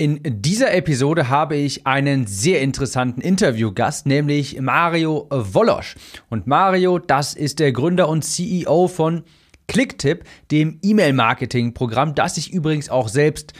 In 0.00 0.18
dieser 0.24 0.72
Episode 0.72 1.28
habe 1.28 1.56
ich 1.56 1.86
einen 1.86 2.26
sehr 2.26 2.62
interessanten 2.62 3.20
Interviewgast, 3.20 4.06
nämlich 4.06 4.58
Mario 4.58 5.26
Wolosch. 5.28 5.94
Und 6.30 6.46
Mario, 6.46 6.98
das 6.98 7.34
ist 7.34 7.58
der 7.58 7.70
Gründer 7.72 8.08
und 8.08 8.24
CEO 8.24 8.88
von 8.88 9.24
Clicktip, 9.68 10.24
dem 10.50 10.78
E-Mail-Marketing-Programm, 10.82 12.14
das 12.14 12.38
ich 12.38 12.50
übrigens 12.50 12.88
auch 12.88 13.08
selbst 13.08 13.52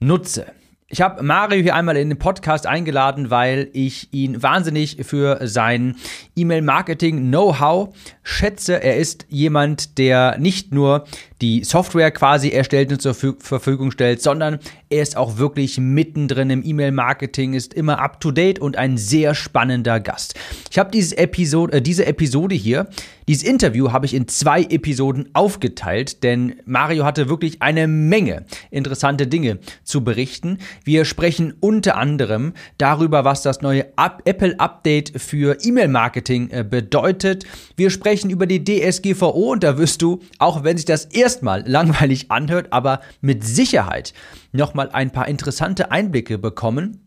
nutze. 0.00 0.46
Ich 0.88 1.00
habe 1.00 1.24
Mario 1.24 1.60
hier 1.64 1.74
einmal 1.74 1.96
in 1.96 2.10
den 2.10 2.18
Podcast 2.18 2.64
eingeladen, 2.64 3.28
weil 3.28 3.70
ich 3.72 4.08
ihn 4.12 4.40
wahnsinnig 4.40 4.98
für 5.02 5.40
sein 5.42 5.96
E-Mail-Marketing-Know-how 6.36 7.92
schätze. 8.22 8.80
Er 8.80 8.96
ist 8.96 9.26
jemand, 9.28 9.98
der 9.98 10.38
nicht 10.38 10.72
nur 10.72 11.04
die 11.42 11.64
Software 11.64 12.12
quasi 12.12 12.50
erstellt 12.50 12.92
und 12.92 13.02
zur 13.02 13.14
Verfügung 13.14 13.90
stellt, 13.90 14.22
sondern 14.22 14.60
er 14.88 15.02
ist 15.02 15.16
auch 15.16 15.38
wirklich 15.38 15.78
mittendrin 15.78 16.50
im 16.50 16.64
E-Mail-Marketing, 16.64 17.54
ist 17.54 17.74
immer 17.74 17.98
up-to-date 17.98 18.60
und 18.60 18.76
ein 18.76 18.96
sehr 18.96 19.34
spannender 19.34 19.98
Gast. 19.98 20.34
Ich 20.70 20.78
habe 20.78 20.90
diese 20.90 21.18
Episode, 21.18 21.78
äh, 21.78 21.82
diese 21.82 22.06
Episode 22.06 22.54
hier, 22.54 22.88
dieses 23.28 23.42
Interview 23.42 23.90
habe 23.90 24.06
ich 24.06 24.14
in 24.14 24.28
zwei 24.28 24.62
Episoden 24.62 25.28
aufgeteilt, 25.32 26.22
denn 26.22 26.60
Mario 26.64 27.04
hatte 27.04 27.28
wirklich 27.28 27.60
eine 27.60 27.88
Menge 27.88 28.46
interessante 28.70 29.26
Dinge 29.26 29.58
zu 29.82 30.04
berichten. 30.04 30.58
Wir 30.84 31.04
sprechen 31.04 31.54
unter 31.60 31.96
anderem 31.96 32.52
darüber, 32.78 33.24
was 33.24 33.42
das 33.42 33.62
neue 33.62 33.86
Apple-Update 33.96 35.20
für 35.20 35.58
E-Mail-Marketing 35.62 36.50
äh, 36.50 36.64
bedeutet. 36.68 37.44
Wir 37.76 37.90
sprechen 37.90 38.30
über 38.30 38.46
die 38.46 38.62
DSGVO 38.64 39.52
und 39.52 39.62
da 39.62 39.78
wirst 39.78 40.02
du, 40.02 40.20
auch 40.38 40.64
wenn 40.64 40.76
sich 40.76 40.86
das 40.86 41.06
erstmal 41.06 41.66
langweilig 41.66 42.30
anhört, 42.30 42.72
aber 42.72 43.00
mit 43.20 43.44
Sicherheit 43.44 44.12
nochmal 44.52 44.90
ein 44.92 45.10
paar 45.10 45.28
interessante 45.28 45.90
Einblicke 45.90 46.38
bekommen 46.38 47.05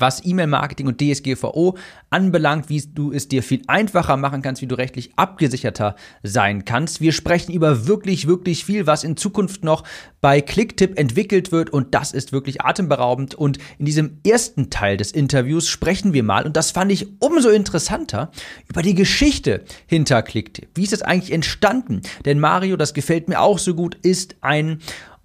was 0.00 0.24
E-Mail-Marketing 0.24 0.86
und 0.86 1.00
DSGVO 1.00 1.76
anbelangt, 2.10 2.68
wie 2.68 2.80
du 2.80 3.12
es 3.12 3.28
dir 3.28 3.42
viel 3.42 3.62
einfacher 3.66 4.16
machen 4.16 4.42
kannst, 4.42 4.62
wie 4.62 4.66
du 4.66 4.74
rechtlich 4.74 5.12
abgesicherter 5.16 5.96
sein 6.22 6.64
kannst. 6.64 7.00
Wir 7.00 7.12
sprechen 7.12 7.52
über 7.52 7.86
wirklich, 7.86 8.26
wirklich 8.26 8.64
viel, 8.64 8.86
was 8.86 9.04
in 9.04 9.16
Zukunft 9.16 9.64
noch 9.64 9.84
bei 10.20 10.40
Clicktip 10.40 10.98
entwickelt 10.98 11.52
wird 11.52 11.70
und 11.70 11.94
das 11.94 12.12
ist 12.12 12.32
wirklich 12.32 12.62
atemberaubend. 12.62 13.34
Und 13.34 13.58
in 13.78 13.86
diesem 13.86 14.18
ersten 14.26 14.70
Teil 14.70 14.96
des 14.96 15.12
Interviews 15.12 15.68
sprechen 15.68 16.12
wir 16.12 16.22
mal, 16.22 16.44
und 16.46 16.56
das 16.56 16.70
fand 16.70 16.92
ich 16.92 17.06
umso 17.20 17.50
interessanter, 17.50 18.30
über 18.68 18.82
die 18.82 18.94
Geschichte 18.94 19.64
hinter 19.86 20.22
Clicktip. 20.22 20.68
Wie 20.74 20.84
ist 20.84 20.92
das 20.92 21.02
eigentlich 21.02 21.32
entstanden? 21.32 22.02
Denn 22.24 22.40
Mario, 22.40 22.76
das 22.76 22.94
gefällt 22.94 23.28
mir 23.28 23.40
auch 23.40 23.58
so 23.58 23.74
gut, 23.74 23.96
ist 24.02 24.36
ein 24.40 24.80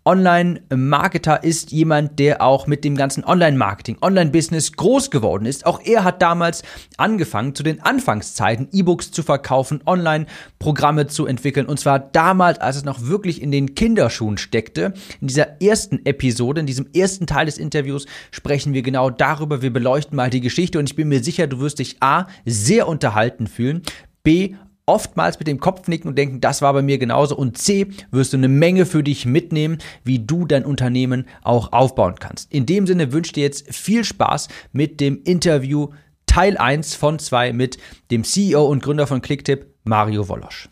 Online-Marketer 0.08 1.44
ist 1.44 1.72
jemand, 1.72 2.20
der 2.20 2.44
auch 2.44 2.68
mit 2.68 2.84
dem 2.84 2.96
ganzen 2.96 3.24
Online-Marketing, 3.24 3.98
Online-Business 4.02 4.74
groß 4.74 5.10
geworden 5.10 5.48
ist. 5.48 5.66
Auch 5.66 5.82
er 5.84 6.04
hat 6.04 6.22
damals 6.22 6.62
angefangen, 6.98 7.56
zu 7.56 7.64
den 7.64 7.82
Anfangszeiten 7.82 8.68
E-Books 8.72 9.10
zu 9.10 9.24
verkaufen, 9.24 9.82
Online-Programme 9.88 11.08
zu 11.08 11.26
entwickeln. 11.26 11.66
Und 11.66 11.80
zwar 11.80 11.98
damals, 11.98 12.62
als 12.62 12.76
es 12.76 12.86
noch 12.86 13.02
wirklich 13.02 13.42
in 13.42 13.50
den 13.50 13.74
Kinderschuhen 13.74 14.38
steckte. 14.38 14.94
In 15.22 15.28
dieser 15.28 15.60
ersten 15.60 16.06
Episode, 16.06 16.62
in 16.62 16.68
diesem 16.68 16.88
ersten 16.94 17.26
Teil 17.26 17.48
des 17.48 17.58
Interviews 17.58 18.06
sprechen 18.30 18.74
wir 18.74 18.84
genau 18.84 19.10
darüber. 19.10 19.64
Wir 19.64 19.74
beleuchten 19.74 20.16
mal 20.16 20.30
die 20.30 20.42
Geschichte 20.42 20.78
und 20.78 20.88
ich 20.88 20.96
bin 20.96 21.08
mir 21.08 21.24
sicher, 21.24 21.48
du 21.48 21.60
wirst 21.60 21.80
dich 21.80 21.98
A, 22.02 22.28
sehr 22.46 22.88
unterhalten 22.88 23.48
fühlen, 23.48 23.82
B, 24.22 24.56
oftmals 24.86 25.40
mit 25.40 25.48
dem 25.48 25.60
Kopf 25.60 25.88
nicken 25.88 26.08
und 26.08 26.18
denken, 26.18 26.42
das 26.42 26.62
war 26.62 26.74
bei 26.74 26.82
mir 26.82 26.98
genauso. 26.98 27.36
Und 27.36 27.58
C, 27.58 27.88
wirst 28.12 28.34
du 28.34 28.38
eine 28.38 28.48
Menge 28.48 28.86
für 28.86 29.04
dich 29.04 29.26
mitnehmen, 29.26 29.80
wie 30.04 30.20
du 30.20 30.46
dein 30.46 30.66
Unternehmen 30.66 31.26
auch 31.44 31.72
aufbauen 31.74 32.16
kannst. 32.20 32.52
In 32.52 32.66
dem 32.66 32.88
Sinne 32.88 33.12
wünsche 33.12 33.30
ich 33.30 33.34
dir 33.34 33.44
jetzt 33.44 33.74
viel 33.74 34.04
Spaß 34.04 34.48
mit 34.72 35.00
dem 35.00 35.22
Interview 35.24 35.90
Teil 36.26 36.58
1 36.58 36.96
von 36.96 37.18
2 37.18 37.54
mit 37.54 37.78
dem 38.12 38.24
CEO 38.24 38.66
und 38.66 38.84
Gründer 38.84 39.08
von 39.08 39.22
Clicktip, 39.22 39.68
Mario 39.84 40.28
Wolosch. 40.28 40.70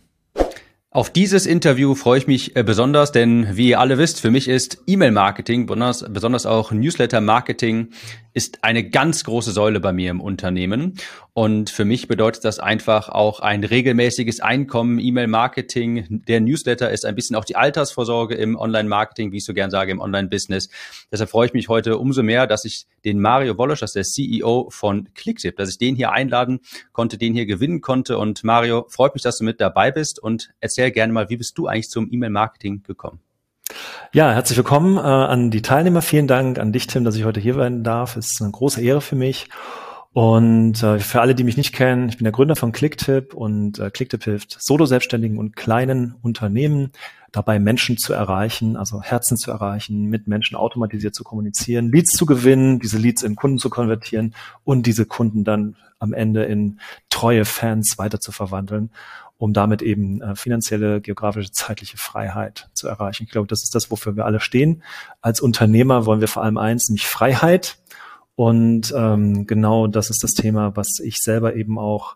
Auf 0.93 1.09
dieses 1.09 1.47
Interview 1.47 1.95
freue 1.95 2.19
ich 2.19 2.27
mich 2.27 2.55
äh, 2.55 2.61
besonders, 2.61 3.11
denn 3.11 3.57
wie 3.57 3.69
ihr 3.69 3.79
alle 3.79 3.97
wisst, 3.97 4.19
für 4.19 4.29
mich 4.29 4.47
ist 4.47 4.77
E-Mail-Marketing, 4.85 5.65
besonders, 5.65 6.05
besonders 6.07 6.45
auch 6.45 6.71
Newsletter-Marketing, 6.71 7.87
ist 8.33 8.63
eine 8.63 8.89
ganz 8.89 9.23
große 9.23 9.51
Säule 9.51 9.79
bei 9.79 9.93
mir 9.93 10.09
im 10.09 10.19
Unternehmen. 10.21 10.95
Und 11.33 11.69
für 11.69 11.85
mich 11.85 12.07
bedeutet 12.07 12.45
das 12.45 12.59
einfach 12.59 13.09
auch 13.09 13.39
ein 13.39 13.63
regelmäßiges 13.63 14.39
Einkommen, 14.39 14.99
E-Mail-Marketing. 14.99 16.23
Der 16.27 16.41
Newsletter 16.41 16.91
ist 16.91 17.05
ein 17.05 17.15
bisschen 17.15 17.35
auch 17.35 17.45
die 17.45 17.55
Altersvorsorge 17.55 18.35
im 18.35 18.55
Online-Marketing, 18.55 19.31
wie 19.31 19.37
ich 19.37 19.45
so 19.45 19.53
gern 19.53 19.71
sage, 19.71 19.91
im 19.91 19.99
Online-Business. 19.99 20.69
Deshalb 21.11 21.29
freue 21.29 21.47
ich 21.47 21.53
mich 21.53 21.69
heute 21.69 21.97
umso 21.97 22.23
mehr, 22.23 22.47
dass 22.47 22.65
ich 22.65 22.85
den 23.05 23.19
Mario 23.19 23.57
Wolosch, 23.57 23.79
das 23.79 23.95
ist 23.95 24.17
der 24.17 24.25
CEO 24.25 24.69
von 24.69 25.09
Clicktip, 25.13 25.55
dass 25.57 25.69
ich 25.69 25.77
den 25.77 25.95
hier 25.95 26.11
einladen 26.11 26.59
konnte, 26.91 27.17
den 27.17 27.33
hier 27.33 27.45
gewinnen 27.45 27.81
konnte. 27.81 28.17
Und 28.17 28.43
Mario, 28.43 28.85
freut 28.89 29.13
mich, 29.13 29.23
dass 29.23 29.37
du 29.37 29.43
mit 29.43 29.61
dabei 29.61 29.91
bist 29.91 30.21
und 30.21 30.53
erzähl 30.59 30.91
gerne 30.91 31.13
mal, 31.13 31.29
wie 31.29 31.37
bist 31.37 31.57
du 31.57 31.67
eigentlich 31.67 31.89
zum 31.89 32.11
E-Mail-Marketing 32.11 32.83
gekommen? 32.83 33.19
Ja, 34.11 34.31
herzlich 34.31 34.57
willkommen 34.57 34.97
äh, 34.97 35.01
an 35.01 35.49
die 35.49 35.61
Teilnehmer. 35.61 36.01
Vielen 36.01 36.27
Dank 36.27 36.59
an 36.59 36.71
dich, 36.71 36.85
Tim, 36.85 37.03
dass 37.03 37.15
ich 37.15 37.23
heute 37.23 37.39
hier 37.39 37.55
sein 37.55 37.83
darf. 37.83 38.15
Es 38.15 38.33
ist 38.33 38.41
eine 38.41 38.51
große 38.51 38.81
Ehre 38.81 39.01
für 39.01 39.15
mich. 39.15 39.49
Und 40.11 40.83
äh, 40.83 40.99
für 40.99 41.21
alle, 41.21 41.33
die 41.33 41.43
mich 41.43 41.57
nicht 41.57 41.73
kennen, 41.73 42.07
ich 42.09 42.17
bin 42.17 42.25
der 42.25 42.31
Gründer 42.31 42.55
von 42.55 42.71
Clicktip 42.71 43.33
und 43.33 43.79
äh, 43.79 43.89
Clicktip 43.89 44.23
hilft 44.23 44.57
Solo-Selbstständigen 44.61 45.39
und 45.39 45.55
kleinen 45.55 46.13
Unternehmen 46.21 46.91
dabei, 47.31 47.57
Menschen 47.57 47.97
zu 47.97 48.13
erreichen, 48.13 48.77
also 48.77 49.01
Herzen 49.01 49.37
zu 49.37 49.49
erreichen, 49.49 50.05
mit 50.05 50.27
Menschen 50.27 50.55
automatisiert 50.55 51.15
zu 51.15 51.23
kommunizieren, 51.23 51.91
Leads 51.91 52.11
zu 52.11 52.27
gewinnen, 52.27 52.79
diese 52.79 52.99
Leads 52.99 53.23
in 53.23 53.35
Kunden 53.35 53.57
zu 53.57 53.71
konvertieren 53.71 54.35
und 54.63 54.85
diese 54.85 55.07
Kunden 55.07 55.43
dann 55.43 55.75
am 55.97 56.13
Ende 56.13 56.43
in 56.43 56.79
treue 57.09 57.45
Fans 57.45 57.97
weiter 57.97 58.19
zu 58.19 58.31
verwandeln 58.31 58.91
um 59.37 59.53
damit 59.53 59.81
eben 59.81 60.21
äh, 60.21 60.35
finanzielle, 60.35 61.01
geografische, 61.01 61.51
zeitliche 61.51 61.97
Freiheit 61.97 62.69
zu 62.73 62.87
erreichen. 62.87 63.23
Ich 63.23 63.31
glaube, 63.31 63.47
das 63.47 63.63
ist 63.63 63.75
das, 63.75 63.91
wofür 63.91 64.15
wir 64.15 64.25
alle 64.25 64.39
stehen. 64.39 64.83
Als 65.21 65.41
Unternehmer 65.41 66.05
wollen 66.05 66.21
wir 66.21 66.27
vor 66.27 66.43
allem 66.43 66.57
eins, 66.57 66.89
nämlich 66.89 67.07
Freiheit. 67.07 67.77
Und 68.35 68.93
ähm, 68.95 69.45
genau 69.45 69.87
das 69.87 70.09
ist 70.09 70.23
das 70.23 70.31
Thema, 70.31 70.75
was 70.75 70.99
ich 71.03 71.17
selber 71.17 71.55
eben 71.55 71.77
auch 71.77 72.15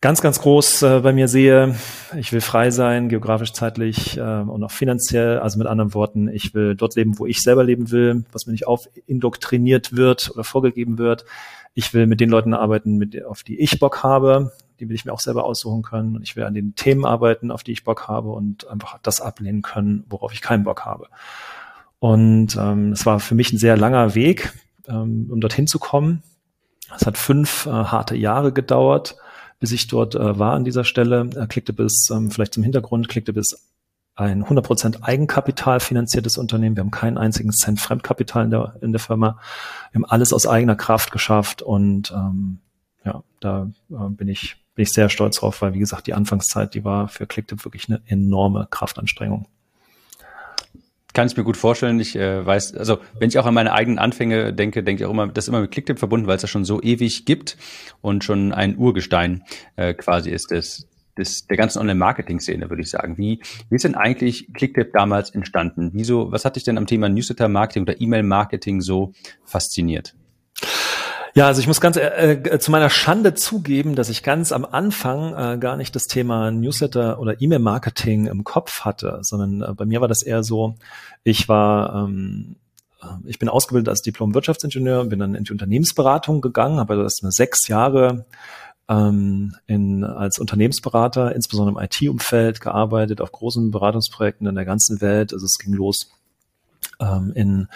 ganz, 0.00 0.20
ganz 0.20 0.38
groß 0.40 0.82
äh, 0.82 1.00
bei 1.00 1.14
mir 1.14 1.28
sehe. 1.28 1.74
Ich 2.18 2.32
will 2.32 2.42
frei 2.42 2.70
sein, 2.70 3.08
geografisch, 3.08 3.54
zeitlich 3.54 4.18
äh, 4.18 4.20
und 4.20 4.62
auch 4.62 4.70
finanziell. 4.70 5.38
Also 5.38 5.58
mit 5.58 5.66
anderen 5.66 5.94
Worten, 5.94 6.28
ich 6.28 6.52
will 6.52 6.74
dort 6.74 6.94
leben, 6.94 7.18
wo 7.18 7.24
ich 7.24 7.40
selber 7.40 7.64
leben 7.64 7.90
will, 7.90 8.24
was 8.30 8.46
mir 8.46 8.52
nicht 8.52 8.66
aufindoktriniert 8.66 9.96
wird 9.96 10.30
oder 10.34 10.44
vorgegeben 10.44 10.98
wird. 10.98 11.24
Ich 11.72 11.94
will 11.94 12.06
mit 12.06 12.20
den 12.20 12.28
Leuten 12.28 12.52
arbeiten, 12.52 12.98
mit, 12.98 13.24
auf 13.24 13.42
die 13.42 13.58
ich 13.58 13.78
Bock 13.78 14.02
habe 14.02 14.52
die 14.80 14.88
will 14.88 14.96
ich 14.96 15.04
mir 15.04 15.12
auch 15.12 15.20
selber 15.20 15.44
aussuchen 15.44 15.82
können 15.82 16.16
und 16.16 16.22
ich 16.22 16.36
will 16.36 16.44
an 16.44 16.54
den 16.54 16.74
Themen 16.74 17.04
arbeiten, 17.04 17.50
auf 17.50 17.62
die 17.62 17.72
ich 17.72 17.84
Bock 17.84 18.08
habe 18.08 18.30
und 18.30 18.68
einfach 18.68 18.98
das 19.02 19.20
ablehnen 19.20 19.62
können, 19.62 20.04
worauf 20.08 20.32
ich 20.32 20.42
keinen 20.42 20.64
Bock 20.64 20.84
habe. 20.84 21.08
Und 21.98 22.56
ähm, 22.56 22.92
es 22.92 23.06
war 23.06 23.20
für 23.20 23.34
mich 23.34 23.52
ein 23.52 23.58
sehr 23.58 23.76
langer 23.76 24.14
Weg, 24.14 24.52
ähm, 24.86 25.28
um 25.30 25.40
dorthin 25.40 25.66
zu 25.66 25.78
kommen. 25.78 26.22
Es 26.94 27.06
hat 27.06 27.16
fünf 27.16 27.66
äh, 27.66 27.70
harte 27.70 28.16
Jahre 28.16 28.52
gedauert, 28.52 29.16
bis 29.58 29.72
ich 29.72 29.86
dort 29.86 30.14
äh, 30.14 30.38
war 30.38 30.54
an 30.54 30.64
dieser 30.64 30.84
Stelle. 30.84 31.30
Er 31.34 31.46
klickte 31.46 31.72
bis, 31.72 32.10
ähm, 32.10 32.30
vielleicht 32.30 32.54
zum 32.54 32.62
Hintergrund, 32.62 33.08
klickte 33.08 33.32
bis 33.32 33.70
ein 34.16 34.44
100% 34.44 35.02
Eigenkapital 35.02 35.80
finanziertes 35.80 36.38
Unternehmen. 36.38 36.76
Wir 36.76 36.82
haben 36.82 36.90
keinen 36.90 37.18
einzigen 37.18 37.50
Cent 37.50 37.80
Fremdkapital 37.80 38.44
in 38.44 38.50
der, 38.50 38.76
in 38.80 38.92
der 38.92 39.00
Firma. 39.00 39.38
Wir 39.90 40.00
haben 40.00 40.10
alles 40.10 40.32
aus 40.32 40.46
eigener 40.46 40.76
Kraft 40.76 41.10
geschafft 41.10 41.62
und 41.62 42.12
ähm, 42.12 42.58
ja, 43.04 43.22
da 43.40 43.70
äh, 43.90 44.08
bin 44.10 44.28
ich 44.28 44.63
bin 44.74 44.82
ich 44.82 44.90
sehr 44.90 45.08
stolz 45.08 45.36
drauf, 45.36 45.62
weil 45.62 45.74
wie 45.74 45.78
gesagt, 45.78 46.06
die 46.06 46.14
Anfangszeit, 46.14 46.74
die 46.74 46.84
war 46.84 47.08
für 47.08 47.26
Clicktip 47.26 47.64
wirklich 47.64 47.88
eine 47.88 48.02
enorme 48.06 48.66
Kraftanstrengung. 48.70 49.46
Kann 51.12 51.28
ich 51.28 51.36
mir 51.36 51.44
gut 51.44 51.56
vorstellen. 51.56 52.00
Ich 52.00 52.16
äh, 52.16 52.44
weiß, 52.44 52.74
also 52.74 52.98
wenn 53.20 53.28
ich 53.28 53.38
auch 53.38 53.46
an 53.46 53.54
meine 53.54 53.72
eigenen 53.72 54.00
Anfänge 54.00 54.52
denke, 54.52 54.82
denke 54.82 55.02
ich 55.02 55.06
auch 55.06 55.12
immer, 55.12 55.28
das 55.28 55.44
ist 55.44 55.48
immer 55.48 55.60
mit 55.60 55.70
Clicktip 55.70 56.00
verbunden, 56.00 56.26
weil 56.26 56.36
es 56.36 56.42
ja 56.42 56.48
schon 56.48 56.64
so 56.64 56.82
ewig 56.82 57.24
gibt 57.24 57.56
und 58.00 58.24
schon 58.24 58.52
ein 58.52 58.76
Urgestein 58.76 59.44
äh, 59.76 59.94
quasi 59.94 60.30
ist 60.30 60.50
des, 60.50 60.88
des, 61.16 61.46
der 61.46 61.56
ganzen 61.56 61.78
Online-Marketing-Szene, 61.78 62.68
würde 62.68 62.82
ich 62.82 62.90
sagen. 62.90 63.16
Wie, 63.16 63.40
wie 63.70 63.76
ist 63.76 63.84
denn 63.84 63.94
eigentlich 63.94 64.52
Clicktip 64.54 64.92
damals 64.92 65.30
entstanden? 65.30 65.90
Wieso, 65.92 66.32
was 66.32 66.44
hat 66.44 66.56
dich 66.56 66.64
denn 66.64 66.78
am 66.78 66.88
Thema 66.88 67.08
Newsletter-Marketing 67.08 67.84
oder 67.84 68.00
E-Mail-Marketing 68.00 68.80
so 68.80 69.12
fasziniert? 69.44 70.16
Ja, 71.36 71.48
also 71.48 71.60
ich 71.60 71.66
muss 71.66 71.80
ganz 71.80 71.96
äh, 71.96 72.34
äh, 72.34 72.58
zu 72.60 72.70
meiner 72.70 72.88
Schande 72.90 73.34
zugeben, 73.34 73.96
dass 73.96 74.08
ich 74.08 74.22
ganz 74.22 74.52
am 74.52 74.64
Anfang 74.64 75.34
äh, 75.34 75.58
gar 75.58 75.76
nicht 75.76 75.96
das 75.96 76.06
Thema 76.06 76.52
Newsletter 76.52 77.18
oder 77.18 77.40
E-Mail-Marketing 77.42 78.26
im 78.26 78.44
Kopf 78.44 78.82
hatte, 78.82 79.18
sondern 79.22 79.62
äh, 79.62 79.74
bei 79.74 79.84
mir 79.84 80.00
war 80.00 80.06
das 80.06 80.22
eher 80.22 80.44
so, 80.44 80.76
ich 81.24 81.48
war 81.48 82.04
ähm, 82.04 82.54
äh, 83.02 83.06
ich 83.26 83.40
bin 83.40 83.48
ausgebildet 83.48 83.88
als 83.88 84.02
Diplom-Wirtschaftsingenieur, 84.02 85.06
bin 85.06 85.18
dann 85.18 85.34
in 85.34 85.42
die 85.42 85.50
Unternehmensberatung 85.50 86.40
gegangen, 86.40 86.78
habe 86.78 86.96
das 86.96 87.18
eine 87.20 87.32
sechs 87.32 87.66
Jahre 87.66 88.26
ähm, 88.88 89.56
in, 89.66 90.04
als 90.04 90.38
Unternehmensberater, 90.38 91.34
insbesondere 91.34 91.76
im 91.76 91.84
IT-Umfeld, 91.84 92.60
gearbeitet, 92.60 93.20
auf 93.20 93.32
großen 93.32 93.72
Beratungsprojekten 93.72 94.46
in 94.46 94.54
der 94.54 94.64
ganzen 94.64 95.00
Welt. 95.00 95.32
Also 95.32 95.46
es 95.46 95.58
ging 95.58 95.74
los 95.74 96.13
ähm, 97.04 97.32
in 97.34 97.68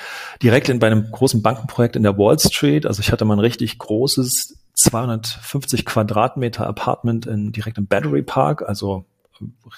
direkt 0.42 0.68
in 0.68 0.78
bei 0.78 0.86
einem 0.86 1.10
großen 1.10 1.42
Bankenprojekt 1.42 1.96
in 1.96 2.02
der 2.02 2.16
Wall 2.16 2.38
Street. 2.38 2.86
Also 2.86 3.00
ich 3.00 3.12
hatte 3.12 3.24
mal 3.24 3.36
ein 3.36 3.40
richtig 3.40 3.78
großes 3.78 4.58
250 4.74 5.84
Quadratmeter 5.84 6.66
Apartment 6.66 7.26
in, 7.26 7.52
direkt 7.52 7.78
im 7.78 7.86
Battery 7.86 8.22
Park, 8.22 8.62
also 8.66 9.04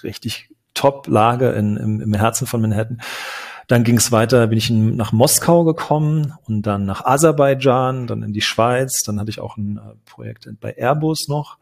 richtig 0.03 0.51
Top-Lage 0.75 1.51
im, 1.51 2.01
im 2.01 2.15
Herzen 2.15 2.47
von 2.47 2.61
Manhattan. 2.61 3.01
Dann 3.67 3.85
ging 3.85 3.99
es 3.99 4.11
weiter, 4.11 4.49
bin 4.49 4.59
ich 4.59 4.69
in, 4.69 4.97
nach 4.97 5.13
Moskau 5.13 5.65
gekommen 5.65 6.35
und 6.47 6.63
dann 6.63 6.87
nach 6.87 7.05
Aserbaidschan, 7.05 8.07
dann 8.07 8.23
in 8.23 8.33
die 8.33 8.41
Schweiz. 8.41 9.03
Dann 9.05 9.21
hatte 9.21 9.31
ich 9.31 9.41
auch 9.41 9.57
ein 9.57 9.77
äh, 9.77 9.95
Projekt 10.07 10.49
bei 10.61 10.77
Airbus 10.77 11.29
noch. 11.29 11.59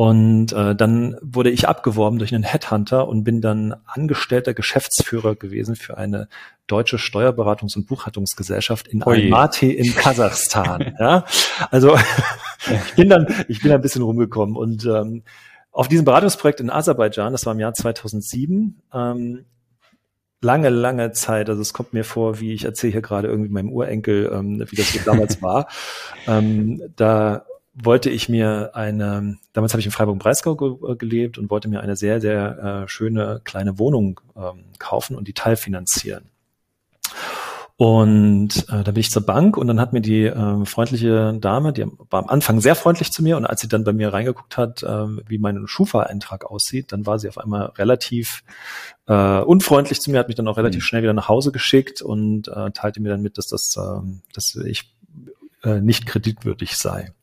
Und 0.00 0.54
äh, 0.54 0.74
dann 0.74 1.18
wurde 1.20 1.50
ich 1.50 1.68
abgeworben 1.68 2.18
durch 2.18 2.34
einen 2.34 2.42
Headhunter 2.42 3.06
und 3.06 3.22
bin 3.22 3.42
dann 3.42 3.74
angestellter 3.84 4.54
Geschäftsführer 4.54 5.34
gewesen 5.34 5.76
für 5.76 5.98
eine 5.98 6.28
deutsche 6.66 6.96
Steuerberatungs- 6.96 7.76
und 7.76 7.86
Buchhaltungsgesellschaft 7.86 8.88
in 8.88 9.02
Almaty 9.02 9.72
in 9.72 9.94
Kasachstan. 9.94 10.94
ja, 10.98 11.26
also 11.70 11.98
ich 12.86 12.94
bin 12.94 13.10
dann, 13.10 13.26
ich 13.48 13.60
bin 13.60 13.72
ein 13.72 13.82
bisschen 13.82 14.00
rumgekommen 14.00 14.56
und 14.56 14.86
ähm, 14.86 15.22
auf 15.70 15.86
diesem 15.86 16.06
Beratungsprojekt 16.06 16.60
in 16.60 16.70
Aserbaidschan, 16.70 17.32
das 17.32 17.44
war 17.44 17.52
im 17.52 17.60
Jahr 17.60 17.74
2007, 17.74 18.80
ähm, 18.94 19.44
lange, 20.40 20.70
lange 20.70 21.12
Zeit, 21.12 21.50
also 21.50 21.60
es 21.60 21.74
kommt 21.74 21.92
mir 21.92 22.04
vor, 22.04 22.40
wie 22.40 22.54
ich 22.54 22.64
erzähle 22.64 22.92
hier 22.94 23.02
gerade 23.02 23.28
irgendwie 23.28 23.50
meinem 23.50 23.70
Urenkel, 23.70 24.30
ähm, 24.32 24.64
wie 24.66 24.76
das 24.76 24.94
so 24.94 25.00
damals 25.04 25.42
war. 25.42 25.68
Ähm, 26.26 26.80
da 26.96 27.44
wollte 27.74 28.10
ich 28.10 28.28
mir 28.28 28.70
eine, 28.74 29.38
damals 29.52 29.72
habe 29.72 29.80
ich 29.80 29.86
in 29.86 29.92
Freiburg-Breisgau 29.92 30.56
ge 30.56 30.92
äh, 30.92 30.96
gelebt 30.96 31.38
und 31.38 31.50
wollte 31.50 31.68
mir 31.68 31.80
eine 31.80 31.96
sehr, 31.96 32.20
sehr 32.20 32.82
äh, 32.84 32.88
schöne 32.88 33.40
kleine 33.44 33.78
Wohnung 33.78 34.20
ähm, 34.36 34.64
kaufen 34.78 35.16
und 35.16 35.28
die 35.28 35.34
teilfinanzieren. 35.34 36.30
Und 37.76 38.68
äh, 38.68 38.84
da 38.84 38.90
bin 38.90 38.96
ich 38.96 39.10
zur 39.10 39.24
Bank 39.24 39.56
und 39.56 39.66
dann 39.66 39.80
hat 39.80 39.94
mir 39.94 40.02
die 40.02 40.24
äh, 40.24 40.64
freundliche 40.66 41.32
Dame, 41.40 41.72
die 41.72 41.86
war 42.10 42.22
am 42.22 42.28
Anfang 42.28 42.60
sehr 42.60 42.74
freundlich 42.74 43.10
zu 43.10 43.22
mir 43.22 43.38
und 43.38 43.46
als 43.46 43.62
sie 43.62 43.68
dann 43.68 43.84
bei 43.84 43.94
mir 43.94 44.12
reingeguckt 44.12 44.58
hat, 44.58 44.82
äh, 44.82 45.06
wie 45.26 45.38
mein 45.38 45.66
Schufa-Eintrag 45.66 46.44
aussieht, 46.44 46.92
dann 46.92 47.06
war 47.06 47.18
sie 47.18 47.30
auf 47.30 47.38
einmal 47.38 47.66
relativ 47.78 48.42
äh, 49.06 49.38
unfreundlich 49.40 50.02
zu 50.02 50.10
mir, 50.10 50.18
hat 50.18 50.28
mich 50.28 50.36
dann 50.36 50.48
auch 50.48 50.58
relativ 50.58 50.82
mhm. 50.82 50.84
schnell 50.84 51.02
wieder 51.02 51.14
nach 51.14 51.28
Hause 51.28 51.52
geschickt 51.52 52.02
und 52.02 52.48
äh, 52.48 52.70
teilte 52.72 53.00
mir 53.00 53.08
dann 53.08 53.22
mit, 53.22 53.38
dass 53.38 53.46
das, 53.46 53.74
äh, 53.78 54.00
dass 54.34 54.56
ich 54.56 54.94
äh, 55.64 55.80
nicht 55.80 56.04
kreditwürdig 56.04 56.76
sei 56.76 57.14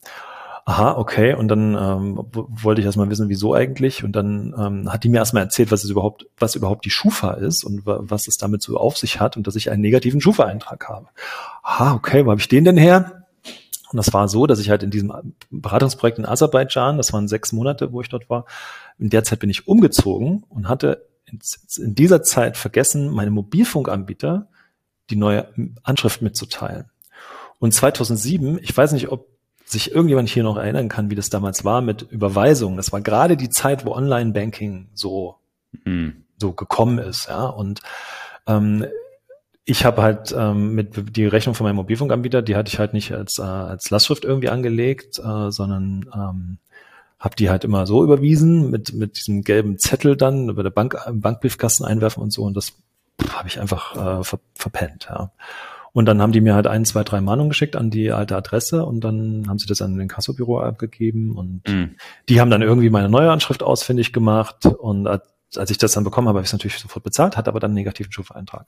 aha, 0.67 0.97
okay. 0.97 1.33
Und 1.33 1.47
dann 1.47 1.75
ähm, 1.75 2.19
wollte 2.33 2.81
ich 2.81 2.85
erstmal 2.85 3.09
wissen, 3.09 3.29
wieso 3.29 3.53
eigentlich. 3.53 4.03
Und 4.03 4.11
dann 4.17 4.53
ähm, 4.57 4.91
hat 4.91 5.05
die 5.05 5.09
mir 5.09 5.19
erstmal 5.19 5.43
erzählt, 5.43 5.71
was 5.71 5.85
es 5.85 5.89
überhaupt, 5.89 6.27
was 6.37 6.55
überhaupt 6.55 6.83
die 6.83 6.89
Schufa 6.89 7.31
ist 7.31 7.63
und 7.63 7.83
was 7.85 8.27
es 8.27 8.37
damit 8.37 8.61
so 8.61 8.75
auf 8.75 8.97
sich 8.97 9.21
hat 9.21 9.37
und 9.37 9.47
dass 9.47 9.55
ich 9.55 9.71
einen 9.71 9.81
negativen 9.81 10.19
Schufa-Eintrag 10.19 10.89
habe. 10.89 11.07
Aha, 11.63 11.93
okay, 11.93 12.25
wo 12.25 12.31
habe 12.31 12.41
ich 12.41 12.49
den 12.49 12.65
denn 12.65 12.75
her? 12.75 13.23
Und 13.91 13.95
das 13.95 14.11
war 14.11 14.27
so, 14.27 14.45
dass 14.45 14.59
ich 14.59 14.69
halt 14.69 14.83
in 14.83 14.91
diesem 14.91 15.13
Beratungsprojekt 15.49 16.19
in 16.19 16.25
Aserbaidschan, 16.25 16.97
das 16.97 17.13
waren 17.13 17.29
sechs 17.29 17.53
Monate, 17.53 17.93
wo 17.93 18.01
ich 18.01 18.09
dort 18.09 18.29
war, 18.29 18.45
in 18.99 19.09
der 19.09 19.23
Zeit 19.23 19.39
bin 19.39 19.49
ich 19.49 19.69
umgezogen 19.69 20.43
und 20.49 20.67
hatte 20.67 21.07
in 21.77 21.95
dieser 21.95 22.23
Zeit 22.23 22.57
vergessen, 22.57 23.09
meinem 23.09 23.33
Mobilfunkanbieter 23.33 24.49
die 25.09 25.15
neue 25.15 25.47
Anschrift 25.83 26.21
mitzuteilen. 26.21 26.89
Und 27.59 27.73
2007, 27.73 28.59
ich 28.61 28.75
weiß 28.75 28.91
nicht, 28.91 29.09
ob 29.13 29.36
sich 29.67 29.91
irgendjemand 29.91 30.29
hier 30.29 30.43
noch 30.43 30.57
erinnern 30.57 30.87
kann, 30.87 31.09
wie 31.09 31.15
das 31.15 31.29
damals 31.29 31.65
war 31.65 31.81
mit 31.81 32.03
Überweisungen. 32.03 32.77
Das 32.77 32.93
war 32.93 33.01
gerade 33.01 33.35
die 33.35 33.49
Zeit, 33.49 33.85
wo 33.85 33.91
Online-Banking 33.91 34.89
so, 34.93 35.35
mhm. 35.83 36.23
so 36.37 36.53
gekommen 36.53 36.99
ist, 36.99 37.27
ja. 37.27 37.45
Und 37.45 37.81
ähm, 38.47 38.85
ich 39.65 39.83
habe 39.83 40.01
halt 40.01 40.33
ähm, 40.37 40.73
mit 40.73 41.17
die 41.17 41.25
Rechnung 41.25 41.53
von 41.53 41.65
meinem 41.65 41.75
Mobilfunkanbieter, 41.75 42.41
die 42.41 42.55
hatte 42.55 42.69
ich 42.69 42.79
halt 42.79 42.93
nicht 42.93 43.11
als, 43.13 43.39
äh, 43.39 43.43
als 43.43 43.89
Lastschrift 43.89 44.23
irgendwie 44.23 44.47
angelegt, 44.47 45.19
äh, 45.19 45.51
sondern 45.51 46.09
ähm, 46.15 46.57
habe 47.19 47.35
die 47.35 47.49
halt 47.49 47.65
immer 47.65 47.85
so 47.85 48.03
überwiesen 48.03 48.69
mit 48.69 48.93
mit 48.93 49.17
diesem 49.17 49.41
gelben 49.41 49.79
Zettel 49.79 50.15
dann 50.15 50.49
über 50.49 50.63
der 50.63 50.69
Bank 50.69 50.95
Bankbriefkasten 51.11 51.85
einwerfen 51.85 52.23
und 52.23 52.31
so 52.31 52.43
und 52.43 52.55
das 52.55 52.73
habe 53.33 53.47
ich 53.47 53.59
einfach 53.59 53.95
äh, 53.95 54.23
ver, 54.23 54.39
verpennt, 54.55 55.07
ja. 55.09 55.31
Und 55.97 56.05
dann 56.05 56.21
haben 56.21 56.31
die 56.31 56.41
mir 56.41 56.53
halt 56.53 56.67
ein, 56.67 56.85
zwei, 56.85 57.03
drei 57.03 57.21
Mahnungen 57.21 57.49
geschickt 57.49 57.75
an 57.75 57.89
die 57.89 58.11
alte 58.11 58.35
Adresse 58.35 58.85
und 58.85 58.99
dann 59.01 59.45
haben 59.47 59.57
sie 59.57 59.65
das 59.65 59.81
an 59.81 59.97
den 59.97 60.07
Kassobüro 60.07 60.59
abgegeben 60.59 61.35
und 61.35 61.67
mhm. 61.67 61.95
die 62.29 62.39
haben 62.39 62.51
dann 62.51 62.61
irgendwie 62.61 62.91
meine 62.91 63.09
neue 63.09 63.31
Anschrift 63.31 63.63
ausfindig 63.63 64.13
gemacht 64.13 64.67
und 64.67 65.07
als 65.07 65.71
ich 65.71 65.79
das 65.79 65.93
dann 65.93 66.03
bekommen 66.03 66.27
habe, 66.27 66.37
habe 66.37 66.43
ich 66.43 66.49
es 66.49 66.53
natürlich 66.53 66.77
sofort 66.77 67.03
bezahlt, 67.03 67.35
hatte 67.35 67.49
aber 67.49 67.59
dann 67.59 67.71
einen 67.71 67.77
negativen 67.77 68.11
Schufa-Eintrag. 68.11 68.67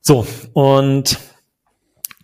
So, 0.00 0.26
und 0.54 1.18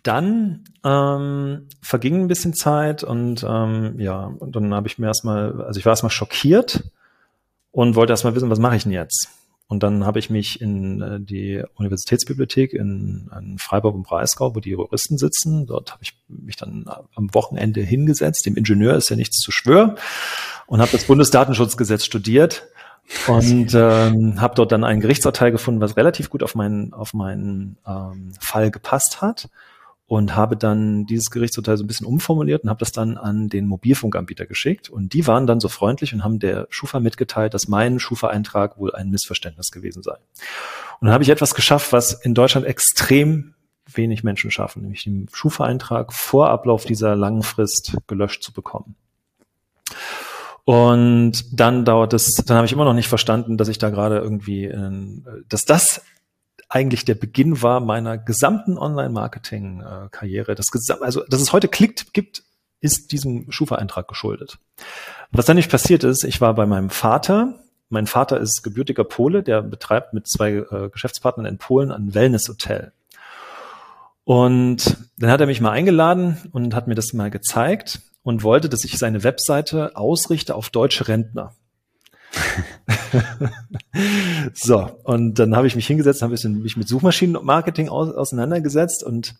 dann 0.01 0.63
ähm, 0.83 1.67
verging 1.79 2.23
ein 2.23 2.27
bisschen 2.27 2.55
Zeit 2.55 3.03
und 3.03 3.45
ähm, 3.47 3.99
ja, 3.99 4.33
und 4.39 4.55
dann 4.55 4.73
habe 4.73 4.87
ich 4.87 4.97
mir 4.97 5.05
erstmal, 5.05 5.61
also 5.61 5.79
ich 5.79 5.85
war 5.85 5.91
erstmal 5.91 6.09
schockiert 6.09 6.83
und 7.69 7.93
wollte 7.93 8.13
erstmal 8.13 8.33
wissen, 8.33 8.49
was 8.49 8.57
mache 8.57 8.77
ich 8.77 8.81
denn 8.81 8.91
jetzt? 8.91 9.36
Und 9.67 9.83
dann 9.83 10.05
habe 10.05 10.19
ich 10.19 10.29
mich 10.29 10.61
in 10.61 11.01
äh, 11.01 11.19
die 11.19 11.61
Universitätsbibliothek 11.75 12.73
in, 12.73 13.29
in 13.37 13.57
Freiburg 13.57 13.95
und 13.95 14.03
Breisgau, 14.03 14.55
wo 14.55 14.59
die 14.61 14.69
Juristen 14.69 15.17
sitzen, 15.17 15.65
dort 15.65 15.91
habe 15.91 16.03
ich 16.03 16.13
mich 16.27 16.55
dann 16.55 16.85
am 17.15 17.33
Wochenende 17.33 17.81
hingesetzt. 17.81 18.45
Dem 18.45 18.55
Ingenieur 18.55 18.95
ist 18.95 19.09
ja 19.09 19.17
nichts 19.17 19.39
zu 19.39 19.51
schwören. 19.51 19.97
Und 20.67 20.81
habe 20.81 20.91
das 20.91 21.05
Bundesdatenschutzgesetz 21.05 22.05
studiert. 22.05 22.67
Und 23.27 23.73
ähm, 23.73 24.41
habe 24.41 24.55
dort 24.55 24.73
dann 24.73 24.83
ein 24.83 24.99
Gerichtsurteil 24.99 25.51
gefunden, 25.51 25.79
was 25.79 25.95
relativ 25.95 26.29
gut 26.29 26.43
auf 26.43 26.55
meinen 26.55 26.93
auf 26.93 27.13
meinen 27.13 27.77
ähm, 27.87 28.33
Fall 28.39 28.69
gepasst 28.69 29.21
hat 29.21 29.49
und 30.07 30.37
habe 30.37 30.55
dann 30.55 31.05
dieses 31.05 31.29
Gerichtsurteil 31.29 31.75
so 31.75 31.83
ein 31.83 31.87
bisschen 31.87 32.07
umformuliert 32.07 32.63
und 32.63 32.69
habe 32.69 32.79
das 32.79 32.93
dann 32.93 33.17
an 33.17 33.49
den 33.49 33.67
Mobilfunkanbieter 33.67 34.45
geschickt. 34.45 34.89
Und 34.89 35.11
die 35.11 35.27
waren 35.27 35.47
dann 35.47 35.59
so 35.59 35.67
freundlich 35.67 36.13
und 36.13 36.23
haben 36.23 36.39
der 36.39 36.67
Schufa 36.69 37.01
mitgeteilt, 37.01 37.53
dass 37.53 37.67
mein 37.67 37.99
Schufa-Eintrag 37.99 38.77
wohl 38.77 38.95
ein 38.95 39.09
Missverständnis 39.09 39.69
gewesen 39.69 40.03
sei. 40.03 40.15
Und 40.99 41.07
dann 41.07 41.11
habe 41.13 41.23
ich 41.23 41.29
etwas 41.29 41.55
geschafft, 41.55 41.91
was 41.91 42.13
in 42.13 42.33
Deutschland 42.33 42.65
extrem 42.65 43.53
wenig 43.85 44.23
Menschen 44.23 44.49
schaffen, 44.49 44.81
nämlich 44.81 45.03
den 45.03 45.27
Schufa-Eintrag 45.31 46.13
vor 46.13 46.49
Ablauf 46.49 46.85
dieser 46.85 47.15
langen 47.17 47.43
Frist 47.43 47.97
gelöscht 48.07 48.43
zu 48.43 48.53
bekommen. 48.53 48.95
Und 50.63 51.59
dann 51.59 51.83
dauert 51.85 52.13
es, 52.13 52.35
dann 52.35 52.57
habe 52.57 52.65
ich 52.65 52.73
immer 52.73 52.85
noch 52.85 52.93
nicht 52.93 53.07
verstanden, 53.07 53.57
dass 53.57 53.67
ich 53.67 53.77
da 53.77 53.89
gerade 53.89 54.19
irgendwie, 54.19 54.65
äh, 54.65 54.91
dass 55.49 55.65
das 55.65 56.01
eigentlich 56.69 57.05
der 57.05 57.15
Beginn 57.15 57.61
war 57.61 57.79
meiner 57.79 58.17
gesamten 58.17 58.77
Online-Marketing-Karriere. 58.77 60.55
Das 60.55 60.67
gesam 60.67 61.01
also, 61.01 61.23
dass 61.29 61.41
es 61.41 61.53
heute 61.53 61.67
klickt, 61.67 62.13
gibt, 62.13 62.43
ist 62.81 63.11
diesem 63.11 63.51
Schufa-Eintrag 63.51 64.07
geschuldet. 64.07 64.59
Was 65.31 65.45
dann 65.45 65.57
nicht 65.57 65.71
passiert 65.71 66.03
ist, 66.03 66.23
ich 66.23 66.41
war 66.41 66.53
bei 66.53 66.65
meinem 66.65 66.89
Vater. 66.89 67.55
Mein 67.89 68.07
Vater 68.07 68.39
ist 68.39 68.63
gebürtiger 68.63 69.03
Pole, 69.03 69.43
der 69.43 69.61
betreibt 69.61 70.13
mit 70.13 70.27
zwei 70.27 70.53
äh, 70.55 70.89
Geschäftspartnern 70.89 71.45
in 71.45 71.57
Polen 71.57 71.91
ein 71.91 72.13
Wellness-Hotel. 72.13 72.91
Und 74.25 74.97
dann 75.17 75.31
hat 75.31 75.39
er 75.39 75.47
mich 75.47 75.61
mal 75.61 75.71
eingeladen 75.71 76.37
und 76.51 76.75
hat 76.75 76.87
mir 76.87 76.95
das 76.95 77.13
mal 77.13 77.31
gezeigt 77.31 78.01
und 78.23 78.43
wollte, 78.43 78.67
dass 78.67 78.83
ich 78.83 78.97
seine 78.97 79.23
Webseite 79.23 79.95
ausrichte 79.95 80.53
auf 80.53 80.69
deutsche 80.69 81.07
Rentner. 81.07 81.53
so, 84.53 84.99
und 85.03 85.39
dann 85.39 85.55
habe 85.55 85.67
ich 85.67 85.75
mich 85.75 85.87
hingesetzt, 85.87 86.21
habe 86.21 86.33
mich 86.33 86.77
mit 86.77 86.87
Suchmaschinenmarketing 86.87 87.89
aus, 87.89 88.13
auseinandergesetzt 88.13 89.03
und 89.03 89.35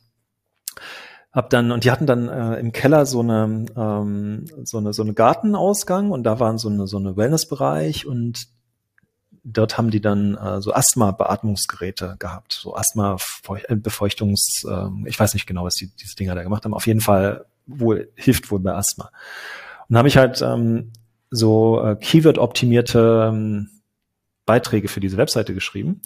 hab 1.32 1.50
dann 1.50 1.72
und 1.72 1.84
die 1.84 1.92
hatten 1.92 2.08
dann 2.08 2.30
äh, 2.30 2.56
im 2.60 2.72
Keller 2.72 3.06
so 3.06 3.20
eine 3.20 3.66
ähm, 3.76 4.46
so 4.64 4.78
eine 4.78 4.94
so 4.94 5.04
eine 5.04 5.14
Gartenausgang 5.14 6.12
und 6.12 6.24
da 6.24 6.40
waren 6.40 6.58
so 6.58 6.70
eine 6.70 6.88
so 6.88 6.98
eine 6.98 7.16
Wellnessbereich 7.16 8.08
und 8.08 8.48
dort 9.44 9.78
haben 9.78 9.92
die 9.92 10.02
dann 10.02 10.36
äh, 10.36 10.62
so 10.62 10.74
Asthma-Beatmungsgeräte 10.74 12.16
gehabt, 12.20 12.54
so 12.54 12.76
Asthma-Befeuchtungs, 12.76 14.66
äh, 14.68 14.88
ich 15.06 15.20
weiß 15.20 15.34
nicht 15.34 15.48
genau, 15.48 15.64
was 15.64 15.76
die 15.76 15.88
diese 15.96 16.16
Dinger 16.16 16.36
da 16.36 16.44
gemacht 16.44 16.66
haben. 16.66 16.74
Auf 16.74 16.88
jeden 16.88 17.02
Fall 17.02 17.46
wohl 17.66 18.12
hilft 18.16 18.52
wohl 18.52 18.60
bei 18.60 18.74
Asthma. 18.74 19.10
Und 19.88 19.98
habe 19.98 20.08
ich 20.08 20.18
halt 20.18 20.42
ähm, 20.42 20.92
so 21.30 21.82
äh, 21.84 21.96
Keyword-optimierte 21.96 23.30
ähm, 23.32 23.70
Beiträge 24.46 24.88
für 24.88 25.00
diese 25.00 25.18
Webseite 25.18 25.54
geschrieben 25.54 26.02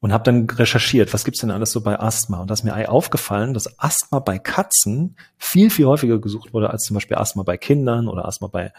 und 0.00 0.12
habe 0.12 0.24
dann 0.24 0.48
recherchiert, 0.48 1.12
was 1.14 1.24
gibt's 1.24 1.40
denn 1.40 1.50
alles 1.50 1.72
so 1.72 1.80
bei 1.80 1.98
Asthma? 1.98 2.40
Und 2.40 2.50
da 2.50 2.54
ist 2.54 2.64
mir 2.64 2.90
aufgefallen, 2.90 3.54
dass 3.54 3.78
Asthma 3.78 4.18
bei 4.18 4.38
Katzen 4.38 5.16
viel, 5.36 5.70
viel 5.70 5.86
häufiger 5.86 6.18
gesucht 6.18 6.52
wurde 6.52 6.70
als 6.70 6.84
zum 6.84 6.94
Beispiel 6.94 7.16
Asthma 7.16 7.42
bei 7.42 7.56
Kindern 7.56 8.08
oder 8.08 8.26
Asthma 8.26 8.48
bei, 8.48 8.72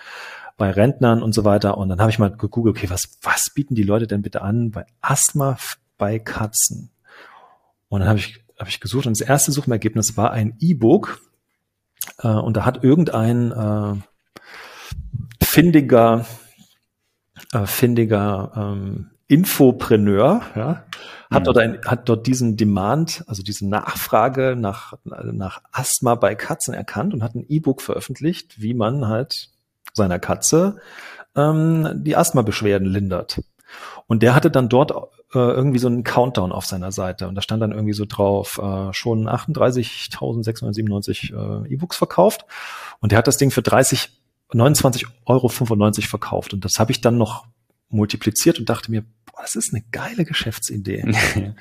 bei 0.58 0.72
Rentnern 0.72 1.24
und 1.24 1.34
so 1.34 1.44
weiter. 1.44 1.78
Und 1.78 1.90
dann 1.90 2.00
habe 2.00 2.12
ich 2.12 2.20
mal 2.20 2.32
gegoogelt, 2.32 2.78
okay, 2.78 2.90
was, 2.90 3.18
was 3.22 3.50
bieten 3.54 3.76
die 3.76 3.84
Leute 3.84 4.08
denn 4.08 4.22
bitte 4.22 4.42
an 4.42 4.72
bei 4.72 4.86
Asthma 5.02 5.58
bei 5.98 6.20
Katzen? 6.20 6.92
Und 7.90 8.02
dann 8.02 8.10
habe 8.10 8.20
ich, 8.20 8.44
hab 8.58 8.68
ich 8.68 8.80
gesucht 8.80 9.08
und 9.08 9.20
das 9.20 9.28
erste 9.28 9.52
Suchergebnis 9.52 10.18
war 10.18 10.32
ein 10.32 10.56
E-Book. 10.60 11.20
Äh, 12.20 12.28
und 12.28 12.58
da 12.58 12.66
hat 12.66 12.84
irgendein 12.84 13.52
äh, 13.52 13.96
findiger, 15.48 16.26
äh, 17.54 17.66
findiger 17.66 18.52
ähm, 18.56 19.10
Infopreneur, 19.28 20.42
ja, 20.56 20.86
hat, 21.30 21.42
mhm. 21.42 21.46
dort 21.46 21.58
ein, 21.58 21.82
hat 21.86 22.08
dort 22.08 22.28
diesen 22.28 22.56
Demand, 22.58 23.24
also 23.28 23.44
diese 23.44 23.68
Nachfrage 23.68 24.56
nach, 24.58 24.94
nach 25.04 25.62
Asthma 25.72 26.16
bei 26.16 26.36
Katzen 26.36 26.74
erkannt 26.74 27.14
und 27.14 27.24
hat 27.24 27.36
ein 27.36 27.46
E-Book 27.48 27.82
veröffentlicht, 27.82 28.62
wie 28.62 28.74
man 28.74 29.08
halt 29.08 29.50
seiner 29.94 30.20
Katze 30.20 30.78
ähm, 31.36 32.04
die 32.04 32.16
Asthma-Beschwerden 32.16 32.88
lindert. 32.88 33.42
Und 34.06 34.24
der 34.24 34.34
hatte 34.34 34.50
dann 34.50 34.70
dort 34.70 34.94
äh, 35.34 35.40
irgendwie 35.40 35.80
so 35.80 35.88
einen 35.88 36.06
Countdown 36.06 36.54
auf 36.54 36.66
seiner 36.66 36.94
Seite 36.94 37.28
und 37.28 37.36
da 37.36 37.42
stand 37.42 37.62
dann 37.62 37.74
irgendwie 37.74 37.94
so 37.94 38.06
drauf, 38.06 38.62
äh, 38.64 38.94
schon 38.94 39.28
38.697 39.28 41.34
äh, 41.34 41.68
E-Books 41.74 41.98
verkauft 41.98 42.46
und 43.02 43.12
der 43.12 43.20
hat 43.20 43.28
das 43.28 43.36
Ding 43.36 43.52
für 43.52 43.62
30, 43.62 44.17
29,95 44.52 45.06
Euro 45.26 45.50
verkauft 45.50 46.54
und 46.54 46.64
das 46.64 46.80
habe 46.80 46.92
ich 46.92 47.02
dann 47.02 47.18
noch 47.18 47.48
multipliziert 47.90 48.60
und 48.60 48.70
dachte 48.70 48.92
mir, 48.92 49.02
boah, 49.26 49.42
das 49.42 49.56
ist 49.56 49.74
eine 49.74 49.84
geile 49.92 50.26
Geschäftsidee. 50.26 51.14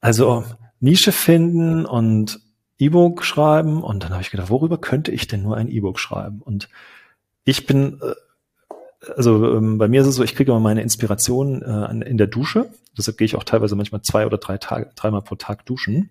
also 0.00 0.44
Nische 0.80 1.12
finden 1.12 1.86
und 1.86 2.40
E-Book 2.78 3.24
schreiben 3.24 3.82
und 3.82 4.02
dann 4.02 4.12
habe 4.12 4.22
ich 4.22 4.30
gedacht, 4.30 4.50
worüber 4.50 4.78
könnte 4.78 5.12
ich 5.12 5.26
denn 5.26 5.42
nur 5.42 5.56
ein 5.56 5.68
E-Book 5.68 5.98
schreiben? 5.98 6.40
Und 6.40 6.68
ich 7.44 7.66
bin 7.66 8.00
äh, 8.00 8.14
also 9.16 9.56
ähm, 9.56 9.78
bei 9.78 9.88
mir 9.88 10.02
ist 10.02 10.06
es 10.06 10.16
so, 10.16 10.22
ich 10.22 10.34
kriege 10.34 10.50
immer 10.50 10.60
meine 10.60 10.82
Inspiration 10.82 11.62
äh, 11.62 12.06
in 12.06 12.18
der 12.18 12.26
Dusche. 12.26 12.70
Deshalb 12.96 13.18
gehe 13.18 13.24
ich 13.24 13.36
auch 13.36 13.44
teilweise 13.44 13.76
manchmal 13.76 14.02
zwei 14.02 14.26
oder 14.26 14.38
drei 14.38 14.58
Tage, 14.58 14.90
dreimal 14.94 15.22
pro 15.22 15.36
Tag 15.36 15.64
duschen, 15.64 16.10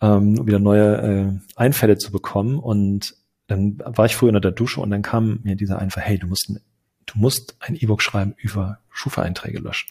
ähm, 0.00 0.38
um 0.38 0.46
wieder 0.46 0.58
neue 0.58 0.96
äh, 0.96 1.32
Einfälle 1.54 1.96
zu 1.98 2.10
bekommen. 2.10 2.58
Und 2.58 3.14
dann 3.46 3.78
war 3.84 4.06
ich 4.06 4.16
früher 4.16 4.28
unter 4.28 4.40
der 4.40 4.52
Dusche 4.52 4.80
und 4.80 4.90
dann 4.90 5.02
kam 5.02 5.40
mir 5.42 5.56
dieser 5.56 5.78
Einfall, 5.78 6.02
hey, 6.02 6.18
du 6.18 6.26
musst, 6.26 6.50
du 6.50 7.18
musst 7.18 7.56
ein 7.60 7.76
E-Book 7.76 8.02
schreiben 8.02 8.34
über 8.38 8.78
Schufa-Einträge 8.90 9.58
löschen. 9.58 9.90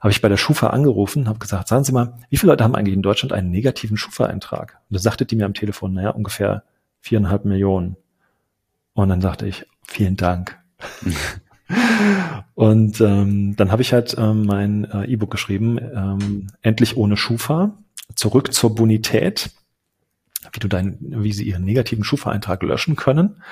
Habe 0.00 0.10
ich 0.10 0.20
bei 0.20 0.28
der 0.28 0.36
Schufa 0.36 0.68
angerufen, 0.68 1.28
habe 1.28 1.38
gesagt, 1.38 1.68
sagen 1.68 1.84
Sie 1.84 1.92
mal, 1.92 2.14
wie 2.30 2.36
viele 2.36 2.52
Leute 2.52 2.64
haben 2.64 2.74
eigentlich 2.74 2.94
in 2.94 3.02
Deutschland 3.02 3.32
einen 3.32 3.50
negativen 3.50 3.96
Schufa-Eintrag? 3.96 4.78
Und 4.88 4.94
da 4.94 5.00
sagte 5.00 5.26
die 5.26 5.36
mir 5.36 5.46
am 5.46 5.54
Telefon, 5.54 5.92
naja, 5.92 6.10
ungefähr 6.10 6.64
viereinhalb 7.00 7.44
Millionen. 7.44 7.96
Und 8.94 9.08
dann 9.08 9.20
sagte 9.20 9.46
ich, 9.46 9.64
vielen 9.84 10.16
Dank. 10.16 10.58
Und 12.54 13.00
ähm, 13.00 13.54
dann 13.56 13.70
habe 13.70 13.82
ich 13.82 13.92
halt 13.92 14.16
ähm, 14.18 14.46
mein 14.46 14.84
äh, 14.84 15.04
E-Book 15.04 15.30
geschrieben, 15.30 15.78
ähm, 15.78 16.46
endlich 16.62 16.96
ohne 16.96 17.16
Schufa, 17.16 17.76
zurück 18.14 18.52
zur 18.52 18.74
Bonität, 18.74 19.50
wie 20.52 20.60
du 20.60 20.68
dein, 20.68 20.98
wie 21.00 21.32
sie 21.32 21.44
ihren 21.44 21.64
negativen 21.64 22.04
Schufa-Eintrag 22.04 22.62
löschen 22.62 22.96
können. 22.96 23.42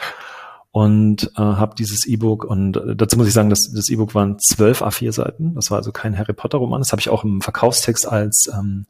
Und 0.71 1.33
äh, 1.37 1.41
habe 1.41 1.75
dieses 1.75 2.07
E-Book 2.07 2.45
und 2.45 2.77
äh, 2.77 2.95
dazu 2.95 3.17
muss 3.17 3.29
ich 3.29 3.33
sagen, 3.33 3.49
dass 3.49 3.73
das 3.73 3.89
E-Book 3.89 4.15
waren 4.15 4.39
zwölf 4.39 4.83
A4-Seiten. 4.83 5.55
Das 5.55 5.71
war 5.71 5.79
also 5.79 5.91
kein 5.91 6.19
Harry 6.19 6.35
Potter-Roman. 6.35 6.83
Das 6.83 6.93
habe 6.93 7.01
ich 7.01 7.09
auch 7.09 7.25
im 7.25 7.41
Verkaufstext 7.41 8.07
als 8.07 8.51
ähm, 8.53 8.87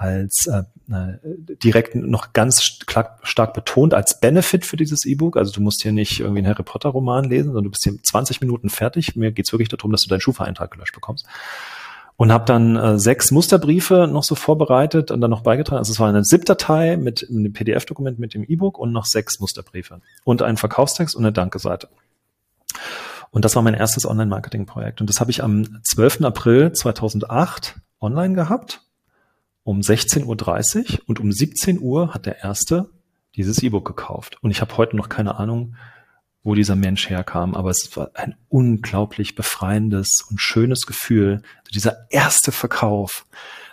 als 0.00 0.46
äh, 0.46 0.62
äh, 0.90 1.18
direkt 1.62 1.94
noch 1.94 2.32
ganz 2.32 2.62
stark, 2.62 3.20
stark 3.22 3.52
betont 3.52 3.92
als 3.92 4.18
Benefit 4.18 4.64
für 4.64 4.78
dieses 4.78 5.04
E-Book. 5.04 5.36
Also 5.36 5.52
du 5.52 5.60
musst 5.60 5.82
hier 5.82 5.92
nicht 5.92 6.20
irgendwie 6.20 6.38
einen 6.38 6.48
Harry 6.48 6.62
Potter 6.62 6.88
Roman 6.88 7.24
lesen, 7.24 7.48
sondern 7.48 7.64
du 7.64 7.70
bist 7.70 7.84
hier 7.84 8.02
20 8.02 8.40
Minuten 8.40 8.70
fertig. 8.70 9.14
Mir 9.14 9.30
geht's 9.30 9.52
wirklich 9.52 9.68
darum, 9.68 9.92
dass 9.92 10.02
du 10.02 10.08
deinen 10.08 10.22
Schufa-Eintrag 10.22 10.70
gelöscht 10.70 10.94
bekommst. 10.94 11.26
Und 12.20 12.32
habe 12.32 12.44
dann 12.44 12.76
äh, 12.76 12.98
sechs 12.98 13.30
Musterbriefe 13.30 14.06
noch 14.06 14.24
so 14.24 14.34
vorbereitet 14.34 15.10
und 15.10 15.22
dann 15.22 15.30
noch 15.30 15.40
beigetragen. 15.40 15.78
Also 15.78 15.90
es 15.90 16.00
war 16.00 16.10
eine 16.10 16.22
ZIP-Datei 16.22 16.98
mit 16.98 17.26
einem 17.26 17.50
PDF-Dokument 17.50 18.18
mit 18.18 18.34
dem 18.34 18.44
E-Book 18.44 18.78
und 18.78 18.92
noch 18.92 19.06
sechs 19.06 19.40
Musterbriefe 19.40 20.02
und 20.24 20.42
einen 20.42 20.58
Verkaufstext 20.58 21.16
und 21.16 21.24
eine 21.24 21.32
Danke-Seite. 21.32 21.88
Und 23.30 23.46
das 23.46 23.56
war 23.56 23.62
mein 23.62 23.72
erstes 23.72 24.04
Online-Marketing-Projekt. 24.04 25.00
Und 25.00 25.08
das 25.08 25.18
habe 25.18 25.30
ich 25.30 25.42
am 25.42 25.82
12. 25.82 26.20
April 26.24 26.72
2008 26.72 27.76
online 28.02 28.34
gehabt 28.34 28.82
um 29.64 29.80
16.30 29.80 30.26
Uhr 30.26 30.98
und 31.06 31.20
um 31.20 31.32
17 31.32 31.80
Uhr 31.80 32.12
hat 32.12 32.26
der 32.26 32.44
erste 32.44 32.90
dieses 33.34 33.62
E-Book 33.62 33.86
gekauft. 33.86 34.36
Und 34.42 34.50
ich 34.50 34.60
habe 34.60 34.76
heute 34.76 34.94
noch 34.94 35.08
keine 35.08 35.36
Ahnung, 35.36 35.74
wo 36.42 36.54
dieser 36.54 36.76
Mensch 36.76 37.08
herkam, 37.10 37.54
aber 37.54 37.70
es 37.70 37.96
war 37.96 38.10
ein 38.14 38.34
unglaublich 38.48 39.34
befreiendes 39.34 40.24
und 40.30 40.40
schönes 40.40 40.86
Gefühl, 40.86 41.42
dieser 41.74 42.06
erste 42.10 42.50
Verkauf. 42.52 43.26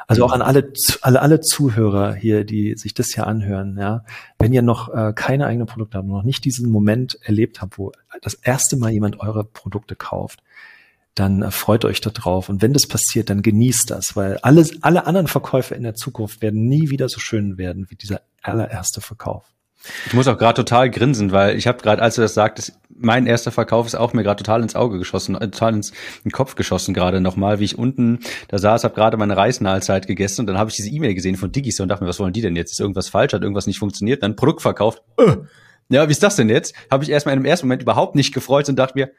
Also 0.09 0.23
auch 0.23 0.31
an 0.31 0.41
alle, 0.41 0.71
alle, 1.01 1.21
alle 1.21 1.41
Zuhörer 1.41 2.13
hier, 2.13 2.45
die 2.45 2.75
sich 2.77 2.93
das 2.93 3.07
hier 3.07 3.27
anhören, 3.27 3.77
ja, 3.77 4.05
wenn 4.39 4.53
ihr 4.53 4.61
noch 4.61 4.93
äh, 4.93 5.11
keine 5.13 5.47
eigenen 5.47 5.67
Produkte 5.67 5.97
habt, 5.97 6.07
noch 6.07 6.23
nicht 6.23 6.45
diesen 6.45 6.69
Moment 6.69 7.19
erlebt 7.23 7.61
habt, 7.61 7.77
wo 7.77 7.91
das 8.21 8.33
erste 8.33 8.77
Mal 8.77 8.91
jemand 8.91 9.19
eure 9.19 9.43
Produkte 9.43 9.97
kauft, 9.97 10.41
dann 11.13 11.51
freut 11.51 11.83
euch 11.83 11.99
da 11.99 12.09
drauf. 12.09 12.47
Und 12.47 12.61
wenn 12.61 12.71
das 12.71 12.87
passiert, 12.87 13.29
dann 13.29 13.41
genießt 13.41 13.91
das, 13.91 14.15
weil 14.15 14.37
alles, 14.37 14.81
alle 14.81 15.07
anderen 15.07 15.27
Verkäufe 15.27 15.75
in 15.75 15.83
der 15.83 15.95
Zukunft 15.95 16.41
werden 16.41 16.67
nie 16.67 16.89
wieder 16.89 17.09
so 17.09 17.19
schön 17.19 17.57
werden 17.57 17.87
wie 17.89 17.95
dieser 17.95 18.21
allererste 18.41 19.01
Verkauf. 19.01 19.45
Ich 20.07 20.13
muss 20.13 20.27
auch 20.27 20.37
gerade 20.37 20.63
total 20.63 20.89
grinsen, 20.89 21.31
weil 21.31 21.57
ich 21.57 21.67
habe 21.67 21.79
gerade, 21.81 22.01
als 22.01 22.15
du 22.15 22.21
das 22.21 22.33
sagtest, 22.33 22.79
mein 22.99 23.27
erster 23.27 23.51
Verkauf 23.51 23.85
ist 23.85 23.95
auch 23.95 24.13
mir 24.13 24.23
gerade 24.23 24.43
total 24.43 24.61
ins 24.63 24.75
Auge 24.75 24.97
geschossen, 24.97 25.35
äh, 25.35 25.49
total 25.49 25.75
ins 25.75 25.91
in 25.91 25.95
den 26.25 26.31
Kopf 26.31 26.55
geschossen 26.55 26.93
gerade 26.93 27.21
nochmal, 27.21 27.59
wie 27.59 27.65
ich 27.65 27.77
unten 27.77 28.19
da 28.47 28.57
saß, 28.57 28.83
habe 28.83 28.95
gerade 28.95 29.17
meine 29.17 29.37
Reisnahlzeit 29.37 30.07
gegessen 30.07 30.41
und 30.41 30.47
dann 30.47 30.57
habe 30.57 30.69
ich 30.69 30.75
diese 30.75 30.89
E-Mail 30.89 31.13
gesehen 31.13 31.35
von 31.35 31.51
Digis 31.51 31.79
und 31.79 31.89
dachte 31.89 32.03
mir, 32.03 32.09
was 32.09 32.19
wollen 32.19 32.33
die 32.33 32.41
denn 32.41 32.55
jetzt? 32.55 32.71
Ist 32.71 32.79
irgendwas 32.79 33.09
falsch? 33.09 33.33
Hat 33.33 33.41
irgendwas 33.41 33.67
nicht 33.67 33.79
funktioniert? 33.79 34.23
Dann 34.23 34.35
Produkt 34.35 34.61
verkauft. 34.61 35.01
Äh. 35.17 35.37
Ja, 35.89 36.07
wie 36.07 36.11
ist 36.11 36.23
das 36.23 36.35
denn 36.35 36.49
jetzt? 36.49 36.75
Habe 36.91 37.03
ich 37.03 37.09
erstmal 37.09 37.33
in 37.35 37.41
dem 37.41 37.45
ersten 37.45 37.67
Moment 37.67 37.81
überhaupt 37.81 38.15
nicht 38.15 38.33
gefreut 38.33 38.67
und 38.67 38.77
dachte 38.77 38.97
mir, 38.97 39.11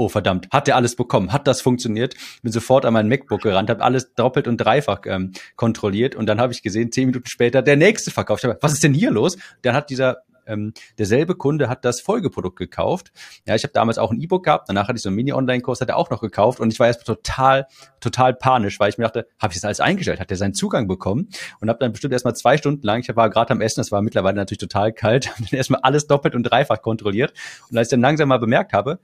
oh 0.00 0.08
verdammt, 0.08 0.48
hat 0.50 0.66
der 0.66 0.76
alles 0.76 0.96
bekommen? 0.96 1.30
Hat 1.30 1.46
das 1.46 1.60
funktioniert? 1.60 2.14
Bin 2.42 2.50
sofort 2.50 2.86
an 2.86 2.94
mein 2.94 3.06
MacBook 3.06 3.42
gerannt, 3.42 3.68
habe 3.68 3.84
alles 3.84 4.14
doppelt 4.14 4.48
und 4.48 4.56
dreifach 4.56 5.02
ähm, 5.04 5.32
kontrolliert 5.56 6.14
und 6.14 6.24
dann 6.24 6.40
habe 6.40 6.54
ich 6.54 6.62
gesehen, 6.62 6.90
zehn 6.90 7.08
Minuten 7.08 7.26
später, 7.26 7.60
der 7.60 7.76
nächste 7.76 8.10
verkauft. 8.10 8.42
Hab, 8.44 8.62
was 8.62 8.72
ist 8.72 8.82
denn 8.82 8.94
hier 8.94 9.10
los? 9.10 9.36
Dann 9.60 9.74
hat 9.74 9.90
dieser 9.90 10.22
ähm, 10.46 10.72
derselbe 10.98 11.34
Kunde 11.34 11.68
hat 11.68 11.84
das 11.84 12.00
Folgeprodukt 12.00 12.58
gekauft. 12.58 13.12
Ja, 13.46 13.54
ich 13.54 13.62
habe 13.62 13.74
damals 13.74 13.98
auch 13.98 14.10
ein 14.10 14.18
E-Book 14.18 14.46
gehabt, 14.46 14.70
danach 14.70 14.88
hatte 14.88 14.96
ich 14.96 15.02
so 15.02 15.10
einen 15.10 15.16
Mini-Online-Kurs, 15.16 15.82
hat 15.82 15.90
er 15.90 15.98
auch 15.98 16.08
noch 16.08 16.22
gekauft 16.22 16.60
und 16.60 16.72
ich 16.72 16.80
war 16.80 16.86
erst 16.86 17.04
total, 17.04 17.66
total 18.00 18.32
panisch, 18.32 18.80
weil 18.80 18.88
ich 18.88 18.96
mir 18.96 19.04
dachte, 19.04 19.26
habe 19.38 19.52
ich 19.52 19.58
das 19.58 19.66
alles 19.66 19.80
eingestellt? 19.80 20.18
Hat 20.18 20.30
er 20.30 20.38
seinen 20.38 20.54
Zugang 20.54 20.88
bekommen? 20.88 21.28
Und 21.60 21.68
habe 21.68 21.78
dann 21.78 21.92
bestimmt 21.92 22.14
erstmal 22.14 22.34
zwei 22.34 22.56
Stunden 22.56 22.86
lang, 22.86 23.00
ich 23.00 23.14
war 23.14 23.28
gerade 23.28 23.50
am 23.50 23.60
Essen, 23.60 23.80
das 23.80 23.92
war 23.92 24.00
mittlerweile 24.00 24.36
natürlich 24.36 24.60
total 24.60 24.94
kalt, 24.94 25.28
habe 25.30 25.44
dann 25.44 25.58
erstmal 25.58 25.82
alles 25.82 26.06
doppelt 26.06 26.34
und 26.34 26.44
dreifach 26.44 26.80
kontrolliert. 26.80 27.34
Und 27.70 27.76
als 27.76 27.88
ich 27.88 27.90
dann 27.90 28.00
langsam 28.00 28.30
mal 28.30 28.38
bemerkt 28.38 28.72
habe, 28.72 28.98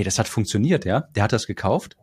hey, 0.00 0.04
das 0.04 0.18
hat 0.18 0.28
funktioniert, 0.28 0.86
ja. 0.86 1.04
Der 1.14 1.22
hat 1.22 1.32
das 1.32 1.46
gekauft. 1.46 1.98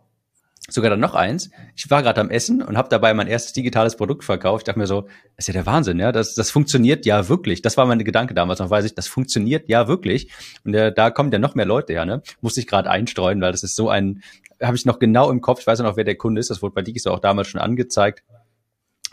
Sogar 0.70 0.92
dann 0.92 1.00
noch 1.00 1.16
eins. 1.16 1.50
Ich 1.76 1.90
war 1.90 2.04
gerade 2.04 2.22
am 2.22 2.30
Essen 2.30 2.62
und 2.62 2.78
habe 2.78 2.90
dabei 2.90 3.14
mein 3.16 3.26
erstes 3.26 3.54
digitales 3.54 3.96
Produkt 3.96 4.24
verkauft. 4.24 4.62
Ich 4.62 4.66
dachte 4.66 4.78
mir 4.78 4.86
so, 4.86 5.08
das 5.36 5.40
ist 5.40 5.48
ja 5.48 5.54
der 5.54 5.66
Wahnsinn, 5.66 5.98
ja. 5.98 6.12
Das, 6.12 6.36
das 6.36 6.52
funktioniert 6.52 7.08
ja 7.08 7.28
wirklich. 7.28 7.64
Das 7.64 7.76
war 7.76 7.88
mein 7.88 7.98
Gedanke 8.04 8.36
damals 8.36 8.60
noch, 8.60 8.70
weiß 8.70 8.86
ich, 8.86 8.94
das 8.94 9.08
funktioniert 9.08 9.68
ja 9.68 9.88
wirklich. 9.88 10.32
Und 10.64 10.74
der, 10.74 10.92
da 10.92 11.10
kommen 11.10 11.32
ja 11.32 11.40
noch 11.40 11.56
mehr 11.56 11.66
Leute 11.66 11.94
her, 11.94 12.06
ne? 12.06 12.22
Musste 12.42 12.60
ich 12.60 12.68
gerade 12.68 12.88
einstreuen, 12.88 13.42
weil 13.42 13.52
das 13.52 13.64
ist 13.64 13.76
so 13.76 13.90
ein, 13.90 14.22
habe 14.62 14.78
ich 14.78 14.86
noch 14.86 15.00
genau 15.00 15.32
im 15.32 15.42
Kopf. 15.42 15.62
Ich 15.62 15.68
weiß 15.68 15.80
noch, 15.80 15.98
wer 15.98 16.04
der 16.04 16.18
Kunde 16.18 16.40
ist. 16.40 16.52
Das 16.52 16.62
wurde 16.62 16.76
bei 16.76 16.84
Digis 16.84 17.08
auch 17.08 17.20
damals 17.20 17.48
schon 17.48 17.62
angezeigt. 17.62 18.24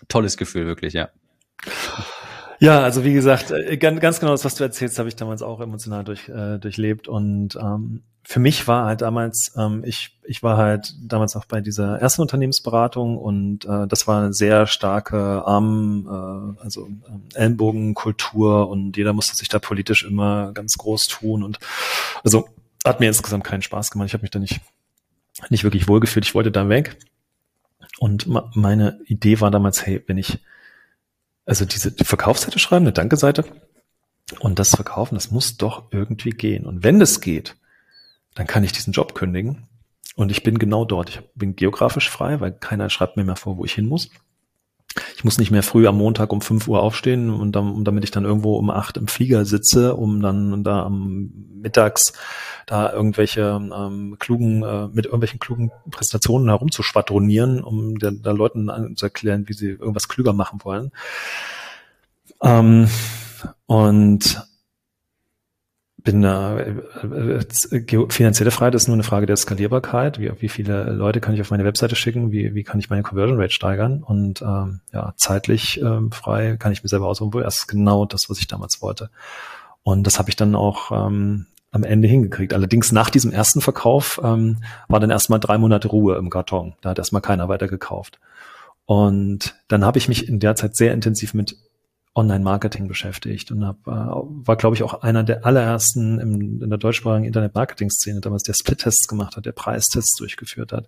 Tolles 0.09 0.37
Gefühl, 0.37 0.67
wirklich, 0.67 0.93
ja. 0.93 1.09
Ja, 2.61 2.81
also 2.81 3.05
wie 3.05 3.13
gesagt, 3.13 3.51
äh, 3.51 3.77
ganz, 3.77 4.01
ganz 4.01 4.21
genau 4.21 4.33
das, 4.33 4.45
was 4.45 4.55
du 4.55 4.65
erzählst, 4.65 4.99
habe 4.99 5.09
ich 5.09 5.17
damals 5.17 5.43
auch 5.43 5.61
emotional 5.61 6.05
durch, 6.05 6.29
äh, 6.29 6.59
durchlebt. 6.59 7.09
Und 7.09 7.57
ähm, 7.57 8.03
für 8.23 8.41
mich 8.41 8.67
war 8.67 8.87
halt 8.87 9.03
damals, 9.03 9.53
ähm, 9.57 9.83
ich, 9.85 10.19
ich 10.25 10.43
war 10.43 10.57
halt 10.57 10.95
damals 11.03 11.37
auch 11.37 11.45
bei 11.45 11.61
dieser 11.61 11.99
ersten 12.01 12.23
Unternehmensberatung 12.23 13.19
und 13.19 13.65
äh, 13.67 13.87
das 13.87 14.07
war 14.07 14.23
eine 14.23 14.33
sehr 14.33 14.67
starke 14.67 15.45
Arm, 15.45 16.57
äh, 16.59 16.63
also 16.63 16.89
äh, 17.35 17.37
Ellenbogenkultur 17.39 18.69
und 18.69 18.97
jeder 18.97 19.13
musste 19.13 19.37
sich 19.37 19.49
da 19.49 19.59
politisch 19.59 20.05
immer 20.05 20.53
ganz 20.53 20.79
groß 20.79 21.09
tun 21.09 21.43
und 21.43 21.59
also 22.23 22.49
hat 22.85 23.01
mir 23.01 23.07
insgesamt 23.09 23.45
keinen 23.45 23.63
Spaß 23.63 23.91
gemacht. 23.91 24.09
Ich 24.09 24.15
habe 24.15 24.23
mich 24.23 24.31
da 24.31 24.39
nicht, 24.39 24.61
nicht 25.51 25.65
wirklich 25.65 25.89
wohlgefühlt. 25.89 26.25
Ich 26.25 26.35
wollte 26.35 26.53
da 26.53 26.69
weg. 26.69 26.99
Und 27.99 28.27
meine 28.55 29.01
Idee 29.07 29.41
war 29.41 29.51
damals, 29.51 29.87
hey, 29.87 30.03
wenn 30.07 30.19
ich 30.19 30.41
also 31.47 31.65
diese 31.65 31.93
die 31.93 32.05
Verkaufsseite 32.05 32.59
schreiben, 32.59 32.85
eine 32.85 32.93
Danke-Seite 32.93 33.45
und 34.41 34.59
das 34.59 34.75
Verkaufen, 34.75 35.15
das 35.15 35.31
muss 35.31 35.57
doch 35.57 35.85
irgendwie 35.91 36.31
gehen. 36.31 36.67
Und 36.67 36.83
wenn 36.83 36.99
das 36.99 37.21
geht, 37.21 37.57
dann 38.35 38.47
kann 38.47 38.65
ich 38.65 38.73
diesen 38.73 38.93
Job 38.93 39.15
kündigen. 39.15 39.69
Und 40.17 40.31
ich 40.31 40.43
bin 40.43 40.59
genau 40.59 40.85
dort. 40.85 41.11
Ich 41.11 41.21
bin 41.35 41.57
geografisch 41.57 42.09
frei, 42.09 42.41
weil 42.41 42.53
keiner 42.53 42.89
schreibt 42.89 43.17
mir 43.17 43.25
mehr 43.25 43.37
vor, 43.37 43.57
wo 43.57 43.65
ich 43.65 43.75
hin 43.75 43.87
muss. 43.87 44.11
Ich 45.17 45.25
muss 45.25 45.39
nicht 45.39 45.51
mehr 45.51 45.63
früh 45.63 45.87
am 45.87 45.99
Montag 45.99 46.33
um 46.33 46.41
5 46.41 46.69
Uhr 46.69 46.83
aufstehen 46.83 47.31
und 47.31 47.53
dann, 47.53 47.85
damit 47.85 48.05
ich 48.05 48.11
dann 48.11 48.25
irgendwo 48.25 48.57
um 48.57 48.71
8 48.71 48.97
im 48.97 49.09
Flieger 49.09 49.45
sitze, 49.45 49.97
um 49.97 50.21
dann 50.21 50.63
da 50.63 50.85
am 50.85 51.31
mittags 51.61 52.13
da 52.67 52.93
irgendwelche 52.93 53.43
ähm, 53.43 54.17
klugen, 54.19 54.63
äh, 54.63 54.89
mit 54.89 55.07
irgendwelchen 55.07 55.39
klugen 55.39 55.71
Präsentationen 55.91 56.49
herumzuschwadronieren, 56.49 57.63
um 57.63 57.99
der, 57.99 58.13
der 58.13 58.33
Leuten 58.33 58.97
zu 58.97 59.07
erklären, 59.07 59.49
wie 59.49 59.53
sie 59.53 59.71
irgendwas 59.71 60.09
klüger 60.09 60.33
machen 60.33 60.61
wollen. 60.63 60.93
Ähm, 62.43 62.89
und 63.67 64.43
bin 66.05 66.23
äh, 66.23 66.69
äh, 66.69 68.07
finanzielle 68.11 68.51
Freiheit 68.51 68.75
ist 68.75 68.89
nur 68.89 68.95
eine 68.95 69.03
Frage 69.03 69.25
der 69.25 69.39
Skalierbarkeit. 69.39 70.21
Wie, 70.21 70.31
wie 70.41 70.51
viele 70.51 70.93
Leute 70.93 71.21
kann 71.21 71.35
ich 71.35 71.41
auf 71.41 71.51
meine 71.51 71.65
Webseite 71.65 71.97
schicken? 71.97 72.31
Wie, 72.31 72.55
wie 72.55 72.63
kann 72.63 72.79
ich 72.79 72.91
meine 72.91 73.03
Conversion 73.03 73.41
Rate 73.41 73.55
steigern? 73.55 74.03
Und 74.03 74.43
ähm, 74.43 74.81
ja, 74.93 75.15
zeitlich 75.17 75.81
ähm, 75.81 76.13
frei 76.13 76.57
kann 76.59 76.73
ich 76.73 76.83
mir 76.83 76.91
selber 76.91 77.07
aussuchen. 77.07 77.41
Das 77.41 77.61
ist 77.61 77.67
genau 77.69 78.05
das, 78.05 78.29
was 78.29 78.39
ich 78.39 78.47
damals 78.47 78.83
wollte. 78.83 79.09
Und 79.83 80.07
das 80.07 80.19
habe 80.19 80.29
ich 80.29 80.37
dann 80.37 80.55
auch 80.55 80.93
ähm, 80.93 81.47
am 81.71 81.85
Ende 81.85 82.07
hingekriegt. 82.07 82.53
Allerdings 82.53 82.93
nach 82.93 83.09
diesem 83.09 83.33
ersten 83.33 83.63
Verkauf 83.63 84.21
ähm, 84.23 84.59
war 84.89 85.01
dann 85.01 85.11
erstmal 85.11 85.41
drei 85.41 85.57
Monate 85.57 85.89
Ruhe 85.89 86.17
im 86.17 86.29
Karton. 86.29 86.75
Da 86.83 86.91
hat 86.91 86.99
erstmal 86.99 87.23
keiner 87.23 87.49
weiter 87.49 87.67
gekauft. 87.67 88.21
Und 88.85 89.55
dann 89.69 89.87
habe 89.87 89.97
ich 89.97 90.09
mich 90.09 90.29
in 90.29 90.39
der 90.39 90.55
Zeit 90.55 90.77
sehr 90.77 90.93
intensiv 90.93 91.33
mit 91.33 91.57
Online-Marketing 92.15 92.87
beschäftigt 92.87 93.51
und 93.51 93.67
hab, 93.67 93.87
äh, 93.87 93.91
war, 93.91 94.57
glaube 94.57 94.77
ich, 94.77 94.83
auch 94.83 95.03
einer 95.03 95.25
der 95.25 95.45
allerersten 95.45 96.21
im, 96.21 96.63
in 96.63 96.71
der 96.71 96.79
deutschsprachigen 96.79 97.27
Internet-Marketing-Szene 97.27 98.21
damals, 98.21 98.45
der 98.45 98.55
Split-Tests 98.55 99.09
gemacht 99.09 99.37
hat, 99.37 99.47
der 99.47 99.53
Preistests 99.53 100.17
durchgeführt 100.17 100.73
hat. 100.73 100.87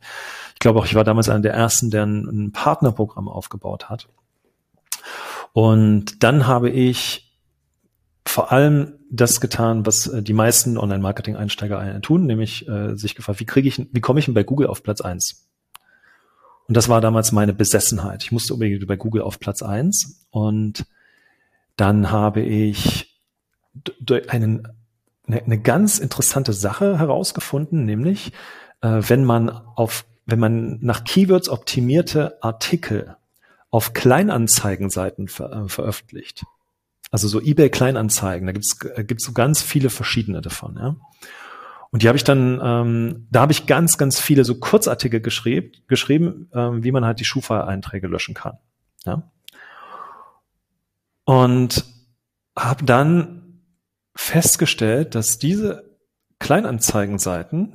Ich 0.55 0.61
glaube 0.61 0.79
auch, 0.79 0.87
ich 0.87 0.95
war 0.95 1.05
damals 1.05 1.29
einer 1.29 1.41
der 1.41 1.55
ersten, 1.55 1.91
der 1.91 2.07
ein, 2.07 2.27
ein 2.27 2.53
Partnerprogramm 2.53 3.29
aufgebaut 3.29 3.89
hat. 3.89 4.09
Und 5.53 6.23
dann 6.23 6.47
habe 6.47 6.71
ich 6.71 7.35
vor 8.25 8.53
allem 8.53 8.95
das 9.11 9.41
getan, 9.41 9.85
was 9.87 10.07
äh, 10.07 10.23
die 10.23 10.33
meisten 10.33 10.79
Online-Marketing-Einsteiger 10.79 12.01
tun, 12.03 12.27
nämlich 12.27 12.69
äh, 12.69 12.95
sich 12.95 13.17
gefragt, 13.17 13.41
wie 13.41 13.47
kriege 13.47 13.69
ich, 13.69 13.85
wie 13.91 14.01
komme 14.01 14.21
ich 14.21 14.27
denn 14.27 14.35
bei 14.35 14.45
Google 14.45 14.69
auf 14.69 14.83
Platz 14.83 15.01
eins? 15.01 15.49
Und 16.69 16.77
das 16.77 16.89
war 16.89 17.01
damals 17.01 17.33
meine 17.33 17.53
Besessenheit. 17.53 18.23
Ich 18.25 18.33
musste 18.33 18.55
unbedingt 18.55 18.87
bei 18.87 18.97
Google 18.97 19.23
auf 19.23 19.39
Platz 19.39 19.63
eins 19.63 20.27
und 20.31 20.85
dann 21.77 22.11
habe 22.11 22.41
ich 22.41 23.23
einen, 24.29 24.69
eine, 25.27 25.43
eine 25.43 25.61
ganz 25.61 25.99
interessante 25.99 26.53
Sache 26.53 26.99
herausgefunden, 26.99 27.85
nämlich 27.85 28.33
äh, 28.81 29.03
wenn 29.07 29.25
man 29.25 29.51
auf, 29.51 30.07
wenn 30.25 30.39
man 30.39 30.79
nach 30.81 31.05
Keywords 31.05 31.49
optimierte 31.49 32.43
Artikel 32.43 33.17
auf 33.71 33.93
Kleinanzeigenseiten 33.93 35.29
ver, 35.29 35.53
äh, 35.53 35.69
veröffentlicht, 35.69 36.45
also 37.11 37.29
so 37.29 37.41
eBay 37.41 37.71
Kleinanzeigen, 37.71 38.47
da 38.47 38.53
gibt's 38.53 38.79
äh, 38.83 39.05
gibt's 39.05 39.25
so 39.25 39.33
ganz 39.33 39.63
viele 39.63 39.91
verschiedene 39.91 40.41
davon, 40.41 40.77
ja. 40.77 40.97
Und 41.91 42.03
die 42.03 42.09
habe 42.09 42.17
ich 42.17 42.25
dann, 42.25 42.61
ähm, 42.63 43.27
da 43.31 43.41
habe 43.41 43.53
ich 43.53 43.67
ganz, 43.67 43.97
ganz 43.97 44.21
viele 44.21 44.45
so 44.45 44.57
Kurzartikel 44.57 45.21
geschrieben, 45.21 45.73
geschrieben, 45.87 46.51
ähm, 46.53 46.83
wie 46.83 46.91
man 46.91 47.05
halt 47.05 47.21
die 47.21 47.25
Schufa-Einträge 47.25 48.09
löschen 48.09 48.35
kann. 48.35 48.59
Ja? 49.05 49.31
Und 51.27 51.85
habe 52.57 52.85
dann 52.85 53.61
festgestellt, 54.15 55.15
dass 55.15 55.39
diese 55.39 55.85
Kleinanzeigenseiten 56.39 57.75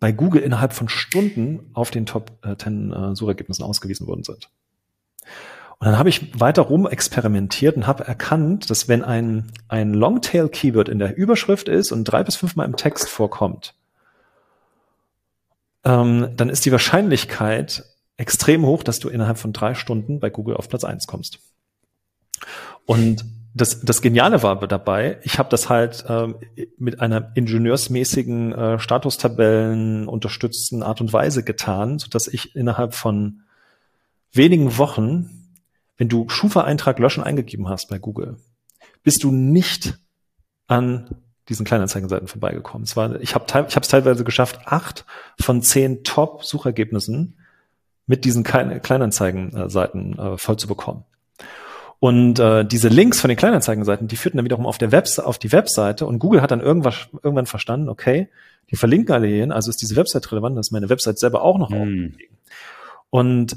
bei 0.00 0.10
Google 0.12 0.42
innerhalb 0.42 0.72
von 0.72 0.88
Stunden 0.88 1.70
auf 1.72 1.90
den 1.90 2.06
Top 2.06 2.32
10 2.58 2.92
äh, 2.92 2.94
äh, 2.94 3.14
Suchergebnissen 3.14 3.64
ausgewiesen 3.64 4.06
worden 4.06 4.24
sind. 4.24 4.50
Und 5.78 5.86
dann 5.86 5.98
habe 5.98 6.08
ich 6.08 6.38
weiter 6.38 6.62
rum 6.62 6.86
experimentiert 6.86 7.76
und 7.76 7.86
habe 7.86 8.06
erkannt, 8.06 8.70
dass 8.70 8.88
wenn 8.88 9.02
ein, 9.02 9.52
ein 9.68 9.92
Longtail-Keyword 9.92 10.88
in 10.88 10.98
der 10.98 11.16
Überschrift 11.16 11.68
ist 11.68 11.92
und 11.92 12.04
drei 12.04 12.22
bis 12.22 12.36
fünfmal 12.36 12.66
im 12.66 12.76
Text 12.76 13.08
vorkommt, 13.08 13.74
ähm, 15.84 16.30
dann 16.36 16.48
ist 16.48 16.64
die 16.64 16.72
Wahrscheinlichkeit 16.72 17.84
extrem 18.16 18.64
hoch, 18.64 18.82
dass 18.82 18.98
du 18.98 19.08
innerhalb 19.08 19.38
von 19.38 19.52
drei 19.52 19.74
Stunden 19.74 20.20
bei 20.20 20.30
Google 20.30 20.56
auf 20.56 20.68
Platz 20.68 20.84
eins 20.84 21.06
kommst. 21.06 21.38
Und 22.86 23.24
das, 23.54 23.80
das 23.82 24.02
Geniale 24.02 24.42
war 24.42 24.58
dabei, 24.66 25.20
ich 25.22 25.38
habe 25.38 25.48
das 25.48 25.68
halt 25.68 26.04
ähm, 26.08 26.36
mit 26.76 27.00
einer 27.00 27.30
ingenieursmäßigen 27.36 28.52
äh, 28.52 28.78
Statustabellen 28.80 30.08
unterstützten 30.08 30.82
Art 30.82 31.00
und 31.00 31.12
Weise 31.12 31.44
getan, 31.44 32.00
so 32.00 32.08
dass 32.08 32.26
ich 32.26 32.56
innerhalb 32.56 32.94
von 32.94 33.42
wenigen 34.32 34.76
Wochen, 34.76 35.52
wenn 35.96 36.08
du 36.08 36.28
Schufa-Eintrag 36.28 36.98
löschen 36.98 37.22
eingegeben 37.22 37.68
hast 37.68 37.88
bei 37.88 37.98
Google, 37.98 38.38
bist 39.04 39.22
du 39.22 39.30
nicht 39.30 39.98
an 40.66 41.22
diesen 41.48 41.64
Kleinanzeigenseiten 41.64 42.26
vorbeigekommen. 42.26 42.84
Es 42.84 42.96
war, 42.96 43.20
ich 43.20 43.36
habe 43.36 43.44
ich 43.68 43.76
es 43.76 43.88
teilweise 43.88 44.24
geschafft, 44.24 44.60
acht 44.64 45.04
von 45.38 45.62
zehn 45.62 46.02
Top-Suchergebnissen 46.02 47.38
mit 48.06 48.24
diesen 48.24 48.42
Kleinanzeigenseiten 48.42 50.18
äh, 50.18 50.38
voll 50.38 50.56
zu 50.56 50.66
bekommen. 50.66 51.04
Und 52.00 52.38
äh, 52.38 52.64
diese 52.64 52.88
Links 52.88 53.20
von 53.20 53.28
den 53.28 53.36
Kleinanzeigenseiten, 53.36 54.08
die 54.08 54.16
führten 54.16 54.38
dann 54.38 54.44
wiederum 54.44 54.66
auf, 54.66 54.78
der 54.78 54.92
Webs 54.92 55.18
auf 55.18 55.38
die 55.38 55.52
Webseite 55.52 56.06
und 56.06 56.18
Google 56.18 56.42
hat 56.42 56.50
dann 56.50 56.60
irgendwas, 56.60 57.08
irgendwann 57.22 57.46
verstanden, 57.46 57.88
okay, 57.88 58.28
die 58.70 58.76
verlinken 58.76 59.14
alle 59.14 59.26
hierhin, 59.26 59.52
also 59.52 59.70
ist 59.70 59.80
diese 59.80 59.96
Website 59.96 60.30
relevant, 60.32 60.56
dass 60.56 60.70
meine 60.70 60.88
Website 60.88 61.18
selber 61.18 61.42
auch 61.42 61.58
noch 61.58 61.70
hm. 61.70 62.14
Und 63.10 63.56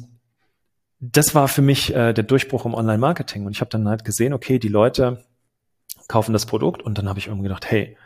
das 0.99 1.33
war 1.33 1.47
für 1.47 1.63
mich 1.63 1.93
äh, 1.95 2.13
der 2.13 2.23
Durchbruch 2.23 2.65
im 2.65 2.75
Online-Marketing. 2.75 3.45
Und 3.45 3.53
ich 3.53 3.61
habe 3.61 3.69
dann 3.69 3.87
halt 3.87 4.05
gesehen, 4.05 4.33
okay, 4.33 4.59
die 4.59 4.67
Leute 4.67 5.23
kaufen 6.07 6.33
das 6.33 6.45
Produkt 6.45 6.83
und 6.83 6.97
dann 6.97 7.09
habe 7.09 7.19
ich 7.19 7.27
irgendwie 7.27 7.47
gedacht, 7.47 7.69
hey, 7.69 7.97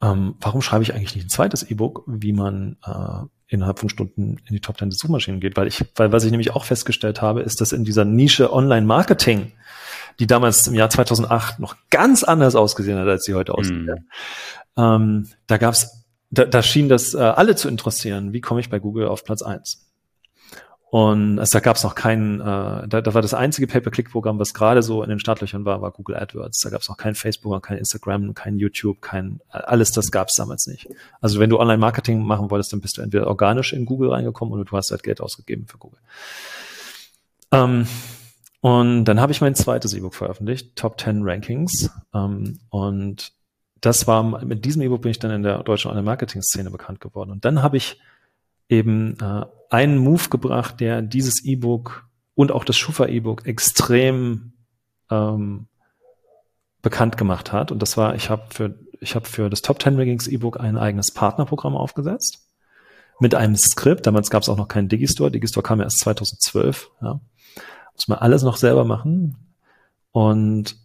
ähm, 0.00 0.36
warum 0.40 0.62
schreibe 0.62 0.82
ich 0.82 0.94
eigentlich 0.94 1.14
nicht 1.14 1.26
ein 1.26 1.30
zweites 1.30 1.70
E-Book, 1.70 2.04
wie 2.06 2.32
man 2.32 2.76
äh, 2.84 3.26
innerhalb 3.48 3.78
von 3.78 3.88
Stunden 3.88 4.36
in 4.46 4.54
die 4.54 4.60
Top 4.60 4.78
10 4.78 4.90
des 4.90 4.98
Suchmaschinen 4.98 5.40
geht. 5.40 5.56
Weil 5.56 5.66
ich, 5.66 5.84
weil 5.96 6.12
was 6.12 6.24
ich 6.24 6.30
nämlich 6.30 6.54
auch 6.54 6.64
festgestellt 6.64 7.22
habe, 7.22 7.40
ist, 7.40 7.60
dass 7.60 7.72
in 7.72 7.84
dieser 7.84 8.04
Nische 8.04 8.52
Online-Marketing, 8.52 9.52
die 10.20 10.26
damals 10.26 10.66
im 10.66 10.74
Jahr 10.74 10.90
2008 10.90 11.58
noch 11.58 11.76
ganz 11.90 12.22
anders 12.22 12.54
ausgesehen 12.54 12.98
hat, 12.98 13.08
als 13.08 13.24
sie 13.24 13.34
heute 13.34 13.54
aussieht, 13.54 13.86
mm. 13.86 14.80
ähm, 14.80 15.28
da 15.46 15.56
gab's, 15.56 16.04
da, 16.30 16.44
da 16.44 16.62
schien 16.62 16.88
das 16.88 17.14
äh, 17.14 17.18
alle 17.18 17.56
zu 17.56 17.68
interessieren. 17.68 18.32
Wie 18.32 18.40
komme 18.40 18.60
ich 18.60 18.68
bei 18.68 18.78
Google 18.78 19.08
auf 19.08 19.24
Platz 19.24 19.42
eins? 19.42 19.87
Und 20.90 21.38
also 21.38 21.52
da 21.52 21.60
gab 21.60 21.76
es 21.76 21.82
noch 21.82 21.94
keinen, 21.94 22.40
äh, 22.40 22.88
da, 22.88 23.02
da 23.02 23.12
war 23.12 23.20
das 23.20 23.34
einzige 23.34 23.66
Pay-per-Click-Programm, 23.66 24.38
was 24.38 24.54
gerade 24.54 24.82
so 24.82 25.02
in 25.02 25.10
den 25.10 25.18
Startlöchern 25.18 25.66
war, 25.66 25.82
war 25.82 25.90
Google 25.90 26.16
AdWords. 26.16 26.60
Da 26.60 26.70
gab 26.70 26.80
es 26.80 26.88
noch 26.88 26.96
kein 26.96 27.14
Facebook, 27.14 27.62
kein 27.62 27.76
Instagram, 27.76 28.32
kein 28.32 28.56
YouTube, 28.56 29.02
kein 29.02 29.40
alles 29.50 29.92
das 29.92 30.10
gab 30.10 30.28
es 30.28 30.34
damals 30.36 30.66
nicht. 30.66 30.88
Also 31.20 31.40
wenn 31.40 31.50
du 31.50 31.58
Online-Marketing 31.58 32.22
machen 32.22 32.50
wolltest, 32.50 32.72
dann 32.72 32.80
bist 32.80 32.96
du 32.96 33.02
entweder 33.02 33.26
organisch 33.26 33.74
in 33.74 33.84
Google 33.84 34.10
reingekommen 34.10 34.54
oder 34.54 34.64
du 34.64 34.76
hast 34.76 34.90
halt 34.90 35.02
Geld 35.02 35.20
ausgegeben 35.20 35.66
für 35.66 35.76
Google. 35.76 36.00
Ähm, 37.52 37.86
und 38.60 39.04
dann 39.04 39.20
habe 39.20 39.32
ich 39.32 39.42
mein 39.42 39.54
zweites 39.54 39.92
E-Book 39.92 40.14
veröffentlicht, 40.14 40.74
Top 40.74 40.98
10 40.98 41.22
Rankings. 41.22 41.90
Ähm, 42.14 42.60
und 42.70 43.32
das 43.82 44.06
war, 44.06 44.22
mit 44.22 44.64
diesem 44.64 44.80
E-Book 44.82 45.02
bin 45.02 45.10
ich 45.10 45.18
dann 45.18 45.30
in 45.32 45.42
der 45.42 45.62
deutschen 45.62 45.90
Online-Marketing-Szene 45.90 46.70
bekannt 46.70 47.00
geworden. 47.00 47.30
Und 47.30 47.44
dann 47.44 47.62
habe 47.62 47.76
ich 47.76 48.00
eben 48.68 49.18
äh, 49.20 49.44
einen 49.70 49.98
Move 49.98 50.28
gebracht, 50.28 50.80
der 50.80 51.02
dieses 51.02 51.44
E-Book 51.44 52.06
und 52.34 52.52
auch 52.52 52.64
das 52.64 52.76
Schufa-E-Book 52.76 53.46
extrem 53.46 54.52
ähm, 55.10 55.66
bekannt 56.82 57.16
gemacht 57.16 57.52
hat. 57.52 57.72
Und 57.72 57.80
das 57.80 57.96
war, 57.96 58.14
ich 58.14 58.30
habe 58.30 58.44
für, 58.50 58.78
ich 59.00 59.14
habe 59.14 59.26
für 59.26 59.50
das 59.50 59.62
Top 59.62 59.82
10 59.82 59.96
Rankings 59.96 60.28
E-Book 60.28 60.60
ein 60.60 60.76
eigenes 60.76 61.12
Partnerprogramm 61.12 61.76
aufgesetzt 61.76 62.46
mit 63.20 63.34
einem 63.34 63.56
Skript. 63.56 64.06
Damals 64.06 64.30
gab 64.30 64.42
es 64.42 64.48
auch 64.48 64.56
noch 64.56 64.68
keinen 64.68 64.88
Digistore. 64.88 65.30
Digistore 65.30 65.64
kam 65.64 65.78
ja 65.78 65.84
erst 65.84 66.00
2012. 66.00 66.90
Ja. 67.02 67.20
Muss 67.94 68.08
man 68.08 68.18
alles 68.18 68.42
noch 68.42 68.56
selber 68.56 68.84
machen. 68.84 69.36
Und 70.12 70.76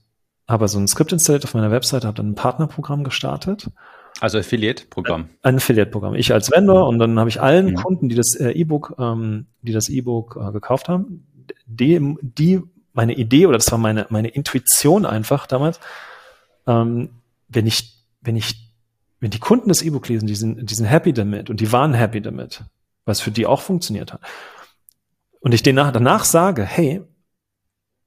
habe 0.48 0.68
so 0.68 0.80
ein 0.80 0.88
Skript 0.88 1.12
installiert 1.12 1.46
auf 1.46 1.54
meiner 1.54 1.72
Webseite, 1.72 2.08
habe 2.08 2.18
dann 2.18 2.32
ein 2.32 2.36
Partnerprogramm 2.36 3.04
gestartet 3.04 3.70
also 4.20 4.38
Affiliate-Programm. 4.38 5.30
Ein 5.42 5.56
Affiliate-Programm. 5.56 6.16
Ich 6.16 6.34
als 6.34 6.52
Vendor 6.52 6.88
und 6.88 7.00
dann 7.00 7.20
habe 7.20 7.30
ich 7.30 7.42
allen 7.42 7.72
mhm. 7.72 7.76
Kunden, 7.76 8.10
die 8.10 8.16
das 8.16 8.36
äh, 8.36 8.52
E-Book, 8.52 8.96
ähm, 9.00 9.48
die 9.62 9.72
das 9.72 9.90
E-Book 9.90 10.40
äh, 10.42 10.52
gekauft 10.52 10.88
haben, 10.88 11.28
die, 11.66 12.16
die 12.22 12.62
meine 12.94 13.14
Idee 13.14 13.48
oder 13.48 13.58
das 13.58 13.72
war 13.72 13.80
meine 13.80 14.06
meine 14.10 14.30
Intuition 14.30 15.06
einfach 15.06 15.48
damals, 15.48 15.80
ähm, 16.68 17.10
wenn 17.48 17.66
ich 17.66 18.06
wenn 18.22 18.36
ich 18.36 18.72
wenn 19.20 19.32
die 19.32 19.40
Kunden 19.40 19.70
das 19.70 19.82
E-Book 19.82 20.08
lesen, 20.08 20.28
die 20.28 20.36
sind 20.36 20.70
die 20.70 20.76
sind 20.76 20.86
happy 20.86 21.14
damit 21.14 21.50
und 21.50 21.60
die 21.60 21.72
waren 21.72 21.94
happy 21.94 22.22
damit, 22.22 22.64
was 23.06 23.20
für 23.20 23.32
die 23.32 23.46
auch 23.46 23.62
funktioniert 23.62 24.14
hat. 24.14 24.22
Und 25.40 25.54
ich 25.54 25.64
denen 25.64 25.92
danach 25.92 26.24
sage, 26.24 26.64
hey, 26.64 27.02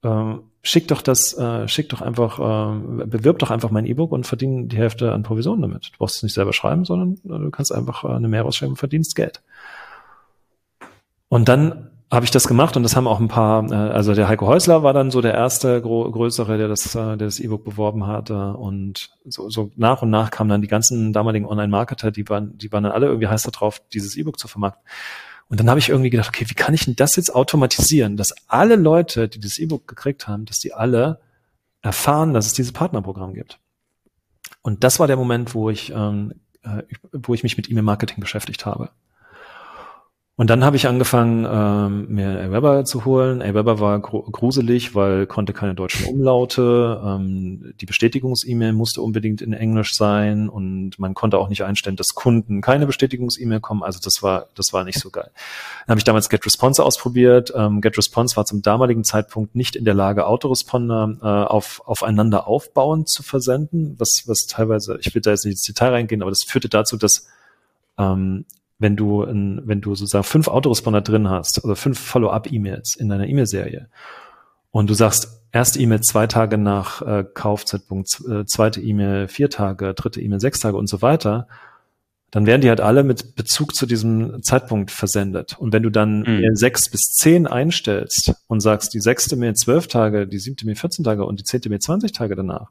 ähm, 0.03 0.45
schick 0.67 0.89
doch 0.89 1.01
das, 1.01 1.33
äh, 1.39 1.69
schick 1.69 1.89
doch 1.91 2.03
einfach, 2.03 2.39
äh, 2.39 3.07
bewirb 3.07 3.39
doch 3.39 3.51
einfach 3.51 3.71
mein 3.71 3.87
E-Book 3.87 4.11
und 4.11 4.27
verdien 4.27 4.69
die 4.69 4.77
Hälfte 4.77 5.13
an 5.13 5.23
Provisionen 5.23 5.63
damit. 5.63 5.87
Du 5.93 5.99
brauchst 5.99 6.17
es 6.17 6.23
nicht 6.25 6.35
selber 6.35 6.53
schreiben, 6.53 6.85
sondern 6.85 7.15
äh, 7.25 7.45
du 7.45 7.51
kannst 7.51 7.73
einfach 7.73 8.05
äh, 8.05 8.09
eine 8.09 8.29
Mehr 8.29 8.43
rausschreiben 8.43 8.73
und 8.73 8.79
verdienst 8.79 9.15
Geld. 9.15 9.43
Und 11.29 11.49
dann 11.49 11.91
habe 12.11 12.25
ich 12.25 12.31
das 12.31 12.47
gemacht 12.47 12.77
und 12.77 12.83
das 12.83 12.95
haben 12.97 13.07
auch 13.07 13.21
ein 13.21 13.29
paar, 13.29 13.71
äh, 13.71 13.75
also 13.75 14.15
der 14.15 14.29
Heiko 14.29 14.47
Häusler 14.47 14.83
war 14.83 14.93
dann 14.93 15.11
so 15.11 15.21
der 15.21 15.35
erste 15.35 15.81
größere, 15.81 16.59
der 16.59 16.69
das, 16.69 16.95
äh, 16.95 17.17
der 17.17 17.29
das 17.29 17.39
E-Book 17.39 17.65
beworben 17.65 18.07
hatte 18.07 18.55
und 18.55 19.11
so, 19.25 19.49
so 19.49 19.71
nach 19.77 20.03
und 20.03 20.11
nach 20.11 20.31
kamen 20.33 20.51
dann 20.51 20.63
die 20.63 20.69
ganzen 20.69 21.13
damaligen 21.13 21.47
Online-Marketer, 21.47 22.11
die 22.11 22.29
waren, 22.29 22.59
die 22.59 22.73
waren 22.73 22.83
dann 22.83 22.93
alle 22.93 23.07
irgendwie 23.07 23.29
heiß 23.29 23.45
darauf, 23.45 23.81
dieses 23.93 24.17
E-Book 24.17 24.39
zu 24.39 24.49
vermarkten. 24.49 24.83
Und 25.49 25.61
dann 25.61 25.71
habe 25.71 25.79
ich 25.79 25.91
irgendwie 25.91 26.11
gedacht, 26.11 26.29
okay, 26.29 26.47
wie 26.49 26.55
kann 26.55 26.75
ich 26.75 26.87
denn 26.87 26.97
das 26.97 27.17
jetzt 27.17 27.35
automatisieren, 27.35 28.17
dass 28.17 28.35
alle 28.49 28.77
Leute, 28.77 29.29
die 29.29 29.39
das 29.39 29.59
E-Book 29.59 29.87
gekriegt 29.87 30.27
haben, 30.27 30.45
dass 30.45 30.59
die 30.59 30.75
alle 30.75 31.21
erfahren, 31.83 32.35
dass 32.35 32.47
es 32.47 32.53
dieses 32.53 32.73
Partnerprogramm 32.73 33.33
gibt. 33.33 33.61
Und 34.63 34.83
das 34.83 34.99
war 34.99 35.07
der 35.07 35.17
Moment, 35.17 35.55
wo 35.55 35.71
ich, 35.71 35.93
ähm, 35.93 36.35
äh, 36.63 36.83
wo 37.13 37.33
ich 37.35 37.45
mich 37.45 37.57
mit 37.57 37.71
E-Mail-Marketing 37.71 38.19
beschäftigt 38.21 38.67
habe. 38.67 38.91
Und 40.39 40.51
dann 40.51 40.65
habe 40.65 40.77
ich 40.77 40.87
angefangen, 40.87 41.47
ähm, 41.51 42.15
mir 42.15 42.39
Aweber 42.39 42.85
zu 42.85 43.07
holen. 43.07 43.41
Aweber 43.41 43.81
war 43.81 43.99
gruselig, 44.01 44.95
weil 44.95 45.27
konnte 45.27 45.55
keine 45.55 45.75
deutschen 45.75 46.05
Umlaute. 46.05 47.01
Ähm, 47.03 47.73
die 47.81 47.87
Bestätigungs-E-Mail 47.87 48.75
musste 48.75 49.01
unbedingt 49.01 49.41
in 49.41 49.55
Englisch 49.55 49.95
sein 49.95 50.51
und 50.51 50.99
man 50.99 51.15
konnte 51.15 51.39
auch 51.39 51.49
nicht 51.49 51.65
einstellen, 51.65 51.97
dass 51.97 52.09
Kunden 52.09 52.61
keine 52.61 52.85
Bestätigungs-E-Mail 52.85 53.61
kommen. 53.61 53.83
Also 53.83 53.99
das 54.05 54.23
war, 54.23 54.49
das 54.55 54.75
war 54.75 54.85
nicht 54.85 54.99
so 54.99 55.09
geil. 55.09 55.31
Dann 55.87 55.93
habe 55.93 56.01
ich 56.01 56.05
damals 56.05 56.29
GetResponse 56.29 56.85
ausprobiert. 56.85 57.55
Ähm, 57.57 57.81
GetResponse 57.81 58.37
war 58.37 58.45
zum 58.45 58.61
damaligen 58.61 59.05
Zeitpunkt 59.05 59.55
nicht 59.55 59.75
in 59.75 59.87
der 59.87 59.95
Lage, 59.95 60.27
Autoresponder 60.27 61.17
äh, 61.23 61.27
auf, 61.27 61.81
aufeinander 61.87 62.47
aufbauend 62.47 63.09
zu 63.09 63.23
versenden, 63.23 63.95
was, 63.99 64.25
was 64.27 64.41
teilweise, 64.41 64.99
ich 65.01 65.15
will 65.15 65.23
da 65.23 65.31
jetzt 65.31 65.47
nicht 65.47 65.55
ins 65.55 65.63
Detail 65.63 65.93
reingehen, 65.93 66.21
aber 66.21 66.31
das 66.31 66.43
führte 66.43 66.69
dazu, 66.69 66.99
dass 66.99 67.27
ähm, 67.97 68.45
wenn 68.79 68.97
du, 68.97 69.23
ein, 69.23 69.63
wenn 69.65 69.81
du 69.81 69.95
sozusagen 69.95 70.25
fünf 70.25 70.49
Autoresponder 70.49 71.01
drin 71.01 71.29
hast 71.29 71.65
oder 71.65 71.77
fünf 71.77 71.99
Follow-up-E-Mails 71.99 72.97
in 72.97 73.09
deiner 73.09 73.27
E-Mail-Serie 73.27 73.89
und 74.71 74.91
du 74.91 74.95
sagst, 74.95 75.43
erste 75.53 75.81
E-Mail 75.81 76.01
zwei 76.03 76.27
Tage 76.27 76.59
nach 76.59 77.01
äh, 77.03 77.25
Kaufzeitpunkt, 77.33 78.21
äh, 78.29 78.45
zweite 78.45 78.81
E-Mail 78.81 79.29
vier 79.29 79.49
Tage, 79.49 79.95
dritte 79.95 80.21
E-Mail 80.21 80.41
sechs 80.41 80.61
Tage 80.61 80.77
und 80.77 80.89
so 80.89 81.01
weiter, 81.01 81.49
dann 82.31 82.45
werden 82.45 82.61
die 82.61 82.69
halt 82.69 82.81
alle 82.81 83.03
mit 83.03 83.37
Bezug 83.37 83.75
zu 83.75 83.87
diesem 83.87 84.43
Zeitpunkt 84.43 84.91
versendet. 84.91 85.57
Und 85.59 85.73
wenn 85.73 85.83
du 85.83 85.91
dann 85.91 86.21
mhm. 86.21 86.57
Sechs 86.57 86.91
bis 86.91 87.13
zehn 87.13 87.47
einstellst 87.47 88.35
und 88.49 88.61
sagst, 88.61 88.93
die 88.93 89.01
sechste 89.01 89.37
Mail 89.37 89.55
zwölf 89.55 89.87
Tage, 89.87 90.27
die 90.27 90.39
siebte 90.39 90.67
Mail 90.67 90.75
14 90.75 91.05
Tage 91.05 91.25
und 91.25 91.41
die 91.41 91.45
zehnte 91.45 91.71
Mail 91.71 91.79
20 91.79 92.13
Tage 92.13 92.37
danach, 92.37 92.71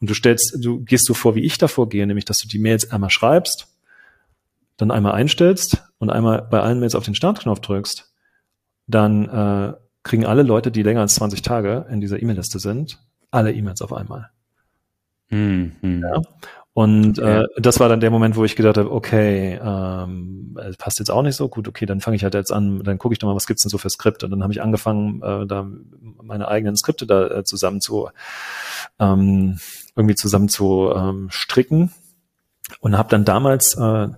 und 0.00 0.08
du 0.08 0.14
stellst, 0.14 0.56
du 0.64 0.80
gehst 0.82 1.04
so 1.04 1.14
vor, 1.14 1.34
wie 1.34 1.44
ich 1.44 1.58
davor 1.58 1.88
gehe, 1.88 2.06
nämlich, 2.06 2.24
dass 2.24 2.38
du 2.38 2.48
die 2.48 2.58
Mails 2.58 2.90
einmal 2.90 3.10
schreibst, 3.10 3.66
dann 4.80 4.90
einmal 4.90 5.12
einstellst 5.12 5.82
und 5.98 6.10
einmal 6.10 6.46
bei 6.50 6.60
allen 6.60 6.80
Mails 6.80 6.94
auf 6.94 7.04
den 7.04 7.14
Startknopf 7.14 7.60
drückst, 7.60 8.12
dann 8.86 9.28
äh, 9.28 9.74
kriegen 10.02 10.26
alle 10.26 10.42
Leute, 10.42 10.70
die 10.70 10.82
länger 10.82 11.00
als 11.00 11.14
20 11.16 11.42
Tage 11.42 11.86
in 11.90 12.00
dieser 12.00 12.20
E-Mail-Liste 12.20 12.58
sind, 12.58 12.98
alle 13.30 13.52
E-Mails 13.52 13.82
auf 13.82 13.92
einmal. 13.92 14.30
Mhm. 15.28 15.72
Ja. 15.82 16.22
Und 16.72 17.18
okay. 17.18 17.42
äh, 17.42 17.46
das 17.60 17.80
war 17.80 17.88
dann 17.88 18.00
der 18.00 18.10
Moment, 18.10 18.36
wo 18.36 18.44
ich 18.44 18.56
gedacht 18.56 18.78
habe, 18.78 18.92
okay, 18.92 19.58
ähm, 19.62 20.56
passt 20.78 20.98
jetzt 20.98 21.10
auch 21.10 21.22
nicht 21.22 21.36
so 21.36 21.48
gut, 21.48 21.66
okay, 21.68 21.84
dann 21.84 22.00
fange 22.00 22.16
ich 22.16 22.22
halt 22.22 22.34
jetzt 22.34 22.52
an, 22.52 22.82
dann 22.84 22.98
gucke 22.98 23.12
ich 23.12 23.18
doch 23.18 23.28
mal, 23.28 23.34
was 23.34 23.46
gibt's 23.46 23.62
denn 23.62 23.70
so 23.70 23.78
für 23.78 23.90
Skripte. 23.90 24.26
Und 24.26 24.32
dann 24.32 24.42
habe 24.42 24.52
ich 24.52 24.62
angefangen, 24.62 25.20
äh, 25.22 25.46
da 25.46 25.66
meine 26.22 26.48
eigenen 26.48 26.76
Skripte 26.76 27.06
da 27.06 27.26
äh, 27.26 27.44
zusammen 27.44 27.80
zu 27.80 28.08
ähm, 28.98 29.58
irgendwie 29.96 30.14
zusammen 30.14 30.48
zu 30.48 30.92
ähm, 30.94 31.28
stricken 31.30 31.92
und 32.80 32.96
habe 32.96 33.08
dann 33.08 33.24
damals 33.24 33.76
äh, 33.76 34.08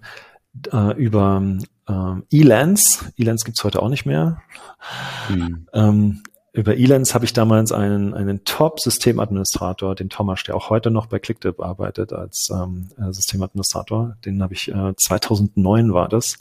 äh, 0.72 0.96
über 0.96 1.42
äh, 1.88 2.38
Elance, 2.38 3.12
Elance 3.16 3.44
gibt's 3.44 3.64
heute 3.64 3.82
auch 3.82 3.88
nicht 3.88 4.06
mehr. 4.06 4.42
Mhm. 5.28 5.66
Ähm, 5.72 6.22
über 6.54 6.76
Elance 6.76 7.14
habe 7.14 7.24
ich 7.24 7.32
damals 7.32 7.72
einen, 7.72 8.12
einen 8.12 8.44
Top-Systemadministrator, 8.44 9.94
den 9.94 10.10
Thomas, 10.10 10.42
der 10.42 10.54
auch 10.54 10.68
heute 10.68 10.90
noch 10.90 11.06
bei 11.06 11.18
ClickTip 11.18 11.60
arbeitet 11.60 12.12
als 12.12 12.48
ähm, 12.52 12.90
äh, 12.98 13.10
Systemadministrator. 13.10 14.16
Den 14.26 14.42
habe 14.42 14.52
ich 14.52 14.68
äh, 14.70 14.94
2009 14.94 15.94
war 15.94 16.10
das. 16.10 16.38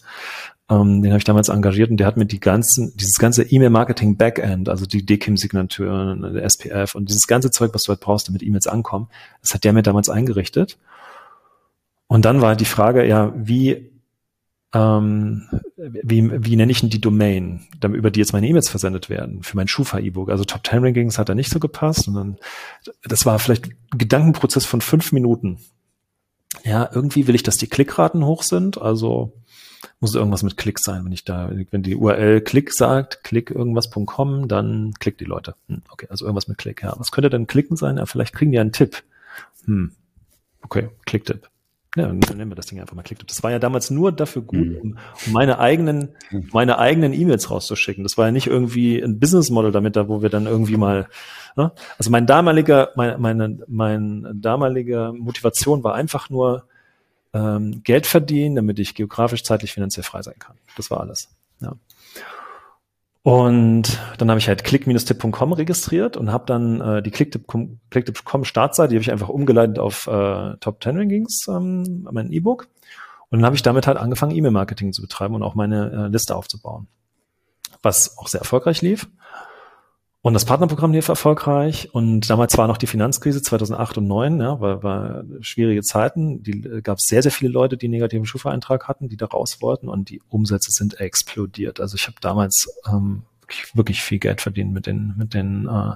Ähm, 0.70 1.02
den 1.02 1.12
habe 1.12 1.20
ich 1.20 1.24
damals 1.24 1.48
engagiert 1.48 1.92
und 1.92 1.98
der 1.98 2.08
hat 2.08 2.18
mir 2.18 2.26
die 2.26 2.42
ganzen, 2.42 2.96
dieses 2.98 3.20
ganze 3.20 3.44
E-Mail-Marketing-Backend, 3.44 4.68
also 4.68 4.86
die 4.86 5.06
DKIM-Signaturen, 5.06 6.34
der 6.34 6.44
SPF 6.44 6.94
und 6.94 7.08
dieses 7.10 7.28
ganze 7.28 7.50
Zeug, 7.50 7.74
was 7.74 7.84
du 7.84 7.90
halt 7.90 8.02
brauchst, 8.02 8.28
damit 8.28 8.44
E-Mails 8.44 8.68
ankommen, 8.68 9.08
das 9.42 9.54
hat 9.54 9.64
der 9.64 9.72
mir 9.72 9.84
damals 9.84 10.10
eingerichtet. 10.10 10.78
Und 12.08 12.26
dann 12.26 12.42
war 12.42 12.58
die 12.58 12.66
Frage, 12.66 13.08
ja, 13.08 13.32
wie 13.36 13.91
ähm, 14.74 15.50
wie, 15.78 16.46
wie 16.46 16.56
nenne 16.56 16.72
ich 16.72 16.80
denn 16.80 16.90
die 16.90 17.02
Domain, 17.02 17.68
über 17.84 18.12
die 18.12 18.20
jetzt 18.20 18.34
meine 18.34 18.48
E-Mails 18.48 18.70
versendet 18.70 19.10
werden, 19.10 19.44
für 19.44 19.58
mein 19.58 19.68
Schufa-E-Book. 19.68 20.30
Also 20.30 20.46
Top 20.46 20.66
10 20.66 20.84
Rankings 20.84 21.18
hat 21.18 21.30
da 21.30 21.36
nicht 21.36 21.52
so 21.52 21.60
gepasst. 21.60 22.08
Und 22.08 22.14
dann, 22.14 22.38
das 23.04 23.26
war 23.26 23.40
vielleicht 23.40 23.68
ein 23.68 23.98
Gedankenprozess 23.98 24.66
von 24.66 24.82
fünf 24.82 25.12
Minuten. 25.12 25.60
Ja, 26.64 26.90
irgendwie 26.94 27.28
will 27.28 27.36
ich, 27.36 27.44
dass 27.44 27.58
die 27.58 27.68
Klickraten 27.68 28.26
hoch 28.26 28.44
sind. 28.44 28.82
Also 28.82 29.34
muss 30.00 30.16
irgendwas 30.16 30.44
mit 30.44 30.58
Klick 30.58 30.80
sein. 30.80 31.04
Wenn 31.06 31.12
ich 31.12 31.26
da, 31.26 31.52
wenn 31.72 31.84
die 31.84 31.96
URL 31.96 32.42
Klick 32.42 32.72
sagt, 32.72 33.24
klick 33.24 33.52
irgendwas.com, 33.52 34.48
dann 34.48 34.94
klickt 35.00 35.20
die 35.20 35.26
Leute. 35.26 35.56
Hm, 35.68 35.82
okay, 35.90 36.08
also 36.10 36.26
irgendwas 36.26 36.48
mit 36.48 36.58
Klick. 36.58 36.84
Ja, 36.84 36.94
was 36.98 37.12
könnte 37.12 37.30
denn 37.30 37.48
klicken 37.48 37.76
sein? 37.78 37.98
Ja, 37.98 38.06
vielleicht 38.06 38.34
kriegen 38.34 38.52
die 38.52 38.60
einen 38.60 38.72
Tipp. 38.72 39.04
Hm, 39.66 39.92
okay, 40.62 40.90
Klicktipp. 41.06 41.51
Ja, 41.98 42.08
nennen 42.08 42.50
wir 42.50 42.56
das 42.56 42.68
Ding 42.68 42.80
einfach 42.80 42.96
mal 42.96 43.04
ClickTip. 43.04 43.28
Das 43.28 43.44
war 43.44 43.52
ja 43.52 43.60
damals 43.60 43.92
nur 43.92 44.14
dafür 44.14 44.42
gut, 44.44 44.60
mhm. 44.60 44.78
um, 44.78 44.98
um 45.28 45.34
meine 45.34 45.60
eigenen, 45.60 46.16
meine 46.54 46.80
eigenen 46.80 47.12
E-Mails 47.12 47.52
rauszuschicken. 47.52 48.04
Das 48.04 48.18
war 48.18 48.28
ja 48.28 48.32
nicht 48.32 48.48
irgendwie 48.48 49.02
ein 49.02 49.20
Business 49.20 49.50
Model 49.50 49.74
damit 49.74 49.98
da, 49.98 50.08
wo 50.08 50.22
wir 50.22 50.30
dann 50.30 50.46
irgendwie 50.46 50.78
mal, 50.78 51.10
ne? 51.58 51.74
also 51.98 52.10
mein 52.10 52.26
damaliger, 52.26 52.92
meine, 52.96 53.18
meine, 53.18 53.60
meine 53.68 54.34
damalige 54.36 55.12
Motivation 55.14 55.84
war 55.84 55.94
einfach 55.94 56.30
nur 56.30 56.64
ähm, 57.34 57.82
Geld 57.84 58.08
verdienen, 58.08 58.56
damit 58.56 58.80
ich 58.80 58.96
geografisch, 58.96 59.44
zeitlich, 59.44 59.74
finanziell 59.74 60.04
frei 60.04 60.22
sein 60.22 60.40
kann. 60.40 60.56
Das 60.78 60.92
war 60.92 61.02
alles. 61.02 61.30
Ja. 61.60 61.74
Und 63.24 64.00
dann 64.18 64.30
habe 64.30 64.40
ich 64.40 64.48
halt 64.48 64.64
click-tipp.com 64.64 65.54
registriert 65.54 66.18
und 66.18 66.32
habe 66.32 66.46
dann 66.48 66.82
äh, 66.82 67.04
die 67.04 67.12
click-tipp.com 67.12 67.80
Click 67.92 68.12
Startseite, 68.48 68.90
die 68.90 68.96
habe 68.96 69.04
ich 69.04 69.12
einfach 69.12 69.30
umgeleitet 69.30 69.78
auf 69.78 70.08
äh, 70.08 70.58
Top 70.60 70.82
10 70.82 70.98
Rankings, 70.98 71.46
ähm, 71.48 72.08
mein 72.12 72.32
E-Book. 72.32 72.68
Und 73.30 73.40
dann 73.40 73.46
habe 73.46 73.56
ich 73.56 73.62
damit 73.62 73.86
halt 73.86 73.98
angefangen, 73.98 74.36
E-Mail-Marketing 74.36 74.92
zu 74.92 75.04
betreiben 75.04 75.36
und 75.36 75.44
auch 75.44 75.54
meine 75.54 75.92
äh, 75.92 76.08
Liste 76.08 76.36
aufzubauen. 76.36 76.88
Was 77.84 78.18
auch 78.18 78.28
sehr 78.28 78.42
erfolgreich 78.42 78.82
lief. 78.82 79.08
Und 80.24 80.36
das 80.36 80.46
Partnerprogramm 80.46 80.92
lief 80.92 81.08
erfolgreich. 81.08 81.90
Und 81.94 82.30
damals 82.30 82.56
war 82.58 82.68
noch 82.68 82.78
die 82.78 82.88
Finanzkrise 82.88 83.42
2008 83.42 83.98
und 83.98 84.06
2009, 84.06 84.40
ja, 84.40 84.62
war, 84.62 84.84
war 84.84 85.24
schwierige 85.42 85.82
Zeiten. 85.82 86.44
Die 86.44 86.64
äh, 86.64 86.82
gab 86.82 87.02
sehr, 87.02 87.24
sehr 87.24 87.32
viele 87.32 87.52
Leute, 87.52 87.76
die 87.76 87.88
negativen 87.88 88.26
Schufa-Eintrag 88.26 88.88
hatten, 88.88 89.10
die 89.10 89.18
da 89.18 89.26
raus 89.26 89.62
wollten. 89.62 89.90
Und 89.90 90.10
die 90.10 90.22
Umsätze 90.30 90.72
sind 90.72 91.00
explodiert. 91.00 91.80
Also 91.80 91.96
ich 91.96 92.06
habe 92.06 92.18
damals 92.22 92.70
ähm, 92.88 93.24
wirklich, 93.42 93.76
wirklich 93.76 94.02
viel 94.04 94.20
Geld 94.20 94.42
verdient 94.42 94.72
mit 94.74 94.86
den, 94.86 95.16
mit 95.18 95.34
den 95.34 95.68
äh, 95.68 95.96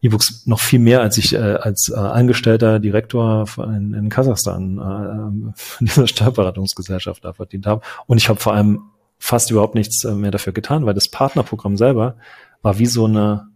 E-Books 0.00 0.46
noch 0.46 0.60
viel 0.60 0.80
mehr, 0.80 1.00
als 1.00 1.16
ich 1.16 1.32
äh, 1.32 1.38
als 1.38 1.90
äh, 1.90 1.96
angestellter 1.96 2.80
Direktor 2.80 3.46
in, 3.58 3.94
in 3.94 4.08
Kasachstan 4.08 4.78
äh, 4.78 5.60
in 5.80 5.86
dieser 5.86 6.08
Steuerberatungsgesellschaft 6.08 7.24
da 7.24 7.32
verdient 7.32 7.66
habe. 7.66 7.82
Und 8.06 8.18
ich 8.18 8.28
habe 8.28 8.40
vor 8.40 8.54
allem 8.54 8.82
fast 9.18 9.50
überhaupt 9.50 9.74
nichts 9.74 10.04
äh, 10.04 10.12
mehr 10.12 10.30
dafür 10.30 10.52
getan, 10.52 10.86
weil 10.86 10.94
das 10.94 11.08
Partnerprogramm 11.08 11.76
selber 11.76 12.16
war 12.62 12.78
wie 12.78 12.86
so 12.86 13.06
eine 13.06 13.48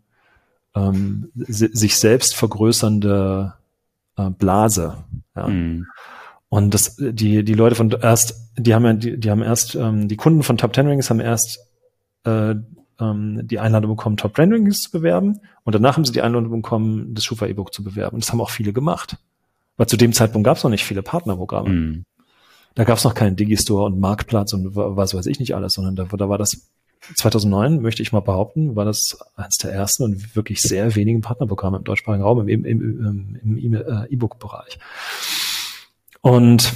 ähm, 0.75 1.31
sich 1.35 1.97
selbst 1.97 2.35
vergrößernde 2.35 3.55
äh, 4.17 4.31
Blase. 4.31 4.99
Ja. 5.37 5.49
Mhm. 5.49 5.87
Und 6.49 6.75
das, 6.75 6.97
die, 6.99 7.45
die 7.45 7.55
Leute 7.55 7.75
von 7.75 7.91
erst, 7.91 8.53
die 8.57 8.75
haben 8.75 8.85
ja, 8.85 8.93
die, 8.93 9.19
die 9.19 9.31
haben 9.31 9.43
erst, 9.43 9.75
ähm, 9.75 10.09
die 10.09 10.17
Kunden 10.17 10.43
von 10.43 10.59
Top 10.59 10.73
Ten 10.73 10.87
Rings 10.87 11.09
haben 11.09 11.21
erst 11.21 11.61
äh, 12.25 12.55
ähm, 13.01 13.41
die 13.47 13.59
Einladung 13.59 13.97
bekommen, 13.97 14.17
Top 14.17 14.35
Ten 14.35 14.53
Rings 14.53 14.81
zu 14.81 14.91
bewerben 14.91 15.41
und 15.65 15.75
danach 15.75 15.97
haben 15.97 16.05
sie 16.05 16.13
die 16.13 16.23
Einladung 16.23 16.51
bekommen, 16.51 17.15
das 17.15 17.25
Schufa 17.25 17.47
E-Book 17.47 17.73
zu 17.73 17.83
bewerben. 17.83 18.17
Und 18.17 18.25
das 18.25 18.33
haben 18.33 18.41
auch 18.41 18.51
viele 18.51 18.73
gemacht. 18.73 19.17
Weil 19.77 19.87
zu 19.87 19.97
dem 19.97 20.13
Zeitpunkt 20.13 20.45
gab 20.45 20.59
es 20.59 20.65
noch 20.65 20.71
nicht 20.71 20.85
viele 20.85 21.03
Partnerprogramme. 21.03 21.71
Mhm. 21.71 22.05
Da 22.75 22.85
gab 22.85 22.99
es 22.99 23.05
noch 23.05 23.15
keinen 23.15 23.37
Digistore 23.37 23.85
und 23.87 23.99
Marktplatz 23.99 24.53
und 24.53 24.75
was 24.75 25.15
weiß 25.15 25.27
ich 25.27 25.39
nicht 25.41 25.55
alles, 25.55 25.75
sondern 25.75 25.97
da, 25.97 26.05
da 26.05 26.29
war 26.29 26.39
das 26.39 26.71
2009, 27.15 27.81
möchte 27.81 28.03
ich 28.03 28.13
mal 28.13 28.21
behaupten, 28.21 28.77
war 28.77 28.85
das 28.85 29.19
eines 29.37 29.57
der 29.59 29.73
ersten 29.73 30.05
und 30.05 30.37
wirklich 30.37 30.63
sehr 30.63 30.95
wenigen 30.95 31.21
Partnerprogramme 31.21 31.79
im 31.79 31.85
deutschsprachigen 31.85 32.23
Raum 32.23 32.49
im, 32.49 32.65
im, 32.65 33.37
im, 33.43 33.75
äh, 33.75 34.07
E-Book-Bereich. 34.09 34.79
Und 36.21 36.73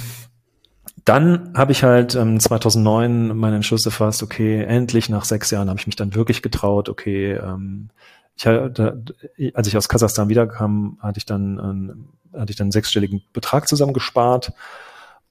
dann 1.05 1.53
habe 1.55 1.71
ich 1.71 1.83
halt 1.83 2.15
ähm, 2.15 2.39
2009 2.39 3.37
meinen 3.37 3.55
Entschluss 3.55 3.85
gefasst, 3.85 4.21
okay, 4.21 4.63
endlich 4.63 5.07
nach 5.07 5.23
sechs 5.23 5.51
Jahren 5.51 5.69
habe 5.69 5.79
ich 5.79 5.87
mich 5.87 5.95
dann 5.95 6.13
wirklich 6.13 6.41
getraut, 6.41 6.89
okay, 6.89 7.33
ähm, 7.33 7.89
ich, 8.35 8.45
hatte, 8.45 9.03
als 9.53 9.67
ich 9.67 9.77
aus 9.77 9.89
Kasachstan 9.89 10.29
wiederkam, 10.29 10.97
hatte 11.01 11.17
ich 11.17 11.25
dann, 11.25 11.57
ähm, 11.57 12.09
hatte 12.37 12.51
ich 12.51 12.57
dann 12.57 12.65
einen 12.65 12.71
sechsstelligen 12.73 13.23
Betrag 13.31 13.69
zusammengespart 13.69 14.51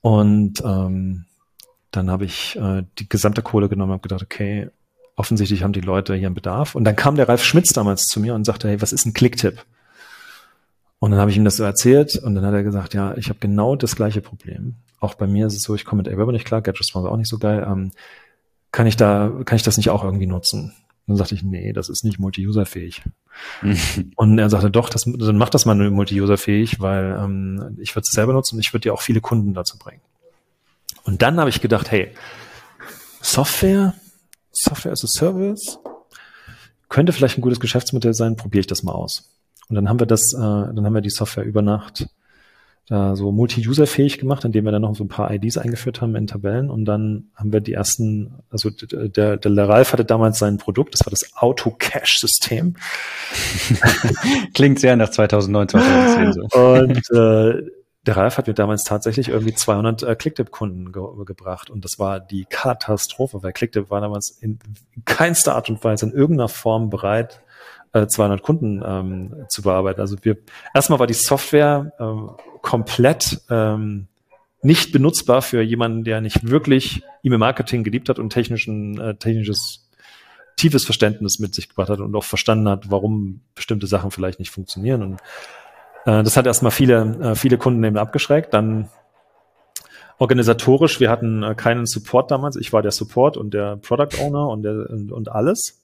und 0.00 0.62
ähm, 0.64 1.26
dann 1.90 2.10
habe 2.10 2.24
ich 2.24 2.56
äh, 2.56 2.84
die 2.98 3.08
gesamte 3.08 3.42
Kohle 3.42 3.68
genommen 3.68 3.92
und 3.92 4.02
gedacht, 4.02 4.22
okay, 4.22 4.70
offensichtlich 5.16 5.62
haben 5.62 5.72
die 5.72 5.80
Leute 5.80 6.14
hier 6.14 6.26
einen 6.26 6.34
Bedarf. 6.34 6.74
Und 6.74 6.84
dann 6.84 6.94
kam 6.94 7.16
der 7.16 7.28
Ralf 7.28 7.42
Schmitz 7.42 7.72
damals 7.72 8.04
zu 8.04 8.20
mir 8.20 8.34
und 8.34 8.44
sagte, 8.44 8.68
hey, 8.68 8.80
was 8.80 8.92
ist 8.92 9.06
ein 9.06 9.14
Klicktipp? 9.14 9.64
Und 10.98 11.10
dann 11.10 11.20
habe 11.20 11.30
ich 11.30 11.36
ihm 11.36 11.44
das 11.44 11.56
so 11.56 11.64
erzählt 11.64 12.16
und 12.16 12.34
dann 12.34 12.44
hat 12.44 12.54
er 12.54 12.62
gesagt, 12.62 12.94
ja, 12.94 13.16
ich 13.16 13.28
habe 13.28 13.38
genau 13.38 13.76
das 13.76 13.96
gleiche 13.96 14.20
Problem. 14.20 14.76
Auch 15.00 15.14
bei 15.14 15.26
mir 15.26 15.46
ist 15.46 15.54
es 15.54 15.62
so, 15.62 15.74
ich 15.74 15.84
komme 15.84 16.02
mit 16.02 16.12
Aweber 16.12 16.32
nicht 16.32 16.46
klar, 16.46 16.62
GetResponse 16.62 17.10
auch 17.10 17.16
nicht 17.16 17.28
so 17.28 17.38
geil. 17.38 17.66
Ähm, 17.68 17.92
kann 18.72 18.86
ich 18.86 18.96
da, 18.96 19.32
kann 19.44 19.56
ich 19.56 19.62
das 19.62 19.76
nicht 19.76 19.90
auch 19.90 20.04
irgendwie 20.04 20.26
nutzen? 20.26 20.72
Und 21.06 21.12
dann 21.12 21.16
sagte 21.16 21.34
ich, 21.34 21.42
nee, 21.42 21.72
das 21.72 21.88
ist 21.88 22.04
nicht 22.04 22.18
multi-user-fähig. 22.18 23.02
und 24.16 24.38
er 24.38 24.50
sagte, 24.50 24.70
doch, 24.70 24.88
das, 24.88 25.02
dann 25.04 25.38
mach 25.38 25.50
das 25.50 25.66
mal 25.66 25.74
multi-user-fähig, 25.74 26.80
weil 26.80 27.18
ähm, 27.22 27.76
ich 27.80 27.94
würde 27.94 28.06
es 28.08 28.14
selber 28.14 28.32
nutzen 28.32 28.56
und 28.56 28.60
ich 28.60 28.72
würde 28.72 28.82
dir 28.82 28.94
auch 28.94 29.02
viele 29.02 29.20
Kunden 29.20 29.54
dazu 29.54 29.78
bringen. 29.78 30.00
Und 31.04 31.22
dann 31.22 31.38
habe 31.38 31.50
ich 31.50 31.60
gedacht, 31.60 31.90
hey, 31.90 32.12
Software, 33.20 33.94
Software 34.56 34.92
as 34.92 35.04
a 35.04 35.08
Service, 35.08 35.78
könnte 36.88 37.12
vielleicht 37.12 37.38
ein 37.38 37.42
gutes 37.42 37.60
Geschäftsmodell 37.60 38.14
sein, 38.14 38.36
probiere 38.36 38.60
ich 38.60 38.66
das 38.66 38.82
mal 38.82 38.92
aus. 38.92 39.30
Und 39.68 39.74
dann 39.74 39.88
haben 39.88 39.98
wir 39.98 40.06
das, 40.06 40.32
äh, 40.34 40.38
dann 40.38 40.84
haben 40.84 40.94
wir 40.94 41.00
die 41.00 41.10
Software 41.10 41.44
über 41.44 41.62
Nacht 41.62 42.06
da 42.88 43.16
so 43.16 43.32
multi-user-fähig 43.32 44.18
gemacht, 44.18 44.44
indem 44.44 44.64
wir 44.64 44.70
dann 44.70 44.82
noch 44.82 44.94
so 44.94 45.02
ein 45.02 45.08
paar 45.08 45.32
IDs 45.32 45.58
eingeführt 45.58 46.00
haben 46.00 46.14
in 46.14 46.28
Tabellen 46.28 46.70
und 46.70 46.84
dann 46.84 47.30
haben 47.34 47.52
wir 47.52 47.60
die 47.60 47.72
ersten, 47.72 48.34
also 48.48 48.70
der, 48.70 49.38
der 49.38 49.68
Ralf 49.68 49.92
hatte 49.92 50.04
damals 50.04 50.38
sein 50.38 50.58
Produkt, 50.58 50.94
das 50.94 51.04
war 51.04 51.10
das 51.10 51.34
Auto-Cash-System. 51.34 52.76
Klingt 54.54 54.78
sehr 54.78 54.94
nach 54.94 55.10
2009, 55.10 55.68
2010 55.70 56.32
so. 56.32 56.58
Und 56.60 57.10
äh, 57.10 57.70
der 58.06 58.16
Ralf 58.16 58.38
hat 58.38 58.46
mir 58.46 58.54
damals 58.54 58.84
tatsächlich 58.84 59.28
irgendwie 59.28 59.54
200 59.54 60.02
äh, 60.02 60.16
Clicktip-Kunden 60.16 60.92
ge 60.92 61.02
gebracht 61.24 61.70
und 61.70 61.84
das 61.84 61.98
war 61.98 62.20
die 62.20 62.44
Katastrophe, 62.44 63.42
weil 63.42 63.52
Clicktip 63.52 63.90
war 63.90 64.00
damals 64.00 64.38
in 64.40 64.58
keinster 65.04 65.54
Art 65.56 65.68
und 65.68 65.82
Weise 65.82 66.06
in 66.06 66.12
irgendeiner 66.12 66.48
Form 66.48 66.88
bereit, 66.90 67.42
200 67.92 68.40
äh, 68.40 68.42
Kunden 68.42 68.82
ähm, 68.84 69.46
zu 69.48 69.62
bearbeiten. 69.62 70.00
Also 70.00 70.16
wir 70.22 70.36
erstmal 70.74 70.98
war 70.98 71.06
die 71.06 71.14
Software 71.14 71.92
ähm, 71.98 72.30
komplett 72.62 73.40
ähm, 73.50 74.06
nicht 74.62 74.92
benutzbar 74.92 75.42
für 75.42 75.62
jemanden, 75.62 76.04
der 76.04 76.20
nicht 76.20 76.48
wirklich 76.48 77.02
E-Mail-Marketing 77.22 77.84
geliebt 77.84 78.08
hat 78.08 78.18
und 78.18 78.30
technischen, 78.30 79.00
äh, 79.00 79.16
technisches 79.16 79.88
tiefes 80.56 80.84
Verständnis 80.84 81.38
mit 81.38 81.54
sich 81.54 81.68
gebracht 81.68 81.90
hat 81.90 82.00
und 82.00 82.14
auch 82.14 82.24
verstanden 82.24 82.68
hat, 82.68 82.90
warum 82.90 83.40
bestimmte 83.54 83.86
Sachen 83.86 84.10
vielleicht 84.10 84.38
nicht 84.38 84.50
funktionieren. 84.50 85.02
Und 85.02 85.20
äh, 86.06 86.22
das 86.22 86.36
hat 86.36 86.46
erstmal 86.46 86.72
viele, 86.72 87.16
äh, 87.20 87.34
viele 87.34 87.58
Kunden 87.58 87.84
eben 87.84 87.98
abgeschreckt. 87.98 88.54
Dann 88.54 88.88
organisatorisch, 90.18 91.00
wir 91.00 91.10
hatten 91.10 91.42
äh, 91.42 91.54
keinen 91.54 91.84
Support 91.84 92.30
damals. 92.30 92.56
Ich 92.56 92.72
war 92.72 92.80
der 92.80 92.92
Support 92.92 93.36
und 93.36 93.52
der 93.52 93.76
Product 93.76 94.18
Owner 94.20 94.48
und, 94.48 94.62
der, 94.62 94.88
und, 94.88 95.12
und 95.12 95.30
alles. 95.30 95.82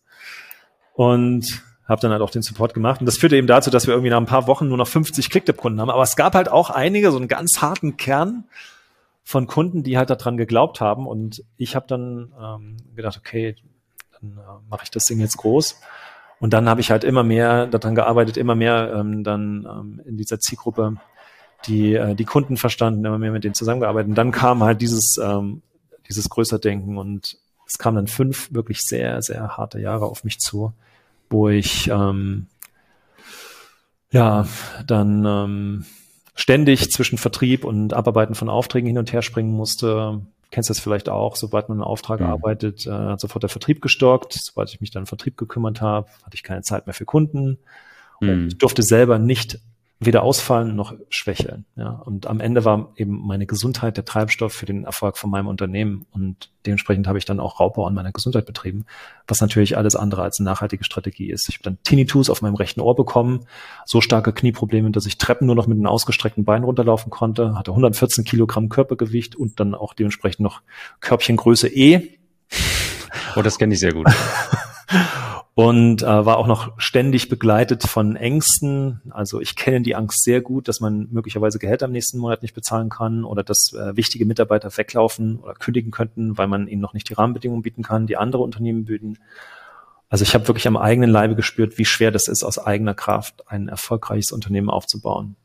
Und 0.94 1.62
habe 1.86 2.00
dann 2.00 2.12
halt 2.12 2.22
auch 2.22 2.30
den 2.30 2.42
Support 2.42 2.72
gemacht. 2.72 3.00
Und 3.00 3.06
das 3.06 3.18
führte 3.18 3.36
eben 3.36 3.46
dazu, 3.46 3.70
dass 3.70 3.86
wir 3.86 3.94
irgendwie 3.94 4.10
nach 4.10 4.18
ein 4.18 4.26
paar 4.26 4.46
Wochen 4.46 4.68
nur 4.68 4.78
noch 4.78 4.86
50 4.86 5.28
Clicktip-Kunden 5.28 5.80
haben. 5.80 5.90
Aber 5.90 6.02
es 6.02 6.16
gab 6.16 6.34
halt 6.34 6.48
auch 6.48 6.70
einige, 6.70 7.10
so 7.10 7.18
einen 7.18 7.28
ganz 7.28 7.60
harten 7.60 7.96
Kern 7.96 8.44
von 9.24 9.46
Kunden, 9.46 9.82
die 9.82 9.98
halt 9.98 10.10
daran 10.10 10.36
geglaubt 10.36 10.80
haben. 10.80 11.06
Und 11.06 11.44
ich 11.56 11.74
habe 11.74 11.86
dann 11.88 12.32
ähm, 12.40 12.76
gedacht, 12.94 13.18
okay, 13.18 13.56
dann 14.12 14.38
äh, 14.38 14.70
mache 14.70 14.84
ich 14.84 14.90
das 14.90 15.04
Ding 15.04 15.18
jetzt 15.18 15.36
groß. 15.36 15.80
Und 16.42 16.52
dann 16.52 16.68
habe 16.68 16.82
ich 16.82 16.90
halt 16.90 17.04
immer 17.04 17.22
mehr 17.22 17.66
daran 17.66 17.94
gearbeitet, 17.94 18.36
immer 18.36 18.54
mehr 18.54 18.92
ähm, 18.94 19.24
dann 19.24 19.66
ähm, 19.66 20.02
in 20.04 20.18
dieser 20.18 20.38
Zielgruppe 20.38 20.96
die, 21.66 21.94
äh, 21.94 22.14
die 22.14 22.24
Kunden 22.24 22.58
verstanden, 22.58 23.04
immer 23.04 23.18
mehr 23.18 23.32
mit 23.32 23.44
denen 23.44 23.54
zusammengearbeitet. 23.54 24.10
Und 24.10 24.16
dann 24.16 24.32
kam 24.32 24.62
halt 24.62 24.82
dieses, 24.82 25.16
ähm, 25.22 25.62
dieses 26.08 26.28
Größerdenken 26.28 26.98
und 26.98 27.38
es 27.66 27.78
kamen 27.78 27.96
dann 27.96 28.06
fünf 28.08 28.52
wirklich 28.52 28.82
sehr, 28.82 29.22
sehr 29.22 29.56
harte 29.56 29.80
Jahre 29.80 30.04
auf 30.04 30.24
mich 30.24 30.38
zu 30.38 30.74
wo 31.32 31.48
ich 31.48 31.88
ähm, 31.88 32.46
ja 34.12 34.46
dann 34.86 35.24
ähm, 35.24 35.86
ständig 36.34 36.92
zwischen 36.92 37.18
Vertrieb 37.18 37.64
und 37.64 37.94
Abarbeiten 37.94 38.34
von 38.34 38.48
Aufträgen 38.48 38.86
hin 38.86 38.98
und 38.98 39.12
her 39.12 39.22
springen 39.22 39.52
musste. 39.52 40.20
Kennst 40.52 40.68
du 40.68 40.74
das 40.74 40.80
vielleicht 40.80 41.08
auch, 41.08 41.34
sobald 41.36 41.70
man 41.70 41.78
einen 41.78 41.84
Auftrag 41.84 42.20
mhm. 42.20 42.26
arbeitet, 42.26 42.86
äh, 42.86 42.90
hat 42.90 43.20
sofort 43.20 43.42
der 43.42 43.48
Vertrieb 43.48 43.80
gestockt. 43.80 44.34
Sobald 44.34 44.68
ich 44.68 44.82
mich 44.82 44.90
dann 44.90 45.06
Vertrieb 45.06 45.38
gekümmert 45.38 45.80
habe, 45.80 46.08
hatte 46.24 46.34
ich 46.34 46.42
keine 46.42 46.60
Zeit 46.60 46.86
mehr 46.86 46.94
für 46.94 47.06
Kunden. 47.06 47.58
Mhm. 48.20 48.48
ich 48.48 48.58
durfte 48.58 48.82
selber 48.82 49.18
nicht 49.18 49.58
weder 50.04 50.22
ausfallen 50.22 50.74
noch 50.74 50.94
schwächeln. 51.08 51.64
Ja. 51.76 51.90
Und 51.90 52.26
am 52.26 52.40
Ende 52.40 52.64
war 52.64 52.92
eben 52.96 53.26
meine 53.26 53.46
Gesundheit 53.46 53.96
der 53.96 54.04
Treibstoff 54.04 54.52
für 54.52 54.66
den 54.66 54.84
Erfolg 54.84 55.18
von 55.18 55.30
meinem 55.30 55.46
Unternehmen. 55.46 56.06
Und 56.12 56.50
dementsprechend 56.66 57.06
habe 57.06 57.18
ich 57.18 57.24
dann 57.24 57.40
auch 57.40 57.60
Raubbau 57.60 57.86
an 57.86 57.94
meiner 57.94 58.12
Gesundheit 58.12 58.46
betrieben, 58.46 58.84
was 59.26 59.40
natürlich 59.40 59.76
alles 59.76 59.96
andere 59.96 60.22
als 60.22 60.38
eine 60.38 60.48
nachhaltige 60.48 60.84
Strategie 60.84 61.30
ist. 61.30 61.48
Ich 61.48 61.56
habe 61.56 61.64
dann 61.64 61.78
Tinnitus 61.82 62.30
auf 62.30 62.42
meinem 62.42 62.54
rechten 62.54 62.80
Ohr 62.80 62.94
bekommen, 62.94 63.46
so 63.84 64.00
starke 64.00 64.32
Knieprobleme, 64.32 64.90
dass 64.90 65.06
ich 65.06 65.18
Treppen 65.18 65.46
nur 65.46 65.56
noch 65.56 65.66
mit 65.66 65.76
einem 65.76 65.86
ausgestreckten 65.86 66.44
Bein 66.44 66.64
runterlaufen 66.64 67.10
konnte, 67.10 67.56
hatte 67.56 67.70
114 67.70 68.24
Kilogramm 68.24 68.68
Körpergewicht 68.68 69.36
und 69.36 69.60
dann 69.60 69.74
auch 69.74 69.94
dementsprechend 69.94 70.40
noch 70.40 70.62
Körbchengröße 71.00 71.68
E. 71.68 72.18
Oh, 73.36 73.42
das 73.42 73.58
kenne 73.58 73.74
ich 73.74 73.80
sehr 73.80 73.92
gut. 73.92 74.06
und 75.54 76.02
äh, 76.02 76.06
war 76.06 76.38
auch 76.38 76.46
noch 76.46 76.72
ständig 76.80 77.28
begleitet 77.28 77.82
von 77.82 78.16
Ängsten. 78.16 79.02
Also 79.10 79.40
ich 79.40 79.54
kenne 79.54 79.82
die 79.82 79.94
Angst 79.94 80.22
sehr 80.22 80.40
gut, 80.40 80.66
dass 80.66 80.80
man 80.80 81.08
möglicherweise 81.10 81.58
Gehälter 81.58 81.84
am 81.86 81.92
nächsten 81.92 82.18
Monat 82.18 82.40
nicht 82.40 82.54
bezahlen 82.54 82.88
kann 82.88 83.24
oder 83.24 83.42
dass 83.42 83.72
äh, 83.74 83.94
wichtige 83.94 84.24
Mitarbeiter 84.24 84.74
weglaufen 84.76 85.38
oder 85.40 85.54
kündigen 85.54 85.90
könnten, 85.90 86.38
weil 86.38 86.46
man 86.46 86.68
ihnen 86.68 86.80
noch 86.80 86.94
nicht 86.94 87.08
die 87.10 87.14
Rahmenbedingungen 87.14 87.62
bieten 87.62 87.82
kann, 87.82 88.06
die 88.06 88.16
andere 88.16 88.42
Unternehmen 88.42 88.86
bieten. 88.86 89.18
Also 90.08 90.22
ich 90.22 90.34
habe 90.34 90.48
wirklich 90.48 90.66
am 90.66 90.76
eigenen 90.76 91.10
Leibe 91.10 91.36
gespürt, 91.36 91.76
wie 91.76 91.84
schwer 91.84 92.10
das 92.10 92.28
ist, 92.28 92.44
aus 92.44 92.58
eigener 92.58 92.94
Kraft 92.94 93.44
ein 93.48 93.68
erfolgreiches 93.68 94.32
Unternehmen 94.32 94.70
aufzubauen. 94.70 95.36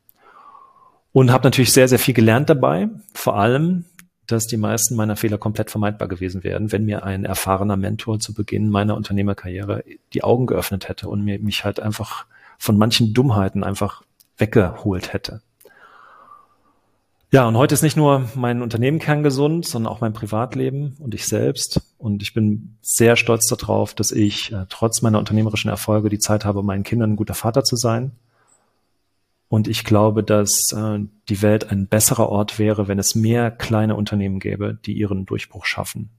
Und 1.12 1.32
habe 1.32 1.46
natürlich 1.46 1.74
sehr, 1.74 1.88
sehr 1.88 2.00
viel 2.00 2.14
gelernt 2.14 2.50
dabei, 2.50 2.90
vor 3.14 3.38
allem 3.38 3.86
dass 4.28 4.46
die 4.46 4.58
meisten 4.58 4.96
meiner 4.96 5.16
Fehler 5.16 5.38
komplett 5.38 5.72
vermeidbar 5.72 6.08
gewesen 6.08 6.44
wären, 6.44 6.72
wenn 6.72 6.86
mir 6.86 7.04
ein 7.04 7.26
erfahrener 7.26 7.78
Mentor 7.78 8.20
zu 8.20 8.34
Beginn 8.34 8.70
meiner 8.70 8.96
Unternehmerkarriere 8.96 9.84
die 10.14 10.24
Augen 10.24 10.46
geöffnet 10.46 10.90
hätte 10.90 11.10
und 11.10 11.24
mir 11.24 11.40
mich 11.40 11.64
halt 11.64 11.80
einfach 11.80 12.26
von 12.58 12.78
manchen 12.78 13.14
Dummheiten 13.14 13.64
einfach 13.64 14.04
weggeholt 14.38 15.14
hätte. 15.14 15.42
Ja, 17.30 17.46
und 17.46 17.58
heute 17.58 17.74
ist 17.74 17.82
nicht 17.82 17.98
nur 17.98 18.30
mein 18.36 18.62
Unternehmen 18.62 19.00
kerngesund, 19.00 19.66
sondern 19.66 19.92
auch 19.92 20.00
mein 20.00 20.14
Privatleben 20.14 20.96
und 21.00 21.14
ich 21.14 21.26
selbst. 21.26 21.82
Und 21.98 22.22
ich 22.22 22.34
bin 22.34 22.78
sehr 22.82 23.18
stolz 23.18 23.48
darauf, 23.48 23.94
dass 23.94 24.14
ich 24.14 24.54
äh, 24.54 24.66
trotz 24.70 25.02
meiner 25.02 25.20
unternehmerischen 25.20 25.70
Erfolge 25.70 26.08
die 26.08 26.20
Zeit 26.20 26.46
habe, 26.46 26.64
meinen 26.64 26.84
Kindern 26.84 27.12
ein 27.12 27.16
guter 27.18 27.34
Vater 27.34 27.66
zu 27.66 27.76
sein 27.76 28.12
und 29.50 29.68
ich 29.68 29.84
glaube, 29.84 30.24
dass 30.24 30.72
äh, 30.74 31.00
die 31.30 31.42
Welt 31.42 31.72
ein 31.72 31.88
besserer 31.88 32.30
Ort 32.30 32.60
wäre, 32.60 32.88
wenn 32.88 33.00
es 33.00 33.16
mehr 33.16 33.50
kleine 33.50 33.96
Unternehmen 33.96 34.40
gäbe, 34.40 34.78
die 34.86 34.94
ihren 34.94 35.26
Durchbruch 35.26 35.66
schaffen. 35.66 36.10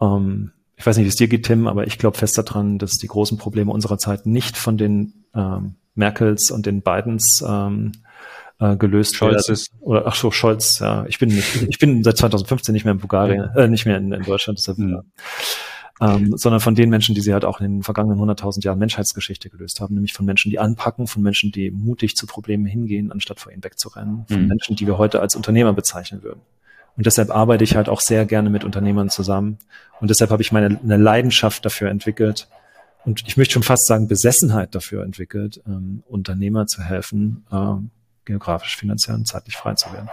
Ähm, 0.00 0.52
ich 0.76 0.86
weiß 0.86 0.96
nicht, 0.96 1.04
wie 1.04 1.08
es 1.08 1.16
dir 1.16 1.28
geht, 1.28 1.46
Tim, 1.46 1.66
aber 1.66 1.86
ich 1.86 1.98
glaube 1.98 2.18
fest 2.18 2.36
daran, 2.36 2.78
dass 2.78 2.92
die 2.92 3.06
großen 3.06 3.38
Probleme 3.38 3.72
unserer 3.72 3.98
Zeit 3.98 4.26
nicht 4.26 4.56
von 4.56 4.76
den 4.76 5.24
ähm, 5.34 5.76
Merkels 5.94 6.50
und 6.50 6.66
den 6.66 6.82
Bidens 6.82 7.42
ähm, 7.46 7.92
äh, 8.58 8.76
gelöst 8.76 9.16
Scholz 9.16 9.48
werden. 9.48 9.52
Ist. 9.54 9.72
Oder 9.80 10.06
ach 10.06 10.14
so, 10.14 10.30
Scholz, 10.30 10.80
ja. 10.80 11.06
Ich 11.06 11.18
bin 11.18 11.30
nicht, 11.30 11.62
ich 11.68 11.78
bin 11.78 12.04
seit 12.04 12.18
2015 12.18 12.74
nicht 12.74 12.84
mehr 12.84 12.92
in 12.92 13.00
Bulgarien, 13.00 13.50
äh, 13.56 13.68
nicht 13.68 13.86
mehr 13.86 13.96
in, 13.96 14.12
in 14.12 14.22
Deutschland, 14.22 14.58
deshalb, 14.58 14.78
mhm. 14.78 14.90
ja 14.90 15.02
ähm, 16.02 16.36
sondern 16.36 16.60
von 16.60 16.74
den 16.74 16.90
Menschen, 16.90 17.14
die 17.14 17.20
sie 17.20 17.32
halt 17.32 17.44
auch 17.44 17.60
in 17.60 17.76
den 17.76 17.82
vergangenen 17.82 18.18
100.000 18.18 18.64
Jahren 18.64 18.78
Menschheitsgeschichte 18.78 19.50
gelöst 19.50 19.80
haben, 19.80 19.94
nämlich 19.94 20.12
von 20.12 20.26
Menschen, 20.26 20.50
die 20.50 20.58
anpacken, 20.58 21.06
von 21.06 21.22
Menschen, 21.22 21.52
die 21.52 21.70
mutig 21.70 22.16
zu 22.16 22.26
Problemen 22.26 22.66
hingehen, 22.66 23.12
anstatt 23.12 23.38
vor 23.38 23.52
ihnen 23.52 23.62
wegzurennen, 23.62 24.26
von 24.26 24.42
mhm. 24.42 24.48
Menschen, 24.48 24.74
die 24.74 24.86
wir 24.86 24.98
heute 24.98 25.20
als 25.20 25.36
Unternehmer 25.36 25.72
bezeichnen 25.72 26.22
würden. 26.22 26.40
Und 26.96 27.06
deshalb 27.06 27.30
arbeite 27.30 27.64
ich 27.64 27.76
halt 27.76 27.88
auch 27.88 28.00
sehr 28.00 28.26
gerne 28.26 28.50
mit 28.50 28.64
Unternehmern 28.64 29.08
zusammen. 29.08 29.58
Und 30.00 30.10
deshalb 30.10 30.30
habe 30.30 30.42
ich 30.42 30.52
meine 30.52 30.78
eine 30.82 30.96
Leidenschaft 30.96 31.64
dafür 31.64 31.88
entwickelt 31.88 32.48
und 33.04 33.22
ich 33.26 33.36
möchte 33.36 33.54
schon 33.54 33.62
fast 33.62 33.86
sagen 33.86 34.08
Besessenheit 34.08 34.74
dafür 34.74 35.04
entwickelt, 35.04 35.62
ähm, 35.66 36.02
Unternehmer 36.08 36.66
zu 36.66 36.82
helfen, 36.82 37.44
ähm, 37.50 37.90
geografisch, 38.24 38.76
finanziell 38.76 39.16
und 39.16 39.26
zeitlich 39.26 39.56
frei 39.56 39.74
zu 39.74 39.92
werden. 39.92 40.08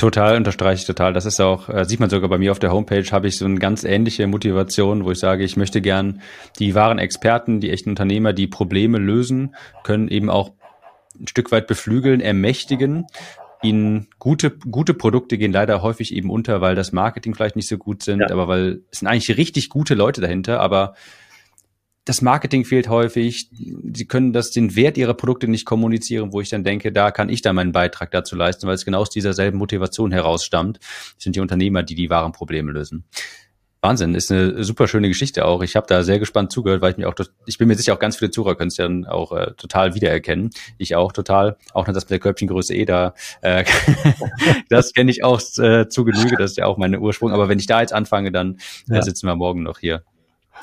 Total, 0.00 0.38
unterstreiche 0.38 0.80
ich 0.80 0.86
total. 0.86 1.12
Das 1.12 1.26
ist 1.26 1.40
auch, 1.40 1.68
äh, 1.68 1.84
sieht 1.84 2.00
man 2.00 2.08
sogar 2.08 2.30
bei 2.30 2.38
mir 2.38 2.52
auf 2.52 2.58
der 2.58 2.72
Homepage, 2.72 3.04
habe 3.12 3.28
ich 3.28 3.36
so 3.36 3.44
eine 3.44 3.58
ganz 3.58 3.84
ähnliche 3.84 4.26
Motivation, 4.26 5.04
wo 5.04 5.10
ich 5.10 5.18
sage, 5.18 5.44
ich 5.44 5.58
möchte 5.58 5.82
gern 5.82 6.22
die 6.58 6.74
wahren 6.74 6.98
Experten, 6.98 7.60
die 7.60 7.70
echten 7.70 7.90
Unternehmer, 7.90 8.32
die 8.32 8.46
Probleme 8.46 8.96
lösen, 8.96 9.54
können 9.82 10.08
eben 10.08 10.30
auch 10.30 10.52
ein 11.20 11.26
Stück 11.26 11.52
weit 11.52 11.66
beflügeln, 11.66 12.22
ermächtigen. 12.22 13.08
Ihnen 13.62 14.06
gute, 14.18 14.52
gute 14.52 14.94
Produkte 14.94 15.36
gehen 15.36 15.52
leider 15.52 15.82
häufig 15.82 16.14
eben 16.14 16.30
unter, 16.30 16.62
weil 16.62 16.74
das 16.74 16.92
Marketing 16.92 17.34
vielleicht 17.34 17.56
nicht 17.56 17.68
so 17.68 17.76
gut 17.76 18.02
sind, 18.02 18.20
ja. 18.20 18.30
aber 18.30 18.48
weil 18.48 18.80
es 18.90 19.00
sind 19.00 19.08
eigentlich 19.08 19.36
richtig 19.36 19.68
gute 19.68 19.92
Leute 19.92 20.22
dahinter, 20.22 20.60
aber 20.60 20.94
das 22.10 22.22
Marketing 22.22 22.64
fehlt 22.64 22.88
häufig. 22.88 23.50
Sie 23.52 24.04
können 24.04 24.32
das, 24.32 24.50
den 24.50 24.74
Wert 24.74 24.98
ihrer 24.98 25.14
Produkte 25.14 25.46
nicht 25.46 25.64
kommunizieren, 25.64 26.32
wo 26.32 26.40
ich 26.40 26.48
dann 26.48 26.64
denke, 26.64 26.90
da 26.90 27.12
kann 27.12 27.28
ich 27.28 27.40
dann 27.40 27.54
meinen 27.54 27.70
Beitrag 27.70 28.10
dazu 28.10 28.34
leisten, 28.34 28.66
weil 28.66 28.74
es 28.74 28.84
genau 28.84 28.98
aus 28.98 29.10
dieser 29.10 29.32
selben 29.32 29.58
Motivation 29.58 30.10
herausstammt. 30.10 30.80
Das 30.80 31.22
sind 31.22 31.36
die 31.36 31.40
Unternehmer, 31.40 31.84
die 31.84 31.94
die 31.94 32.10
wahren 32.10 32.32
Probleme 32.32 32.72
lösen. 32.72 33.04
Wahnsinn, 33.80 34.16
ist 34.16 34.32
eine 34.32 34.64
super 34.64 34.88
schöne 34.88 35.06
Geschichte 35.06 35.44
auch. 35.44 35.62
Ich 35.62 35.76
habe 35.76 35.86
da 35.86 36.02
sehr 36.02 36.18
gespannt 36.18 36.50
zugehört, 36.50 36.82
weil 36.82 36.90
ich 36.90 36.96
mir 36.96 37.08
auch, 37.08 37.14
ich 37.46 37.58
bin 37.58 37.68
mir 37.68 37.76
sicher, 37.76 37.94
auch 37.94 38.00
ganz 38.00 38.16
viele 38.16 38.32
Zuhörer 38.32 38.56
können 38.56 38.68
es 38.68 38.74
dann 38.74 39.06
auch 39.06 39.30
äh, 39.30 39.52
total 39.56 39.94
wiedererkennen. 39.94 40.50
Ich 40.78 40.96
auch 40.96 41.12
total, 41.12 41.58
auch 41.74 41.86
noch 41.86 41.94
das 41.94 42.02
mit 42.06 42.10
der 42.10 42.18
Körbchengröße 42.18 42.74
eh 42.74 42.86
da, 42.86 43.14
äh, 43.40 43.64
das 44.68 44.92
kenne 44.94 45.12
ich 45.12 45.22
auch 45.22 45.40
äh, 45.58 45.88
zu 45.88 46.04
Genüge, 46.04 46.34
das 46.36 46.50
ist 46.50 46.56
ja 46.56 46.66
auch 46.66 46.76
mein 46.76 46.98
Ursprung. 46.98 47.30
Aber 47.30 47.48
wenn 47.48 47.60
ich 47.60 47.66
da 47.68 47.80
jetzt 47.80 47.92
anfange, 47.92 48.32
dann 48.32 48.58
äh, 48.90 49.00
sitzen 49.00 49.28
wir 49.28 49.36
morgen 49.36 49.62
noch 49.62 49.78
hier. 49.78 50.02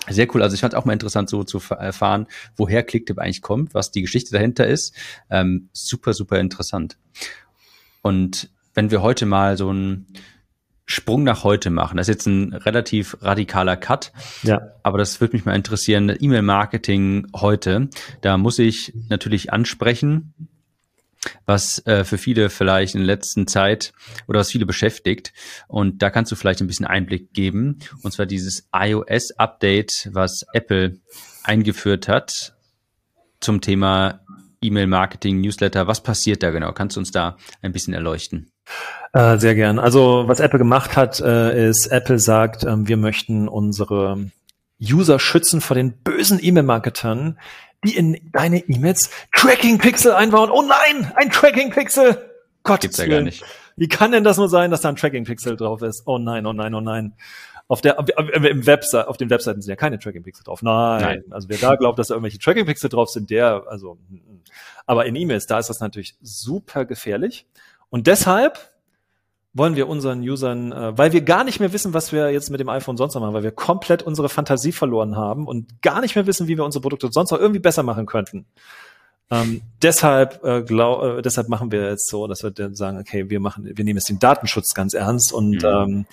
Sehr 0.10 0.28
cool. 0.34 0.42
Also 0.42 0.54
ich 0.54 0.62
fand 0.62 0.74
es 0.74 0.80
auch 0.80 0.86
mal 0.86 0.94
interessant, 0.94 1.30
so 1.30 1.44
zu 1.44 1.60
erfahren, 1.74 2.28
woher 2.56 2.84
Clicktip 2.84 3.20
eigentlich 3.20 3.42
kommt, 3.42 3.74
was 3.74 3.92
die 3.92 4.02
Geschichte 4.02 4.32
dahinter 4.32 4.68
ist. 4.68 4.96
Ähm, 5.30 5.70
super, 5.74 6.14
super 6.14 6.40
interessant. 6.40 6.98
Und 8.02 8.50
wenn 8.74 8.92
wir 8.92 9.02
heute 9.02 9.26
mal 9.26 9.58
so 9.58 9.70
einen 9.70 10.08
Sprung 10.86 11.24
nach 11.24 11.44
heute 11.44 11.70
machen, 11.70 11.98
das 11.98 12.08
ist 12.08 12.16
jetzt 12.16 12.28
ein 12.28 12.54
relativ 12.54 13.18
radikaler 13.22 13.76
Cut, 13.76 14.14
ja. 14.44 14.62
aber 14.84 14.98
das 14.98 15.20
würde 15.20 15.36
mich 15.36 15.44
mal 15.44 15.56
interessieren, 15.56 16.16
E-Mail-Marketing 16.18 17.28
heute, 17.36 17.90
da 18.22 18.38
muss 18.38 18.58
ich 18.58 18.94
natürlich 19.10 19.52
ansprechen, 19.52 20.34
was 21.46 21.86
äh, 21.86 22.04
für 22.04 22.18
viele 22.18 22.50
vielleicht 22.50 22.96
in 22.96 23.02
der 23.02 23.08
letzten 23.08 23.48
Zeit 23.48 23.94
oder 24.28 24.40
was 24.40 24.52
viele 24.52 24.66
beschäftigt. 24.66 25.34
Und 25.68 26.02
da 26.02 26.10
kannst 26.10 26.32
du 26.32 26.36
vielleicht 26.36 26.62
ein 26.62 26.68
bisschen 26.68 26.86
Einblick 26.86 27.34
geben. 27.34 27.80
Und 28.04 28.12
zwar 28.12 28.26
dieses 28.26 28.68
iOS-Update, 28.74 30.10
was 30.14 30.46
Apple 30.54 31.00
eingeführt 31.44 32.08
hat 32.08 32.56
zum 33.40 33.62
Thema 33.62 34.22
E-Mail-Marketing, 34.62 35.42
Newsletter. 35.42 35.88
Was 35.88 36.02
passiert 36.02 36.44
da 36.44 36.52
genau? 36.52 36.72
Kannst 36.72 36.96
du 36.96 37.00
uns 37.00 37.12
da 37.12 37.38
ein 37.62 37.72
bisschen 37.72 37.94
erleuchten? 37.94 38.52
Äh, 39.14 39.38
sehr 39.38 39.56
gern. 39.56 39.80
Also 39.80 40.26
was 40.28 40.40
Apple 40.40 40.60
gemacht 40.60 40.98
hat, 40.98 41.20
äh, 41.20 41.70
ist, 41.70 41.88
Apple 41.88 42.20
sagt, 42.20 42.64
äh, 42.64 42.88
wir 42.88 42.98
möchten 42.98 43.48
unsere 43.48 44.30
User 44.82 45.20
schützen 45.20 45.62
vor 45.62 45.76
den 45.76 46.04
bösen 46.04 46.40
E-Mail-Marketern, 46.42 47.40
die 47.84 47.96
in 47.96 48.32
deine 48.34 48.60
E-Mails 48.60 49.10
Tracking-Pixel 49.36 50.14
einbauen. 50.14 50.50
Oh 50.52 50.62
nein, 50.64 51.12
ein 51.16 51.30
Tracking-Pixel! 51.30 52.32
Gott, 52.64 52.82
gibt's 52.82 52.98
ja 52.98 53.08
gar 53.08 53.22
nicht. 53.22 53.44
Wie 53.76 53.88
kann 53.88 54.12
denn 54.12 54.24
das 54.24 54.38
nur 54.38 54.50
sein, 54.50 54.72
dass 54.72 54.82
da 54.82 54.90
ein 54.90 54.96
Tracking-Pixel 54.96 55.56
drauf 55.56 55.82
ist? 55.82 56.04
Oh 56.06 56.18
nein, 56.18 56.46
oh 56.46 56.54
nein, 56.54 56.74
oh 56.74 56.82
nein. 56.82 57.14
Auf 57.70 57.82
der, 57.82 57.98
im 58.00 58.66
Website, 58.66 59.08
auf 59.08 59.18
den 59.18 59.30
Webseiten 59.30 59.62
sind 59.62 59.70
ja 59.70 59.76
keine 59.76 60.00
Tracking-Pixel 60.00 60.44
drauf. 60.44 60.62
Nein. 60.62 61.02
Nein. 61.02 61.24
Also 61.30 61.50
wer 61.50 61.58
da 61.58 61.76
glaubt, 61.76 62.00
dass 62.00 62.08
da 62.08 62.16
irgendwelche 62.16 62.40
Tracking-Pixel 62.40 62.90
drauf 62.90 63.10
sind, 63.10 63.30
der, 63.30 63.64
also, 63.68 63.98
aber 64.86 65.06
in 65.06 65.16
E-Mails, 65.16 65.46
da 65.46 65.60
ist 65.60 65.70
das 65.70 65.80
natürlich 65.80 66.16
super 66.22 66.86
gefährlich. 66.86 67.46
Und 67.90 68.08
deshalb 68.08 68.72
wollen 69.58 69.76
wir 69.76 69.88
unseren 69.88 70.22
Usern, 70.22 70.72
äh, 70.72 70.98
weil 70.98 71.14
wir 71.14 71.22
gar 71.22 71.44
nicht 71.44 71.60
mehr 71.60 71.74
wissen, 71.74 71.94
was 71.94 72.12
wir 72.12 72.32
jetzt 72.32 72.50
mit 72.50 72.60
dem 72.60 72.70
iPhone 72.70 72.98
sonst 72.98 73.16
noch 73.16 73.22
machen, 73.22 73.34
weil 73.34 73.44
wir 73.44 73.52
komplett 73.52 74.04
unsere 74.04 74.30
Fantasie 74.30 74.72
verloren 74.72 75.16
haben 75.16 75.48
und 75.48 75.82
gar 75.82 76.02
nicht 76.02 76.16
mehr 76.16 76.28
wissen, 76.28 76.48
wie 76.48 76.58
wir 76.58 76.66
unsere 76.66 76.82
Produkte 76.82 77.10
sonst 77.12 77.32
noch 77.32 77.40
irgendwie 77.40 77.60
besser 77.60 77.84
machen 77.84 78.06
könnten. 78.06 78.46
Ähm, 79.30 79.62
deshalb, 79.82 80.44
äh, 80.44 80.62
glaub, 80.62 81.04
äh, 81.04 81.22
deshalb 81.22 81.50
machen 81.50 81.72
wir 81.72 81.90
jetzt 81.90 82.10
so, 82.10 82.28
dass 82.28 82.44
wir 82.44 82.52
dann 82.52 82.76
sagen, 82.76 82.98
okay, 82.98 83.30
wir 83.30 83.40
machen, 83.40 83.66
wir 83.66 83.84
nehmen 83.84 83.98
jetzt 83.98 84.10
den 84.10 84.20
Datenschutz 84.20 84.74
ganz 84.74 84.94
ernst 84.94 85.34
und 85.34 85.64
mhm. 85.64 85.66
ähm, 85.66 86.06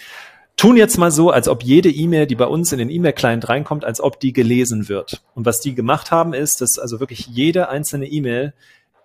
tun 0.57 0.77
jetzt 0.77 0.99
mal 0.99 1.11
so, 1.11 1.31
als 1.31 1.49
ob 1.49 1.63
jede 1.63 1.91
E-Mail, 1.91 2.27
die 2.27 2.35
bei 2.35 2.47
uns 2.47 2.73
in 2.73 2.79
den 2.79 2.91
E-Mail-Client 2.91 3.49
reinkommt, 3.49 3.85
als 3.85 4.01
ob 4.01 4.19
die 4.19 4.33
gelesen 4.33 4.89
wird. 4.89 5.23
Und 5.35 5.47
was 5.47 5.61
die 5.61 5.75
gemacht 5.75 6.11
haben, 6.11 6.33
ist, 6.33 6.61
dass 6.61 6.79
also 6.79 6.99
wirklich 6.99 7.27
jede 7.27 7.69
einzelne 7.69 8.07
E-Mail, 8.07 8.53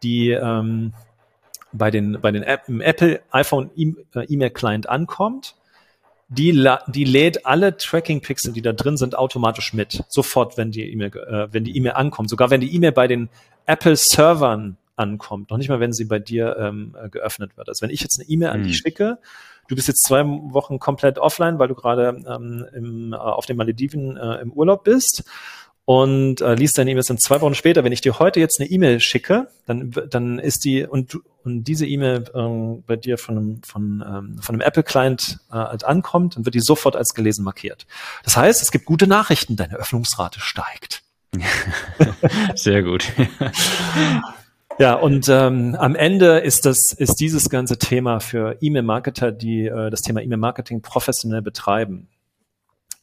die 0.02 0.32
ähm, 0.32 0.94
bei 1.72 1.92
den, 1.92 2.20
bei 2.22 2.32
den 2.32 2.44
App, 2.44 2.64
im 2.68 2.82
Apple 2.82 3.22
iPhone 3.32 3.70
äh, 3.78 4.24
E-Mail 4.28 4.50
Client 4.50 4.90
ankommt, 4.90 5.56
die, 6.30 6.68
die 6.88 7.04
lädt 7.06 7.46
alle 7.46 7.76
Tracking-Pixel, 7.76 8.54
die 8.54 8.62
da 8.62 8.72
drin 8.72 8.98
sind, 8.98 9.18
automatisch 9.18 9.74
mit. 9.74 10.04
Sofort, 10.10 10.58
wenn 10.58 10.72
die 10.72 10.84
E-Mail, 10.92 11.12
äh, 11.16 11.48
wenn 11.52 11.64
die 11.64 11.76
E-Mail 11.76 11.94
ankommt. 11.94 12.30
Sogar 12.30 12.52
wenn 12.52 12.62
die 12.62 12.74
E-Mail 12.76 12.92
bei 12.92 13.08
den 13.08 13.30
Apple-Servern 13.66 14.78
ankommt. 14.96 15.50
Noch 15.50 15.58
nicht 15.58 15.70
mal, 15.70 15.80
wenn 15.80 15.94
sie 15.94 16.06
bei 16.06 16.20
dir 16.20 16.56
ähm, 16.60 16.96
äh, 17.02 17.10
geöffnet 17.10 17.58
wird. 17.58 17.68
Also 17.68 17.82
wenn 17.82 17.90
ich 17.90 18.02
jetzt 18.02 18.20
eine 18.20 18.30
E-Mail 18.30 18.50
an 18.50 18.64
dich 18.64 18.78
hm. 18.78 18.82
schicke, 18.84 19.18
du 19.68 19.76
bist 19.76 19.88
jetzt 19.88 20.06
zwei 20.06 20.24
Wochen 20.26 20.78
komplett 20.78 21.18
offline, 21.18 21.58
weil 21.58 21.68
du 21.68 21.76
gerade 21.76 22.22
ähm, 22.28 22.66
im, 22.74 23.14
äh, 23.14 23.16
auf 23.16 23.46
den 23.46 23.58
Malediven 23.58 24.18
äh, 24.18 24.42
im 24.42 24.52
Urlaub 24.52 24.84
bist 24.84 25.24
und 25.90 26.42
äh, 26.42 26.54
liest 26.54 26.78
deine 26.78 26.92
E-Mails 26.92 27.08
dann 27.08 27.18
zwei 27.18 27.42
Wochen 27.42 27.56
später. 27.56 27.84
Wenn 27.84 27.92
ich 27.92 28.02
dir 28.02 28.20
heute 28.20 28.40
jetzt 28.40 28.60
eine 28.60 28.70
E-Mail 28.70 29.00
schicke, 29.00 29.48
dann, 29.66 29.92
dann 30.08 30.38
ist 30.38 30.64
die 30.64 30.86
und, 30.86 31.18
und 31.44 31.64
diese 31.64 31.88
E-Mail 31.88 32.26
ähm, 32.36 32.84
bei 32.86 32.96
dir 32.96 33.18
von 33.18 33.36
einem, 33.36 33.64
von, 33.64 34.06
ähm, 34.08 34.38
von 34.40 34.54
einem 34.54 34.62
Apple-Client 34.62 35.40
äh, 35.52 35.56
ankommt, 35.56 36.36
dann 36.36 36.46
wird 36.46 36.54
die 36.54 36.60
sofort 36.60 36.96
als 36.96 37.16
gelesen 37.16 37.44
markiert. 37.44 37.88
Das 38.24 38.38
heißt, 38.38 38.62
es 38.62 38.70
gibt 38.70 38.86
gute 38.86 39.08
Nachrichten, 39.08 39.56
deine 39.56 39.78
Öffnungsrate 39.78 40.40
steigt. 40.40 41.02
Sehr 42.54 42.84
gut. 42.84 43.12
Ja, 44.78 44.94
und 44.94 45.28
ähm, 45.28 45.76
am 45.78 45.94
Ende 45.94 46.40
ist 46.40 46.66
das 46.66 46.94
ist 46.94 47.16
dieses 47.20 47.50
ganze 47.50 47.78
Thema 47.78 48.22
für 48.22 48.56
E-Mail-Marketer, 48.62 49.34
die 49.34 49.66
äh, 49.66 49.90
das 49.90 50.00
Thema 50.04 50.22
E-Mail-Marketing 50.22 50.82
professionell 50.82 51.42
betreiben, 51.42 52.08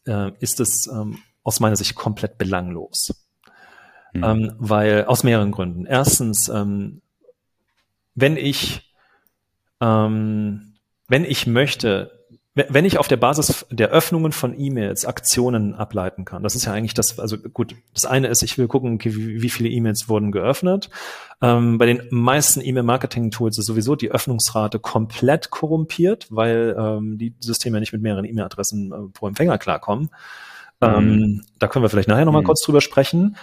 äh, 0.06 0.30
ist 0.40 0.58
es 0.58 0.88
ähm, 0.90 1.18
aus 1.46 1.60
meiner 1.60 1.76
Sicht 1.76 1.94
komplett 1.94 2.38
belanglos. 2.38 3.14
Mhm. 4.12 4.24
Ähm, 4.24 4.52
weil 4.58 5.04
aus 5.04 5.22
mehreren 5.22 5.52
Gründen. 5.52 5.86
Erstens, 5.86 6.48
ähm, 6.48 7.02
wenn 8.14 8.36
ich 8.36 8.92
ähm, 9.80 10.76
wenn 11.08 11.24
ich 11.24 11.46
möchte, 11.46 12.10
wenn 12.54 12.86
ich 12.86 12.98
auf 12.98 13.06
der 13.06 13.18
Basis 13.18 13.66
der 13.70 13.90
Öffnungen 13.90 14.32
von 14.32 14.58
E-Mails 14.58 15.04
Aktionen 15.04 15.74
ableiten 15.74 16.24
kann, 16.24 16.42
das 16.42 16.54
ist 16.54 16.64
ja 16.64 16.72
eigentlich 16.72 16.94
das, 16.94 17.18
also 17.18 17.36
gut, 17.36 17.76
das 17.92 18.06
eine 18.06 18.28
ist, 18.28 18.42
ich 18.42 18.56
will 18.56 18.66
gucken, 18.66 18.94
okay, 18.94 19.14
wie, 19.14 19.50
viele 19.50 19.68
E-Mails 19.68 20.08
wurden 20.08 20.32
geöffnet. 20.32 20.88
Ähm, 21.42 21.76
bei 21.76 21.84
den 21.84 22.02
meisten 22.10 22.62
E-Mail-Marketing-Tools 22.62 23.58
ist 23.58 23.66
sowieso 23.66 23.94
die 23.94 24.10
Öffnungsrate 24.10 24.78
komplett 24.78 25.50
korrumpiert, 25.50 26.28
weil 26.30 26.74
ähm, 26.78 27.18
die 27.18 27.34
Systeme 27.40 27.78
nicht 27.78 27.92
mit 27.92 28.00
mehreren 28.00 28.24
E-Mail-Adressen 28.24 28.92
äh, 28.92 29.12
pro 29.12 29.28
Empfänger 29.28 29.58
klarkommen. 29.58 30.08
Ähm, 30.80 31.16
mhm. 31.16 31.42
da 31.58 31.68
können 31.68 31.84
wir 31.84 31.88
vielleicht 31.88 32.08
nachher 32.08 32.24
nochmal 32.24 32.42
mhm. 32.42 32.46
kurz 32.46 32.62
drüber 32.62 32.80
sprechen. 32.80 33.36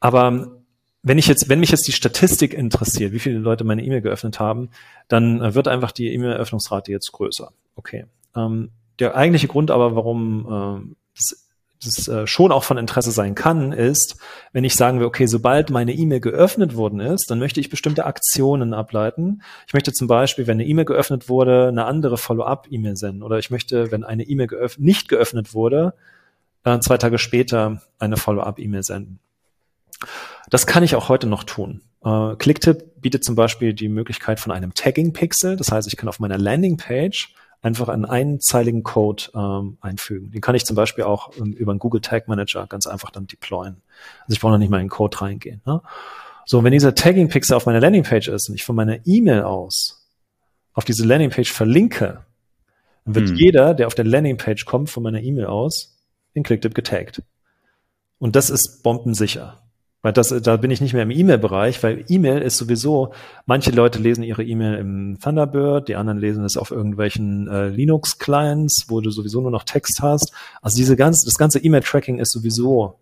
Aber 0.00 0.60
wenn 1.02 1.18
ich 1.18 1.26
jetzt, 1.26 1.48
wenn 1.48 1.60
mich 1.60 1.70
jetzt 1.70 1.86
die 1.86 1.92
Statistik 1.92 2.52
interessiert, 2.52 3.12
wie 3.12 3.18
viele 3.18 3.38
Leute 3.38 3.64
meine 3.64 3.82
E-Mail 3.82 4.02
geöffnet 4.02 4.40
haben, 4.40 4.70
dann 5.08 5.40
äh, 5.40 5.54
wird 5.54 5.68
einfach 5.68 5.92
die 5.92 6.12
E-Mail-Öffnungsrate 6.12 6.90
jetzt 6.90 7.12
größer. 7.12 7.52
Okay. 7.76 8.06
Ähm, 8.36 8.70
der 8.98 9.16
eigentliche 9.16 9.48
Grund 9.48 9.70
aber, 9.70 9.96
warum 9.96 10.92
äh, 10.92 10.94
das, 11.16 11.48
das 11.82 12.08
äh, 12.08 12.26
schon 12.26 12.52
auch 12.52 12.64
von 12.64 12.76
Interesse 12.76 13.12
sein 13.12 13.34
kann, 13.34 13.72
ist, 13.72 14.16
wenn 14.52 14.64
ich 14.64 14.74
sagen 14.74 15.00
will, 15.00 15.06
okay, 15.06 15.26
sobald 15.26 15.70
meine 15.70 15.92
E-Mail 15.92 16.20
geöffnet 16.20 16.76
worden 16.76 17.00
ist, 17.00 17.30
dann 17.30 17.38
möchte 17.38 17.60
ich 17.60 17.70
bestimmte 17.70 18.04
Aktionen 18.04 18.74
ableiten. 18.74 19.42
Ich 19.66 19.72
möchte 19.72 19.94
zum 19.94 20.06
Beispiel, 20.06 20.46
wenn 20.46 20.58
eine 20.58 20.66
E-Mail 20.66 20.84
geöffnet 20.84 21.30
wurde, 21.30 21.68
eine 21.68 21.86
andere 21.86 22.18
Follow-up-E-Mail 22.18 22.96
senden. 22.96 23.22
Oder 23.22 23.38
ich 23.38 23.50
möchte, 23.50 23.90
wenn 23.90 24.04
eine 24.04 24.24
E-Mail 24.24 24.48
geöff 24.48 24.76
nicht 24.78 25.08
geöffnet 25.08 25.54
wurde, 25.54 25.94
äh, 26.64 26.78
zwei 26.80 26.98
Tage 26.98 27.18
später 27.18 27.82
eine 27.98 28.16
Follow-up-E-Mail 28.16 28.82
senden. 28.82 29.18
Das 30.48 30.66
kann 30.66 30.82
ich 30.82 30.94
auch 30.94 31.08
heute 31.08 31.26
noch 31.26 31.44
tun. 31.44 31.82
Äh, 32.04 32.36
Clicktip 32.36 33.00
bietet 33.00 33.24
zum 33.24 33.34
Beispiel 33.34 33.74
die 33.74 33.88
Möglichkeit 33.88 34.40
von 34.40 34.52
einem 34.52 34.74
Tagging-Pixel. 34.74 35.56
Das 35.56 35.70
heißt, 35.70 35.88
ich 35.88 35.96
kann 35.96 36.08
auf 36.08 36.20
meiner 36.20 36.38
Landing-Page 36.38 37.34
einfach 37.62 37.88
einen 37.88 38.06
einzeiligen 38.06 38.82
Code 38.82 39.24
ähm, 39.34 39.76
einfügen. 39.80 40.30
Den 40.30 40.40
kann 40.40 40.54
ich 40.54 40.64
zum 40.64 40.76
Beispiel 40.76 41.04
auch 41.04 41.36
ähm, 41.36 41.52
über 41.52 41.72
einen 41.72 41.78
Google 41.78 42.00
Tag 42.00 42.26
Manager 42.26 42.66
ganz 42.66 42.86
einfach 42.86 43.10
dann 43.10 43.26
deployen. 43.26 43.82
Also 44.22 44.32
ich 44.32 44.40
brauche 44.40 44.52
noch 44.52 44.58
nicht 44.58 44.70
mal 44.70 44.78
in 44.78 44.84
den 44.84 44.90
Code 44.90 45.20
reingehen. 45.20 45.60
Ne? 45.66 45.82
So, 46.46 46.64
wenn 46.64 46.72
dieser 46.72 46.94
Tagging-Pixel 46.94 47.54
auf 47.54 47.66
meiner 47.66 47.80
Landing-Page 47.80 48.28
ist 48.28 48.48
und 48.48 48.54
ich 48.54 48.64
von 48.64 48.76
meiner 48.76 49.06
E-Mail 49.06 49.42
aus 49.42 50.08
auf 50.72 50.84
diese 50.84 51.04
Landing-Page 51.04 51.52
verlinke, 51.52 52.24
dann 53.04 53.14
wird 53.14 53.28
hm. 53.28 53.36
jeder, 53.36 53.74
der 53.74 53.86
auf 53.86 53.94
der 53.94 54.06
Landing-Page 54.06 54.64
kommt, 54.64 54.88
von 54.88 55.02
meiner 55.02 55.20
E-Mail 55.20 55.46
aus 55.46 55.89
in 56.34 56.42
Clicktip 56.42 56.74
getaggt. 56.74 57.22
Und 58.18 58.36
das 58.36 58.50
ist 58.50 58.82
bombensicher. 58.82 59.60
Weil 60.02 60.14
das, 60.14 60.28
da 60.28 60.56
bin 60.56 60.70
ich 60.70 60.80
nicht 60.80 60.94
mehr 60.94 61.02
im 61.02 61.10
E-Mail-Bereich, 61.10 61.82
weil 61.82 62.06
E-Mail 62.08 62.40
ist 62.40 62.56
sowieso, 62.56 63.12
manche 63.44 63.70
Leute 63.70 63.98
lesen 63.98 64.24
ihre 64.24 64.42
E-Mail 64.42 64.78
im 64.78 65.18
Thunderbird, 65.20 65.88
die 65.88 65.96
anderen 65.96 66.18
lesen 66.18 66.42
es 66.44 66.56
auf 66.56 66.70
irgendwelchen 66.70 67.48
äh, 67.48 67.68
Linux-Clients, 67.68 68.86
wo 68.88 69.02
du 69.02 69.10
sowieso 69.10 69.42
nur 69.42 69.50
noch 69.50 69.64
Text 69.64 70.00
hast. 70.00 70.32
Also 70.62 70.78
diese 70.78 70.96
ganze, 70.96 71.26
das 71.26 71.36
ganze 71.36 71.58
E-Mail-Tracking 71.58 72.18
ist 72.18 72.32
sowieso, 72.32 72.98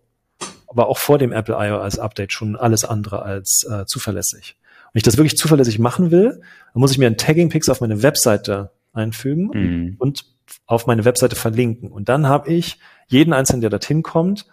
aber 0.67 0.89
auch 0.89 0.97
vor 0.97 1.17
dem 1.17 1.31
Apple 1.31 1.55
iOS 1.57 1.99
Update 1.99 2.33
schon 2.33 2.57
alles 2.57 2.83
andere 2.83 3.21
als 3.21 3.65
äh, 3.69 3.85
zuverlässig. 3.85 4.57
Wenn 4.91 4.99
ich 4.99 5.03
das 5.03 5.15
wirklich 5.15 5.37
zuverlässig 5.37 5.79
machen 5.79 6.11
will, 6.11 6.41
dann 6.73 6.81
muss 6.81 6.91
ich 6.91 6.97
mir 6.97 7.07
einen 7.07 7.17
Tagging-Pix 7.17 7.69
auf 7.69 7.79
meine 7.79 8.03
Webseite 8.03 8.71
einfügen 8.91 9.51
mhm. 9.53 9.95
und 9.99 10.25
auf 10.65 10.87
meine 10.87 11.05
Webseite 11.05 11.35
verlinken. 11.35 11.91
Und 11.91 12.09
dann 12.09 12.27
habe 12.27 12.51
ich 12.51 12.79
jeden 13.07 13.33
einzelnen, 13.33 13.61
der 13.61 13.69
dorthin 13.69 14.03
kommt, 14.03 14.45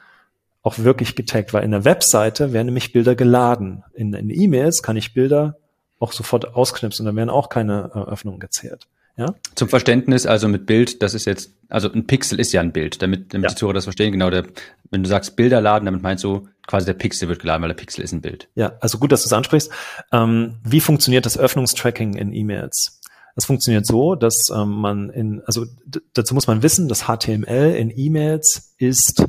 auch 0.63 0.79
wirklich 0.79 1.15
getaggt, 1.15 1.53
weil 1.53 1.63
in 1.63 1.71
der 1.71 1.85
Webseite 1.85 2.53
werden 2.53 2.67
nämlich 2.67 2.93
Bilder 2.93 3.15
geladen. 3.15 3.85
In, 3.95 4.13
in 4.15 4.31
E-Mails 4.31 4.83
kann 4.83 4.97
ich 4.97 5.15
Bilder 5.15 5.57
auch 5.99 6.13
sofort 6.13 6.55
ausknipsen 6.55 7.05
und 7.05 7.07
dann 7.07 7.17
werden 7.17 7.31
auch 7.31 7.49
keine 7.49 7.91
äh, 7.95 8.11
Öffnungen 8.11 8.41
gezählt. 8.41 8.87
Ja? 9.17 9.35
Zum 9.55 9.69
Verständnis, 9.69 10.27
also 10.27 10.47
mit 10.49 10.67
Bild, 10.67 11.03
das 11.03 11.15
ist 11.15 11.25
jetzt, 11.25 11.53
also 11.69 11.91
ein 11.91 12.07
Pixel 12.07 12.39
ist 12.39 12.53
ja 12.53 12.61
ein 12.61 12.73
Bild, 12.73 13.01
damit, 13.01 13.33
damit 13.33 13.51
ja. 13.51 13.55
die 13.55 13.59
Zuhörer 13.59 13.75
das 13.75 13.85
verstehen, 13.85 14.13
genau, 14.13 14.29
der, 14.29 14.45
wenn 14.91 15.03
du 15.03 15.09
sagst 15.09 15.37
Bilder 15.37 15.61
laden, 15.61 15.87
damit 15.87 16.03
meinst 16.03 16.23
du 16.25 16.49
quasi 16.67 16.85
der 16.85 16.95
Pixel 16.95 17.29
wird 17.29 17.41
geladen, 17.41 17.63
weil 17.63 17.69
der 17.69 17.77
Pixel 17.77 18.05
ist 18.05 18.13
ein 18.13 18.21
Bild. 18.21 18.49
Ja, 18.55 18.73
also 18.81 18.99
gut, 18.99 19.13
dass 19.13 19.23
du 19.23 19.29
es 19.29 19.33
ansprichst. 19.33 19.71
Ähm, 20.13 20.57
wie 20.65 20.81
funktioniert 20.81 21.25
das 21.25 21.39
Öffnungstracking 21.39 22.15
in 22.15 22.33
E-Mails? 22.33 23.01
Das 23.37 23.45
funktioniert 23.45 23.87
so, 23.87 24.15
dass 24.15 24.49
ähm, 24.53 24.71
man 24.71 25.11
in, 25.11 25.43
also 25.45 25.67
dazu 26.15 26.35
muss 26.35 26.47
man 26.47 26.63
wissen, 26.63 26.89
dass 26.89 27.05
HTML 27.05 27.75
in 27.77 27.93
E-Mails 27.95 28.75
ist 28.79 29.25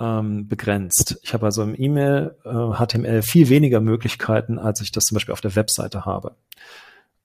ähm, 0.00 0.46
begrenzt. 0.46 1.18
Ich 1.22 1.34
habe 1.34 1.46
also 1.46 1.64
im 1.64 1.74
E-Mail 1.76 2.36
äh, 2.44 2.86
HTML 2.86 3.22
viel 3.22 3.48
weniger 3.48 3.80
Möglichkeiten, 3.80 4.58
als 4.58 4.80
ich 4.80 4.92
das 4.92 5.04
zum 5.04 5.16
Beispiel 5.16 5.32
auf 5.32 5.40
der 5.40 5.56
Webseite 5.56 6.04
habe. 6.04 6.36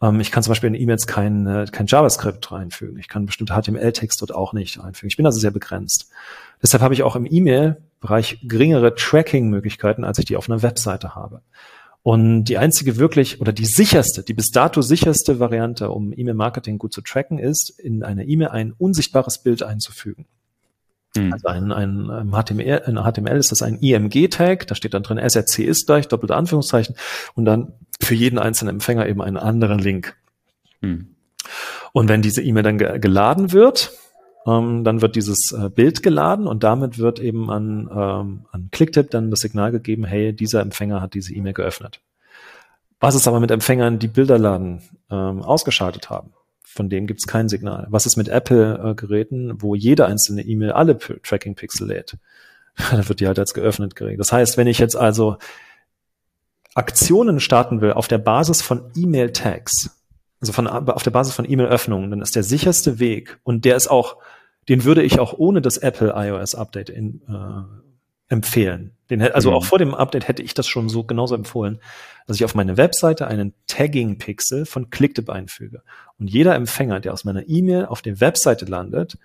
Ähm, 0.02 0.20
ich 0.20 0.32
kann 0.32 0.41
zum 0.41 0.50
Beispiel 0.52 0.70
in 0.70 0.82
E-Mails 0.82 1.06
kein, 1.06 1.46
äh, 1.46 1.68
kein 1.72 1.86
JavaScript 1.86 2.52
reinfügen. 2.52 2.98
Ich 2.98 3.08
kann 3.08 3.28
bestimmte 3.28 3.54
HTML-Text 3.54 4.20
dort 4.20 4.34
auch 4.34 4.54
nicht 4.54 4.80
einfügen. 4.80 5.10
Ich 5.10 5.18
bin 5.18 5.28
also 5.28 5.39
sehr 5.39 5.52
begrenzt. 5.52 6.10
Deshalb 6.62 6.82
habe 6.82 6.96
ich 6.96 7.04
auch 7.04 7.16
im 7.16 7.28
E-Mail-Bereich 7.30 8.39
geringere 8.44 8.96
Tracking-Möglichkeiten, 8.96 10.04
als 10.04 10.18
ich 10.18 10.26
die 10.26 10.38
auf 10.38 10.50
einer 10.50 10.64
Webseite 10.64 11.14
habe. 11.14 11.41
Und 12.04 12.45
die 12.45 12.58
einzige 12.58 12.97
wirklich 12.97 13.39
oder 13.39 13.54
die 13.54 13.66
sicherste, 13.66 14.24
die 14.24 14.34
bis 14.34 14.51
dato 14.51 14.82
sicherste 14.82 15.39
Variante, 15.39 15.89
um 15.89 16.12
E-Mail-Marketing 16.12 16.78
gut 16.78 16.93
zu 16.93 17.01
tracken, 17.01 17.39
ist, 17.39 17.70
in 17.80 18.04
eine 18.04 18.26
E-Mail 18.26 18.49
ein 18.49 18.74
unsichtbares 18.78 19.38
Bild 19.38 19.64
einzufügen. 19.64 20.26
Mhm. 21.16 21.32
Also 21.32 21.47
ein, 21.47 21.72
ein, 21.72 22.32
HTML, 22.32 22.84
in 22.88 22.97
HTML 22.97 23.38
ist 23.38 23.51
das 23.51 23.62
ein 23.62 23.80
IMG-Tag, 23.80 24.68
da 24.68 24.76
steht 24.76 24.93
dann 24.93 25.04
drin 25.04 25.18
SRC 25.18 25.60
ist 25.60 25.86
gleich, 25.86 26.10
doppelte 26.10 26.36
Anführungszeichen, 26.36 26.95
und 27.36 27.45
dann 27.45 27.72
für 28.01 28.16
jeden 28.16 28.38
einzelnen 28.38 28.76
Empfänger 28.76 29.08
eben 29.08 29.22
einen 29.22 29.38
anderen 29.38 29.80
Link. 29.80 30.18
Mhm. 30.82 31.16
Und 31.93 32.10
wenn 32.10 32.22
diese 32.22 32.41
E-Mail 32.41 32.64
dann 32.64 32.78
ge 32.78 32.99
geladen 32.99 33.54
wird, 33.54 33.93
ähm, 34.46 34.84
dann 34.84 35.02
wird 35.02 35.16
dieses 35.16 35.52
äh, 35.52 35.70
Bild 35.70 36.04
geladen 36.04 36.48
und 36.48 36.64
damit 36.64 36.98
wird 36.98 37.20
eben 37.20 37.50
an, 37.50 37.89
ähm, 37.91 38.46
an 38.52 38.70
Clicktip 38.72 39.12
dann 39.12 39.32
das 39.32 39.39
Signal 39.39 39.72
gegeben, 39.72 40.04
hey, 40.04 40.34
dieser 40.34 40.62
Empfänger 40.62 41.02
hat 41.02 41.14
diese 41.14 41.34
E-Mail 41.34 41.54
geöffnet. 41.54 42.02
Was 43.00 43.16
ist 43.16 43.28
aber 43.28 43.39
mit 43.39 43.52
Empfängern, 43.52 44.00
die 44.00 44.08
Bilderladen 44.08 44.82
ähm, 45.10 45.41
ausgeschaltet 45.41 46.10
haben? 46.10 46.34
Von 46.64 46.89
dem 46.89 47.06
gibt 47.06 47.20
es 47.20 47.28
kein 47.28 47.50
Signal. 47.50 47.88
Was 47.89 48.06
ist 48.06 48.18
mit 48.18 48.30
Apple-Geräten, 48.30 49.52
äh, 49.52 49.54
wo 49.58 49.76
jede 49.76 50.06
einzelne 50.06 50.41
E-Mail 50.41 50.72
alle 50.72 50.98
Tracking-Pixel 50.98 51.88
lädt? 51.88 52.18
da 52.91 53.08
wird 53.08 53.20
die 53.20 53.28
halt 53.28 53.39
als 53.39 53.54
geöffnet 53.54 53.96
geregelt. 53.96 54.20
Das 54.20 54.32
heißt, 54.32 54.58
wenn 54.58 54.68
ich 54.68 54.80
jetzt 54.80 54.96
also 54.96 55.38
Aktionen 56.76 57.39
starten 57.39 57.82
will 57.82 57.94
auf 57.94 58.08
der 58.08 58.18
Basis 58.18 58.62
von 58.62 58.89
E-Mail-Tags, 58.96 59.91
also 60.44 60.52
von, 60.52 60.68
auf 60.68 61.04
der 61.04 61.12
Basis 61.12 61.34
von 61.34 61.50
E-Mail-Öffnungen, 61.50 62.12
dann 62.12 62.22
ist 62.22 62.36
der 62.36 62.44
sicherste 62.44 63.00
Weg 63.00 63.39
und 63.44 63.64
der 63.64 63.78
ist 63.78 63.88
auch, 63.88 64.18
den 64.68 64.84
würde 64.84 65.02
ich 65.02 65.22
auch 65.22 65.32
ohne 65.38 65.62
das 65.62 65.78
Apple 65.78 66.12
iOS 66.14 66.54
Update 66.54 66.89
in, 66.89 67.22
äh, 67.30 67.64
empfehlen. 68.28 68.91
Den, 69.10 69.22
also 69.22 69.52
mhm. 69.52 69.56
auch 69.56 69.64
vor 69.64 69.80
dem 69.80 69.96
Update 69.96 70.28
hätte 70.28 70.44
ich 70.44 70.54
das 70.54 70.68
schon 70.68 70.89
so 70.89 71.06
genauso 71.06 71.34
empfohlen, 71.34 71.80
dass 72.28 72.36
ich 72.36 72.44
auf 72.44 72.56
meine 72.56 72.76
Webseite 72.76 73.26
einen 73.26 73.54
Tagging-Pixel 73.68 74.66
von 74.66 74.89
Clicktip 74.89 75.30
einfüge. 75.30 75.82
Und 76.20 76.30
jeder 76.30 76.56
Empfänger, 76.56 77.00
der 77.00 77.14
aus 77.14 77.24
meiner 77.24 77.48
E-Mail 77.48 77.86
auf 77.86 78.02
der 78.02 78.20
Webseite 78.20 78.66
landet, 78.66 79.18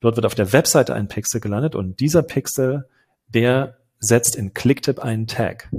dort 0.00 0.16
wird 0.16 0.26
auf 0.26 0.34
der 0.34 0.52
Webseite 0.52 0.94
ein 0.94 1.08
Pixel 1.08 1.40
gelandet 1.40 1.74
und 1.74 2.00
dieser 2.00 2.22
Pixel, 2.22 2.86
der 3.28 3.78
setzt 3.98 4.36
in 4.36 4.52
Clicktip 4.52 4.98
einen 4.98 5.26
Tag. 5.26 5.70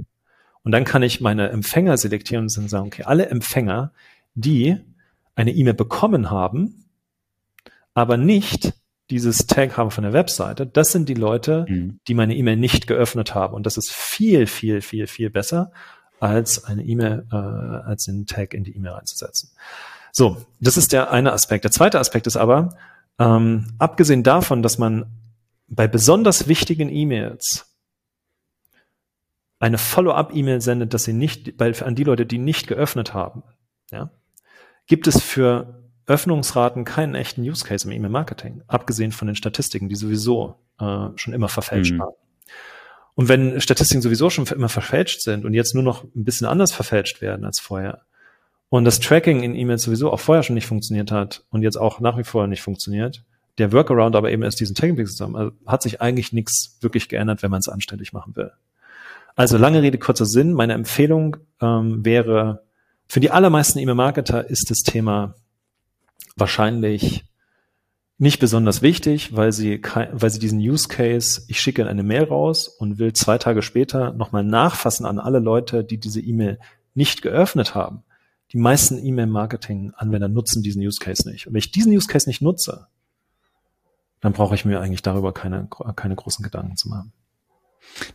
Und 0.64 0.72
dann 0.72 0.86
kann 0.86 1.04
ich 1.04 1.22
meine 1.22 1.50
Empfänger 1.50 1.98
selektieren 1.98 2.46
und 2.46 2.50
sagen, 2.50 2.88
okay, 2.88 3.04
alle 3.04 3.28
Empfänger, 3.28 3.92
die 4.38 4.78
eine 5.36 5.52
E-Mail 5.52 5.74
bekommen 5.74 6.30
haben, 6.30 6.86
aber 7.94 8.18
nicht 8.18 8.74
dieses 9.10 9.48
Tag 9.48 9.78
haben 9.78 9.92
von 9.92 10.04
der 10.04 10.14
Webseite, 10.14 10.68
das 10.68 10.92
sind 10.92 11.10
die 11.10 11.14
Leute, 11.14 11.66
mhm. 11.68 12.00
die 12.08 12.14
meine 12.14 12.36
E-Mail 12.36 12.58
nicht 12.58 12.88
geöffnet 12.88 13.34
haben. 13.36 13.54
Und 13.54 13.66
das 13.66 13.78
ist 13.78 13.92
viel, 13.92 14.48
viel, 14.48 14.82
viel, 14.82 15.08
viel 15.08 15.30
besser, 15.30 15.72
als 16.20 16.64
eine 16.66 16.84
E-Mail, 16.84 17.26
äh, 17.32 17.36
als 17.36 18.06
den 18.06 18.26
Tag 18.26 18.54
in 18.54 18.64
die 18.64 18.76
E-Mail 18.76 18.94
reinzusetzen. 18.94 19.52
So, 20.12 20.46
das 20.60 20.78
ist 20.78 20.94
der 20.94 21.12
eine 21.12 21.32
Aspekt. 21.32 21.64
Der 21.64 21.72
zweite 21.72 22.00
Aspekt 22.00 22.28
ist 22.28 22.38
aber, 22.38 22.76
ähm, 23.20 23.74
abgesehen 23.78 24.24
davon, 24.24 24.62
dass 24.62 24.78
man 24.78 25.06
bei 25.68 25.88
besonders 25.88 26.48
wichtigen 26.48 26.90
E-Mails 26.90 27.74
eine 29.60 29.78
Follow-up-E-Mail 29.78 30.62
sendet, 30.62 30.94
dass 30.94 31.06
sie 31.06 31.14
nicht, 31.14 31.58
bei, 31.58 31.74
an 31.82 31.96
die 31.96 32.04
Leute, 32.04 32.26
die 32.26 32.38
nicht 32.38 32.68
geöffnet 32.68 33.14
haben, 33.14 33.44
ja, 33.92 34.12
gibt 34.88 35.08
es 35.08 35.22
für 35.22 35.82
Öffnungsraten 36.06 36.86
keinen 36.86 37.16
echten 37.16 37.42
Use 37.42 37.66
Case 37.66 37.86
im 37.86 37.92
E-Mail-Marketing, 37.92 38.64
abgesehen 38.68 39.12
von 39.12 39.28
den 39.28 39.36
Statistiken, 39.36 39.90
die 39.90 39.96
sowieso 39.96 40.56
äh, 40.80 41.10
schon 41.16 41.34
immer 41.34 41.50
verfälscht 41.50 41.94
mhm. 41.94 42.00
waren. 42.00 42.14
Und 43.16 43.30
wenn 43.30 43.60
Statistiken 43.60 44.02
sowieso 44.02 44.30
schon 44.30 44.46
immer 44.48 44.70
verfälscht 44.70 45.22
sind 45.22 45.44
und 45.44 45.54
jetzt 45.54 45.74
nur 45.74 45.84
noch 45.84 46.04
ein 46.04 46.24
bisschen 46.24 46.48
anders 46.48 46.72
verfälscht 46.72 47.22
werden 47.22 47.46
als 47.46 47.60
vorher 47.60 48.02
und 48.70 48.86
das 48.86 49.00
Tracking 49.00 49.44
in 49.44 49.56
E-Mails 49.56 49.84
sowieso 49.84 50.12
auch 50.12 50.20
vorher 50.20 50.44
schon 50.44 50.54
nicht 50.54 50.68
funktioniert 50.68 51.12
hat 51.12 51.44
und 51.50 51.64
jetzt 51.64 51.78
auch 51.78 52.00
nach 52.00 52.18
wie 52.18 52.24
vor 52.24 52.48
nicht 52.48 52.62
funktioniert, 52.62 53.24
der 53.58 53.72
Workaround 53.72 54.16
aber 54.16 54.32
eben 54.32 54.44
erst 54.44 54.60
diesen 54.60 54.76
Tagging 54.76 55.06
zusammen, 55.06 55.36
also 55.36 55.52
hat 55.66 55.82
sich 55.82 56.00
eigentlich 56.00 56.32
nichts 56.32 56.78
wirklich 56.82 57.10
geändert, 57.10 57.42
wenn 57.42 57.52
man 57.52 57.60
es 57.60 57.70
anständig 57.70 58.14
machen 58.14 58.36
will. 58.36 58.52
Also 59.36 59.58
lange 59.58 59.82
Rede, 59.82 60.00
kurzer 60.00 60.26
Sinn. 60.26 60.54
Meine 60.54 60.74
Empfehlung 60.74 61.38
ähm, 61.62 62.04
wäre, 62.04 62.64
für 63.08 63.20
die 63.20 63.32
allermeisten 63.32 63.80
E-Mail-Marketer 63.80 64.50
ist 64.50 64.70
das 64.70 64.80
Thema 64.80 65.36
wahrscheinlich 66.36 67.24
nicht 68.18 68.40
besonders 68.40 68.82
wichtig, 68.82 69.36
weil 69.36 69.52
sie, 69.52 69.82
weil 70.12 70.30
sie 70.30 70.40
diesen 70.40 70.60
Use 70.60 70.88
Case, 70.88 71.44
ich 71.48 71.60
schicke 71.60 71.88
eine 71.88 72.04
Mail 72.04 72.24
raus 72.24 72.68
und 72.68 72.98
will 72.98 73.14
zwei 73.14 73.38
Tage 73.38 73.62
später 73.62 74.12
nochmal 74.14 74.44
nachfassen 74.44 75.06
an 75.06 75.20
alle 75.20 75.40
Leute, 75.40 75.84
die 75.84 76.00
diese 76.00 76.20
E-Mail 76.20 76.60
nicht 76.96 77.22
geöffnet 77.22 77.76
haben. 77.76 78.04
Die 78.54 78.58
meisten 78.58 78.98
E-Mail-Marketing-Anwender 78.98 80.30
nutzen 80.30 80.64
diesen 80.64 80.82
Use 80.82 81.00
Case 81.00 81.30
nicht. 81.30 81.48
Und 81.48 81.54
wenn 81.54 81.60
ich 81.60 81.72
diesen 81.72 81.94
Use 81.96 82.08
Case 82.08 82.28
nicht 82.28 82.42
nutze, 82.42 82.88
dann 84.20 84.34
brauche 84.34 84.56
ich 84.56 84.66
mir 84.66 84.82
eigentlich 84.82 85.04
darüber 85.04 85.32
keine, 85.32 85.68
keine 85.96 86.16
großen 86.16 86.44
Gedanken 86.44 86.76
zu 86.76 86.90
machen. 86.90 87.14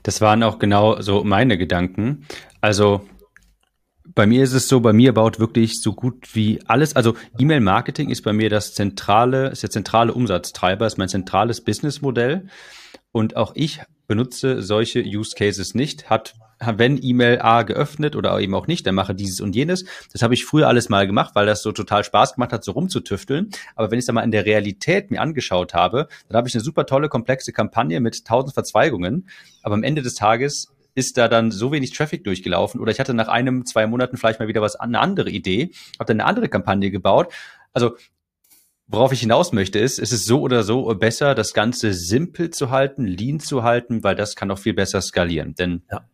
Das 0.03 0.21
waren 0.21 0.43
auch 0.43 0.59
genau 0.59 1.01
so 1.01 1.23
meine 1.23 1.59
Gedanken. 1.59 2.27
Also 2.61 3.07
bei 4.05 4.27
mir 4.27 4.43
ist 4.43 4.53
es 4.53 4.69
so, 4.69 4.81
bei 4.81 4.93
mir 4.93 5.15
baut 5.15 5.39
wirklich 5.39 5.81
so 5.81 5.93
gut 5.93 6.35
wie 6.35 6.61
alles, 6.67 6.97
also 6.97 7.15
E-Mail-Marketing 7.39 8.11
ist 8.11 8.23
bei 8.23 8.33
mir 8.33 8.51
das 8.51 8.75
zentrale, 8.75 9.49
ist 9.49 9.63
der 9.63 9.71
zentrale 9.71 10.13
Umsatztreiber, 10.13 10.87
ist 10.87 10.99
mein 10.99 11.09
zentrales 11.09 11.63
Businessmodell. 11.63 12.49
Und 13.13 13.37
auch 13.37 13.53
ich 13.55 13.81
benutze 14.07 14.63
solche 14.63 15.03
Use 15.03 15.35
Cases 15.37 15.75
nicht, 15.75 16.11
hat 16.11 16.35
wenn 16.77 17.03
E-Mail 17.03 17.41
A 17.41 17.63
geöffnet 17.63 18.15
oder 18.17 18.39
eben 18.41 18.55
auch 18.55 18.67
nicht, 18.67 18.87
dann 18.87 18.95
mache 18.95 19.15
dieses 19.15 19.41
und 19.41 19.57
jenes. 19.57 19.85
Das 20.13 20.23
habe 20.23 20.35
ich 20.35 20.45
früher 20.45 20.69
alles 20.69 20.89
mal 20.89 21.07
gemacht, 21.07 21.35
weil 21.35 21.47
das 21.47 21.63
so 21.63 21.73
total 21.73 22.05
Spaß 22.05 22.35
gemacht 22.35 22.53
hat, 22.53 22.63
so 22.65 22.73
rumzutüfteln. 22.73 23.51
Aber 23.75 23.91
wenn 23.91 23.99
ich 23.99 24.03
es 24.03 24.07
dann 24.07 24.15
mal 24.15 24.23
in 24.23 24.31
der 24.31 24.47
Realität 24.47 25.11
mir 25.11 25.21
angeschaut 25.21 25.75
habe, 25.75 26.09
dann 26.29 26.37
habe 26.37 26.49
ich 26.49 26.55
eine 26.55 26.63
super 26.63 26.87
tolle, 26.87 27.09
komplexe 27.09 27.53
Kampagne 27.53 28.01
mit 28.01 28.25
tausend 28.25 28.55
Verzweigungen. 28.55 29.29
Aber 29.63 29.75
am 29.75 29.83
Ende 29.83 30.03
des 30.03 30.15
Tages 30.15 30.73
ist 30.95 31.19
da 31.19 31.29
dann 31.29 31.51
so 31.51 31.73
wenig 31.73 31.93
Traffic 31.93 32.25
durchgelaufen 32.25 32.81
oder 32.81 32.93
ich 32.93 33.01
hatte 33.01 33.15
nach 33.15 33.29
einem, 33.29 33.65
zwei 33.67 33.87
Monaten 33.87 34.17
vielleicht 34.17 34.41
mal 34.41 34.49
wieder 34.49 34.63
was, 34.63 34.77
eine 34.77 35.01
andere 35.01 35.31
Idee, 35.31 35.71
habe 35.99 36.07
dann 36.07 36.21
eine 36.21 36.29
andere 36.29 36.49
Kampagne 36.49 36.91
gebaut. 36.91 37.33
Also 37.73 37.97
Worauf 38.89 39.13
ich 39.13 39.21
hinaus 39.21 39.53
möchte, 39.53 39.79
ist, 39.79 39.99
es 39.99 40.13
ist 40.13 40.27
so 40.27 40.43
oder 40.43 40.65
so 40.65 40.85
besser, 40.97 41.35
das 41.35 41.55
Ganze 41.55 41.95
simpel 41.95 42.51
zu 42.51 42.69
halten, 42.69 43.07
lean 43.07 43.41
zu 43.41 43.63
halten, 43.63 44.05
weil 44.05 44.17
das 44.17 44.37
kann 44.37 44.51
auch 44.51 44.59
viel 44.59 44.75
besser 44.75 45.01
skalieren. 45.01 45.55
Denn 45.55 45.83
ja 45.91 46.05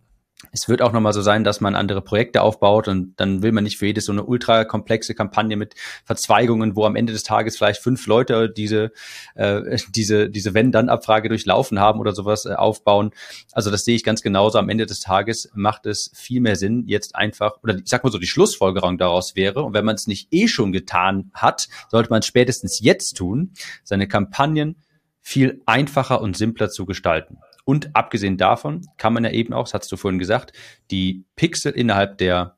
es 0.53 0.69
wird 0.69 0.83
auch 0.83 0.93
nochmal 0.93 1.13
so 1.13 1.21
sein, 1.21 1.43
dass 1.43 1.61
man 1.61 1.75
andere 1.75 2.01
Projekte 2.01 2.43
aufbaut 2.43 2.87
und 2.87 3.19
dann 3.19 3.43
will 3.43 3.51
man 3.51 3.65
nicht 3.65 3.77
für 3.77 3.87
jedes 3.87 4.05
so 4.05 4.13
eine 4.13 4.23
ultra 4.23 4.65
komplexe 4.65 5.15
Kampagne 5.15 5.57
mit 5.57 5.75
Verzweigungen, 6.05 6.77
wo 6.77 6.85
am 6.85 6.95
Ende 6.95 7.13
des 7.13 7.25
Tages 7.25 7.57
vielleicht 7.57 7.83
fünf 7.83 8.07
Leute 8.07 8.49
diese, 8.49 8.93
äh, 9.35 9.77
diese, 9.89 10.31
diese 10.31 10.55
Wenn-Dann-Abfrage 10.55 11.29
durchlaufen 11.29 11.81
haben 11.81 11.99
oder 11.99 12.15
sowas 12.15 12.47
äh, 12.47 12.55
aufbauen. 12.55 13.11
Also 13.53 13.73
das 13.73 13.85
sehe 13.85 13.97
ich 13.97 14.05
ganz 14.05 14.23
genauso. 14.23 14.59
Am 14.59 14.69
Ende 14.69 14.87
des 14.87 15.01
Tages 15.01 15.51
macht 15.55 15.87
es 15.87 16.13
viel 16.15 16.41
mehr 16.41 16.55
Sinn, 16.55 16.85
jetzt 16.87 17.17
einfach, 17.17 17.57
oder 17.65 17.75
ich 17.77 17.87
sag 17.87 18.05
mal 18.05 18.11
so, 18.11 18.19
die 18.19 18.29
Schlussfolgerung 18.29 18.97
daraus 18.97 19.35
wäre, 19.35 19.65
und 19.65 19.75
wenn 19.75 19.85
man 19.85 19.97
es 19.97 20.07
nicht 20.07 20.29
eh 20.33 20.47
schon 20.47 20.71
getan 20.71 21.33
hat, 21.35 21.69
sollte 21.89 22.11
man 22.11 22.23
spätestens 22.23 22.79
jetzt 22.81 23.17
tun, 23.17 23.55
seine 23.83 24.07
Kampagnen 24.07 24.77
viel 25.21 25.63
einfacher 25.67 26.21
und 26.21 26.37
simpler 26.37 26.71
zu 26.71 26.87
gestalten. 26.87 27.39
Und 27.69 27.95
abgesehen 27.95 28.39
davon 28.39 28.87
kann 28.97 29.13
man 29.13 29.25
ja 29.25 29.31
eben 29.31 29.53
auch, 29.53 29.65
das 29.65 29.75
hast 29.75 29.93
du 29.93 29.99
vorhin 29.99 30.19
gesagt, 30.19 30.55
die 30.91 31.27
Pixel 31.37 31.71
innerhalb 31.73 32.17
der 32.17 32.57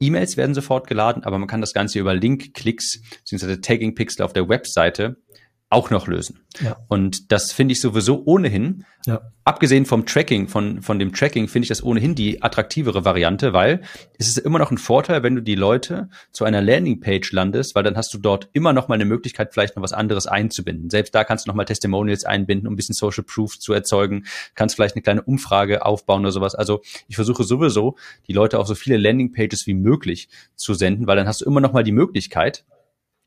E-Mails 0.00 0.36
werden 0.36 0.52
sofort 0.52 0.88
geladen, 0.88 1.22
aber 1.22 1.38
man 1.38 1.46
kann 1.46 1.60
das 1.60 1.72
Ganze 1.72 2.00
über 2.00 2.12
Link-Klicks 2.12 3.00
bzw. 3.24 3.58
Tagging-Pixel 3.58 4.24
auf 4.24 4.32
der 4.32 4.48
Webseite 4.48 5.22
auch 5.70 5.90
noch 5.90 6.06
lösen. 6.06 6.40
Ja. 6.60 6.78
Und 6.88 7.30
das 7.30 7.52
finde 7.52 7.72
ich 7.72 7.80
sowieso 7.80 8.22
ohnehin, 8.24 8.86
ja. 9.04 9.20
abgesehen 9.44 9.84
vom 9.84 10.06
Tracking, 10.06 10.48
von, 10.48 10.80
von 10.80 10.98
dem 10.98 11.12
Tracking, 11.12 11.46
finde 11.46 11.64
ich 11.64 11.68
das 11.68 11.82
ohnehin 11.82 12.14
die 12.14 12.42
attraktivere 12.42 13.04
Variante, 13.04 13.52
weil 13.52 13.82
es 14.18 14.28
ist 14.28 14.38
immer 14.38 14.58
noch 14.58 14.70
ein 14.70 14.78
Vorteil, 14.78 15.22
wenn 15.22 15.34
du 15.34 15.42
die 15.42 15.54
Leute 15.56 16.08
zu 16.32 16.44
einer 16.44 16.62
Landingpage 16.62 17.32
landest, 17.32 17.74
weil 17.74 17.82
dann 17.82 17.98
hast 17.98 18.14
du 18.14 18.18
dort 18.18 18.48
immer 18.54 18.72
noch 18.72 18.88
mal 18.88 18.94
eine 18.94 19.04
Möglichkeit, 19.04 19.52
vielleicht 19.52 19.76
noch 19.76 19.82
was 19.82 19.92
anderes 19.92 20.26
einzubinden. 20.26 20.88
Selbst 20.88 21.14
da 21.14 21.22
kannst 21.22 21.46
du 21.46 21.50
noch 21.50 21.54
mal 21.54 21.66
Testimonials 21.66 22.24
einbinden, 22.24 22.66
um 22.66 22.72
ein 22.72 22.76
bisschen 22.76 22.94
Social 22.94 23.24
Proof 23.24 23.58
zu 23.58 23.74
erzeugen, 23.74 24.24
kannst 24.54 24.74
vielleicht 24.74 24.96
eine 24.96 25.02
kleine 25.02 25.22
Umfrage 25.22 25.84
aufbauen 25.84 26.22
oder 26.22 26.32
sowas. 26.32 26.54
Also 26.54 26.80
ich 27.08 27.16
versuche 27.16 27.44
sowieso, 27.44 27.96
die 28.26 28.32
Leute 28.32 28.58
auf 28.58 28.66
so 28.66 28.74
viele 28.74 28.96
Landingpages 28.96 29.66
wie 29.66 29.74
möglich 29.74 30.30
zu 30.56 30.72
senden, 30.72 31.06
weil 31.06 31.16
dann 31.16 31.28
hast 31.28 31.42
du 31.42 31.44
immer 31.44 31.60
noch 31.60 31.74
mal 31.74 31.84
die 31.84 31.92
Möglichkeit, 31.92 32.64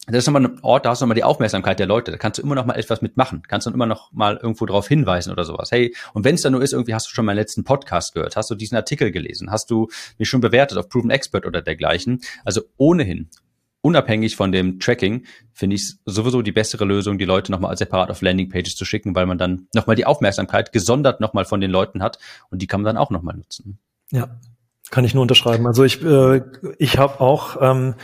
das 0.07 0.17
ist 0.17 0.27
nochmal 0.27 0.45
ein 0.45 0.59
Ort, 0.63 0.85
da 0.85 0.89
hast 0.89 1.01
du 1.01 1.05
nochmal 1.05 1.15
die 1.15 1.23
Aufmerksamkeit 1.23 1.77
der 1.77 1.85
Leute. 1.85 2.11
Da 2.11 2.17
kannst 2.17 2.39
du 2.39 2.43
immer 2.43 2.55
noch 2.55 2.65
mal 2.65 2.73
etwas 2.73 3.01
mitmachen. 3.01 3.43
Kannst 3.47 3.67
du 3.67 3.71
immer 3.71 3.85
noch 3.85 4.11
mal 4.11 4.37
irgendwo 4.37 4.65
drauf 4.65 4.87
hinweisen 4.87 5.31
oder 5.31 5.43
sowas. 5.43 5.71
Hey, 5.71 5.95
und 6.13 6.25
wenn 6.25 6.35
es 6.35 6.41
dann 6.41 6.53
nur 6.53 6.63
ist, 6.63 6.73
irgendwie 6.73 6.95
hast 6.95 7.07
du 7.07 7.13
schon 7.13 7.25
meinen 7.25 7.37
letzten 7.37 7.63
Podcast 7.63 8.13
gehört, 8.13 8.35
hast 8.35 8.49
du 8.49 8.55
diesen 8.55 8.75
Artikel 8.75 9.11
gelesen, 9.11 9.51
hast 9.51 9.69
du 9.69 9.89
mich 10.17 10.27
schon 10.27 10.41
bewertet 10.41 10.77
auf 10.79 10.89
Proven 10.89 11.11
Expert 11.11 11.45
oder 11.45 11.61
dergleichen. 11.61 12.21
Also 12.43 12.61
ohnehin, 12.77 13.29
unabhängig 13.81 14.35
von 14.35 14.51
dem 14.51 14.79
Tracking, 14.79 15.25
finde 15.53 15.75
ich 15.75 15.93
sowieso 16.05 16.41
die 16.41 16.51
bessere 16.51 16.85
Lösung, 16.85 17.19
die 17.19 17.25
Leute 17.25 17.51
nochmal 17.51 17.77
separat 17.77 18.09
auf 18.09 18.21
Landingpages 18.23 18.75
zu 18.75 18.85
schicken, 18.85 19.13
weil 19.13 19.27
man 19.27 19.37
dann 19.37 19.67
nochmal 19.75 19.95
die 19.95 20.07
Aufmerksamkeit 20.07 20.71
gesondert 20.71 21.21
nochmal 21.21 21.45
von 21.45 21.61
den 21.61 21.69
Leuten 21.69 22.01
hat 22.01 22.17
und 22.49 22.61
die 22.63 22.67
kann 22.67 22.81
man 22.81 22.95
dann 22.95 22.97
auch 23.01 23.11
nochmal 23.11 23.35
nutzen. 23.35 23.77
Ja, 24.11 24.39
kann 24.89 25.05
ich 25.05 25.13
nur 25.13 25.21
unterschreiben. 25.21 25.67
Also 25.67 25.83
ich, 25.83 26.03
äh, 26.03 26.41
ich 26.79 26.97
habe 26.97 27.21
auch 27.21 27.57
ähm, 27.61 27.95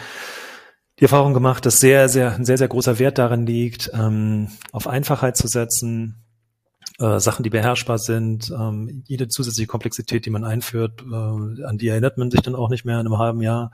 die 0.99 1.03
Erfahrung 1.03 1.33
gemacht, 1.33 1.65
dass 1.65 1.79
sehr, 1.79 2.09
sehr, 2.09 2.35
ein 2.35 2.45
sehr, 2.45 2.57
sehr 2.57 2.67
großer 2.67 2.99
Wert 2.99 3.17
darin 3.17 3.45
liegt, 3.45 3.91
ähm, 3.93 4.49
auf 4.71 4.87
Einfachheit 4.87 5.37
zu 5.37 5.47
setzen, 5.47 6.23
äh, 6.99 7.19
Sachen, 7.19 7.43
die 7.43 7.51
beherrschbar 7.51 7.99
sind, 7.99 8.51
ähm, 8.51 9.03
jede 9.05 9.27
zusätzliche 9.27 9.67
Komplexität, 9.67 10.25
die 10.25 10.31
man 10.31 10.43
einführt, 10.43 11.03
äh, 11.03 11.63
an 11.63 11.77
die 11.77 11.89
erinnert 11.89 12.17
man 12.17 12.31
sich 12.31 12.41
dann 12.41 12.55
auch 12.55 12.69
nicht 12.69 12.85
mehr 12.85 12.99
in 12.99 13.05
einem 13.05 13.19
halben 13.19 13.41
Jahr. 13.41 13.71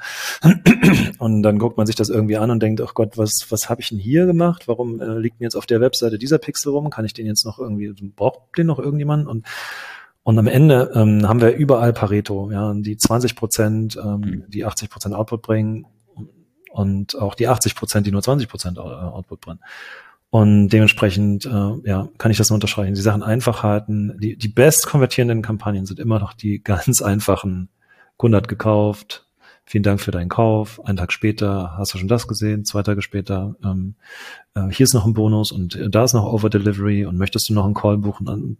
Und 1.19 1.43
dann 1.43 1.59
guckt 1.59 1.78
man 1.78 1.88
sich 1.88 1.95
das 1.95 2.09
irgendwie 2.09 2.36
an 2.36 2.51
und 2.51 2.61
denkt, 2.61 2.82
ach 2.82 2.93
Gott, 2.93 3.17
was, 3.17 3.45
was 3.49 3.69
habe 3.69 3.80
ich 3.80 3.89
denn 3.89 3.99
hier 3.99 4.26
gemacht? 4.26 4.67
Warum 4.67 4.99
äh, 4.99 5.17
liegt 5.19 5.39
mir 5.39 5.45
jetzt 5.45 5.55
auf 5.55 5.65
der 5.65 5.80
Webseite 5.80 6.17
dieser 6.17 6.38
Pixel 6.38 6.74
rum? 6.74 6.89
Kann 6.89 7.05
ich 7.05 7.13
den 7.13 7.26
jetzt 7.26 7.45
noch 7.45 7.59
irgendwie, 7.59 7.93
braucht 8.15 8.57
den 8.57 8.67
noch 8.67 8.80
irgendjemand? 8.80 9.28
Und 9.28 9.45
und 10.26 10.39
am 10.39 10.47
Ende 10.47 10.89
ähm, 10.95 11.28
haben 11.28 11.41
wir 11.41 11.53
überall 11.53 11.91
Pareto, 11.91 12.49
ja, 12.49 12.74
die 12.74 12.95
20 12.95 13.36
Prozent, 13.36 13.97
ähm, 14.01 14.19
mhm. 14.19 14.43
die 14.47 14.63
80 14.63 14.89
Prozent 14.89 15.13
Output 15.13 15.41
bringen 15.41 15.86
und 16.74 17.17
auch 17.17 17.36
die 17.36 17.47
80 17.47 17.76
Prozent, 17.76 18.07
die 18.07 18.11
nur 18.11 18.24
20 18.24 18.49
Prozent 18.49 18.78
äh, 18.78 18.82
Output 18.82 19.41
bringen. 19.41 19.59
Und 20.30 20.69
dementsprechend 20.69 21.45
äh, 21.45 21.88
ja, 21.88 22.09
kann 22.17 22.32
ich 22.32 22.38
das 22.38 22.49
nur 22.49 22.55
unterstreichen. 22.55 22.95
Die 22.95 23.01
Sachen 23.01 23.21
einfach 23.21 23.61
halten. 23.61 24.17
Die, 24.19 24.36
die 24.36 24.47
best 24.47 24.88
konvertierenden 24.88 25.43
Kampagnen 25.43 25.86
sind 25.86 25.99
immer 25.99 26.19
noch 26.19 26.34
die 26.34 26.59
ganz 26.63 27.01
einfachen. 27.01 27.69
Kunde 28.17 28.38
hat 28.38 28.47
gekauft, 28.47 29.28
vielen 29.65 29.84
Dank 29.84 30.01
für 30.01 30.11
deinen 30.11 30.30
Kauf. 30.30 30.84
Einen 30.86 30.97
Tag 30.97 31.11
später 31.11 31.78
hast 31.78 31.93
du 31.93 31.99
schon 31.99 32.07
das 32.07 32.28
gesehen, 32.28 32.65
zwei 32.65 32.82
Tage 32.84 33.01
später, 33.01 33.55
ähm, 33.63 33.95
äh, 34.55 34.67
hier 34.69 34.84
ist 34.86 34.93
noch 34.93 35.05
ein 35.05 35.13
Bonus 35.13 35.51
und 35.51 35.76
äh, 35.76 35.89
da 35.89 36.03
ist 36.03 36.13
noch 36.13 36.26
Over 36.26 36.49
Delivery 36.49 37.05
und 37.05 37.17
möchtest 37.17 37.49
du 37.49 37.53
noch 37.53 37.65
einen 37.65 37.74
Call 37.74 37.97
buchen? 37.97 38.57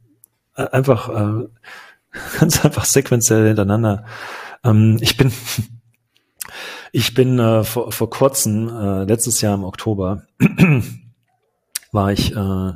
Äh, 0.56 0.68
einfach 0.68 1.10
äh, 1.10 1.48
ganz 2.40 2.64
einfach 2.64 2.86
sequenziell 2.86 3.48
hintereinander. 3.48 4.06
Ähm, 4.64 4.98
ich 5.02 5.18
bin 5.18 5.32
ich 6.94 7.16
bin 7.16 7.40
äh, 7.40 7.64
vor, 7.64 7.92
vor 7.92 8.10
kurzem, 8.10 8.70
äh, 8.70 9.04
letztes 9.04 9.42
Jahr 9.42 9.56
im 9.56 9.64
Oktober, 9.64 10.28
war 11.92 12.12
ich 12.12 12.36
äh, 12.36 12.72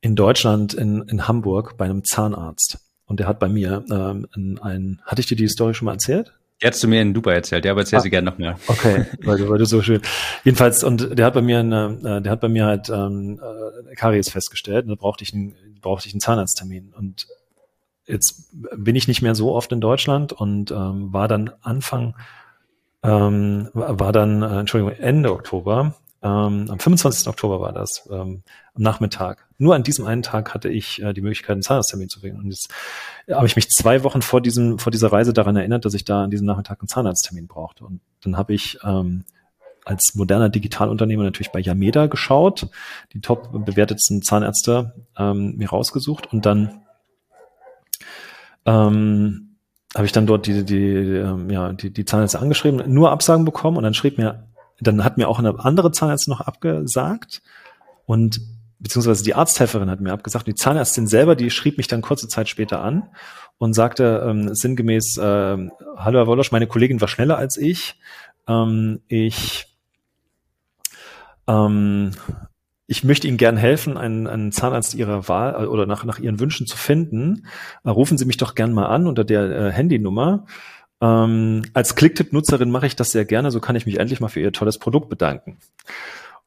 in 0.00 0.16
Deutschland, 0.16 0.74
in, 0.74 1.02
in 1.02 1.28
Hamburg, 1.28 1.76
bei 1.78 1.84
einem 1.84 2.04
Zahnarzt. 2.04 2.78
Und 3.06 3.20
der 3.20 3.28
hat 3.28 3.38
bei 3.38 3.48
mir 3.48 3.84
ähm, 3.90 4.26
ein, 4.60 5.00
hatte 5.04 5.20
ich 5.20 5.28
dir 5.28 5.36
die 5.36 5.46
Story 5.46 5.72
schon 5.72 5.86
mal 5.86 5.92
erzählt? 5.92 6.32
Die 6.60 6.66
hast 6.66 6.82
du 6.82 6.88
mir 6.88 7.00
in 7.00 7.14
Dubai 7.14 7.34
erzählt, 7.34 7.64
ja, 7.64 7.70
aber 7.70 7.82
erzähl 7.82 8.00
ah, 8.00 8.02
sie 8.02 8.10
gerne 8.10 8.28
noch 8.28 8.38
mehr. 8.38 8.58
Okay, 8.66 9.06
weil, 9.22 9.38
du, 9.38 9.48
weil 9.48 9.58
du 9.58 9.66
so 9.66 9.82
schön. 9.82 10.02
Jedenfalls, 10.42 10.82
und 10.82 11.16
der 11.16 11.24
hat 11.24 11.34
bei 11.34 11.40
mir 11.40 11.60
eine, 11.60 11.98
äh, 12.02 12.20
der 12.20 12.32
hat 12.32 12.40
bei 12.40 12.48
mir 12.48 12.66
halt 12.66 12.90
ähm, 12.90 13.40
äh, 13.40 13.94
Karies 13.94 14.30
festgestellt 14.30 14.84
und 14.84 14.90
da 14.90 14.96
brauchte 14.96 15.22
ich 15.22 15.32
einen, 15.32 15.54
brauchte 15.80 16.08
ich 16.08 16.12
einen 16.12 16.20
Zahnarzttermin. 16.20 16.92
Und 16.92 17.28
jetzt 18.04 18.50
bin 18.76 18.96
ich 18.96 19.06
nicht 19.06 19.22
mehr 19.22 19.36
so 19.36 19.54
oft 19.54 19.70
in 19.70 19.80
Deutschland 19.80 20.32
und 20.32 20.72
ähm, 20.72 21.12
war 21.12 21.28
dann 21.28 21.52
Anfang 21.62 22.16
ähm, 23.02 23.68
war 23.72 24.12
dann, 24.12 24.42
äh, 24.42 24.60
Entschuldigung, 24.60 24.94
Ende 24.94 25.32
Oktober, 25.32 25.94
ähm, 26.20 26.66
am 26.68 26.78
25. 26.80 27.28
Oktober 27.28 27.60
war 27.60 27.72
das, 27.72 28.08
ähm, 28.10 28.42
am 28.74 28.82
Nachmittag. 28.82 29.46
Nur 29.56 29.76
an 29.76 29.84
diesem 29.84 30.04
einen 30.04 30.22
Tag 30.22 30.52
hatte 30.52 30.68
ich 30.68 31.00
äh, 31.00 31.12
die 31.12 31.20
Möglichkeit, 31.20 31.52
einen 31.52 31.62
Zahnarzttermin 31.62 32.08
zu 32.08 32.22
wählen. 32.22 32.38
Und 32.38 32.46
jetzt 32.46 32.68
habe 33.30 33.46
ich 33.46 33.54
mich 33.54 33.70
zwei 33.70 34.02
Wochen 34.02 34.20
vor 34.20 34.40
diesem, 34.40 34.78
vor 34.78 34.90
dieser 34.90 35.12
Reise 35.12 35.32
daran 35.32 35.54
erinnert, 35.54 35.84
dass 35.84 35.94
ich 35.94 36.04
da 36.04 36.24
an 36.24 36.30
diesem 36.30 36.46
Nachmittag 36.46 36.80
einen 36.80 36.88
Zahnarzttermin 36.88 37.46
brauchte. 37.46 37.84
Und 37.84 38.00
dann 38.22 38.36
habe 38.36 38.52
ich 38.52 38.78
ähm, 38.82 39.24
als 39.84 40.16
moderner 40.16 40.48
Digitalunternehmer 40.48 41.22
natürlich 41.22 41.52
bei 41.52 41.60
Yameda 41.60 42.06
geschaut, 42.06 42.68
die 43.12 43.20
top 43.20 43.52
bewertetsten 43.64 44.22
Zahnärzte 44.22 44.94
ähm, 45.16 45.56
mir 45.56 45.70
rausgesucht 45.70 46.32
und 46.32 46.44
dann 46.44 46.82
ähm, 48.66 49.47
habe 49.94 50.06
ich 50.06 50.12
dann 50.12 50.26
dort 50.26 50.46
die, 50.46 50.64
die, 50.64 50.94
ähm, 50.94 51.50
ja, 51.50 51.72
die, 51.72 51.90
die 51.90 52.04
Zahnärzte 52.04 52.40
angeschrieben, 52.40 52.92
nur 52.92 53.10
Absagen 53.10 53.44
bekommen 53.44 53.76
und 53.76 53.84
dann 53.84 53.94
schrieb 53.94 54.18
mir, 54.18 54.44
dann 54.80 55.02
hat 55.04 55.16
mir 55.16 55.28
auch 55.28 55.38
eine 55.38 55.58
andere 55.58 55.92
Zahnärztin 55.92 56.32
noch 56.32 56.40
abgesagt 56.40 57.42
und 58.06 58.40
beziehungsweise 58.78 59.24
die 59.24 59.34
Arzthelferin 59.34 59.90
hat 59.90 60.00
mir 60.00 60.12
abgesagt. 60.12 60.46
Die 60.46 60.54
Zahnärztin 60.54 61.06
selber, 61.06 61.34
die 61.36 61.50
schrieb 61.50 61.78
mich 61.78 61.88
dann 61.88 62.02
kurze 62.02 62.28
Zeit 62.28 62.48
später 62.48 62.80
an 62.80 63.08
und 63.58 63.74
sagte 63.74 64.24
ähm, 64.26 64.54
sinngemäß, 64.54 65.16
äh, 65.18 65.22
hallo 65.96 66.18
Herr 66.18 66.26
Wolosch, 66.26 66.52
meine 66.52 66.66
Kollegin 66.66 67.00
war 67.00 67.08
schneller 67.08 67.38
als 67.38 67.56
ich. 67.56 67.98
Ähm, 68.46 69.00
ich 69.08 69.66
ähm, 71.48 72.12
ich 72.90 73.04
möchte 73.04 73.28
Ihnen 73.28 73.36
gern 73.36 73.58
helfen, 73.58 73.98
einen, 73.98 74.26
einen 74.26 74.50
Zahnarzt 74.50 74.94
Ihrer 74.94 75.28
Wahl 75.28 75.62
äh, 75.62 75.66
oder 75.66 75.86
nach, 75.86 76.04
nach 76.04 76.18
Ihren 76.18 76.40
Wünschen 76.40 76.66
zu 76.66 76.76
finden. 76.76 77.46
Äh, 77.84 77.90
rufen 77.90 78.16
Sie 78.16 78.24
mich 78.24 78.38
doch 78.38 78.54
gern 78.54 78.72
mal 78.72 78.86
an 78.86 79.06
unter 79.06 79.24
der 79.24 79.50
äh, 79.50 79.70
Handynummer. 79.70 80.46
Ähm, 81.00 81.62
als 81.74 81.94
Clicktip-Nutzerin 81.94 82.70
mache 82.70 82.86
ich 82.86 82.96
das 82.96 83.12
sehr 83.12 83.26
gerne, 83.26 83.50
so 83.50 83.60
kann 83.60 83.76
ich 83.76 83.86
mich 83.86 84.00
endlich 84.00 84.20
mal 84.20 84.28
für 84.28 84.40
Ihr 84.40 84.52
tolles 84.52 84.78
Produkt 84.78 85.10
bedanken. 85.10 85.58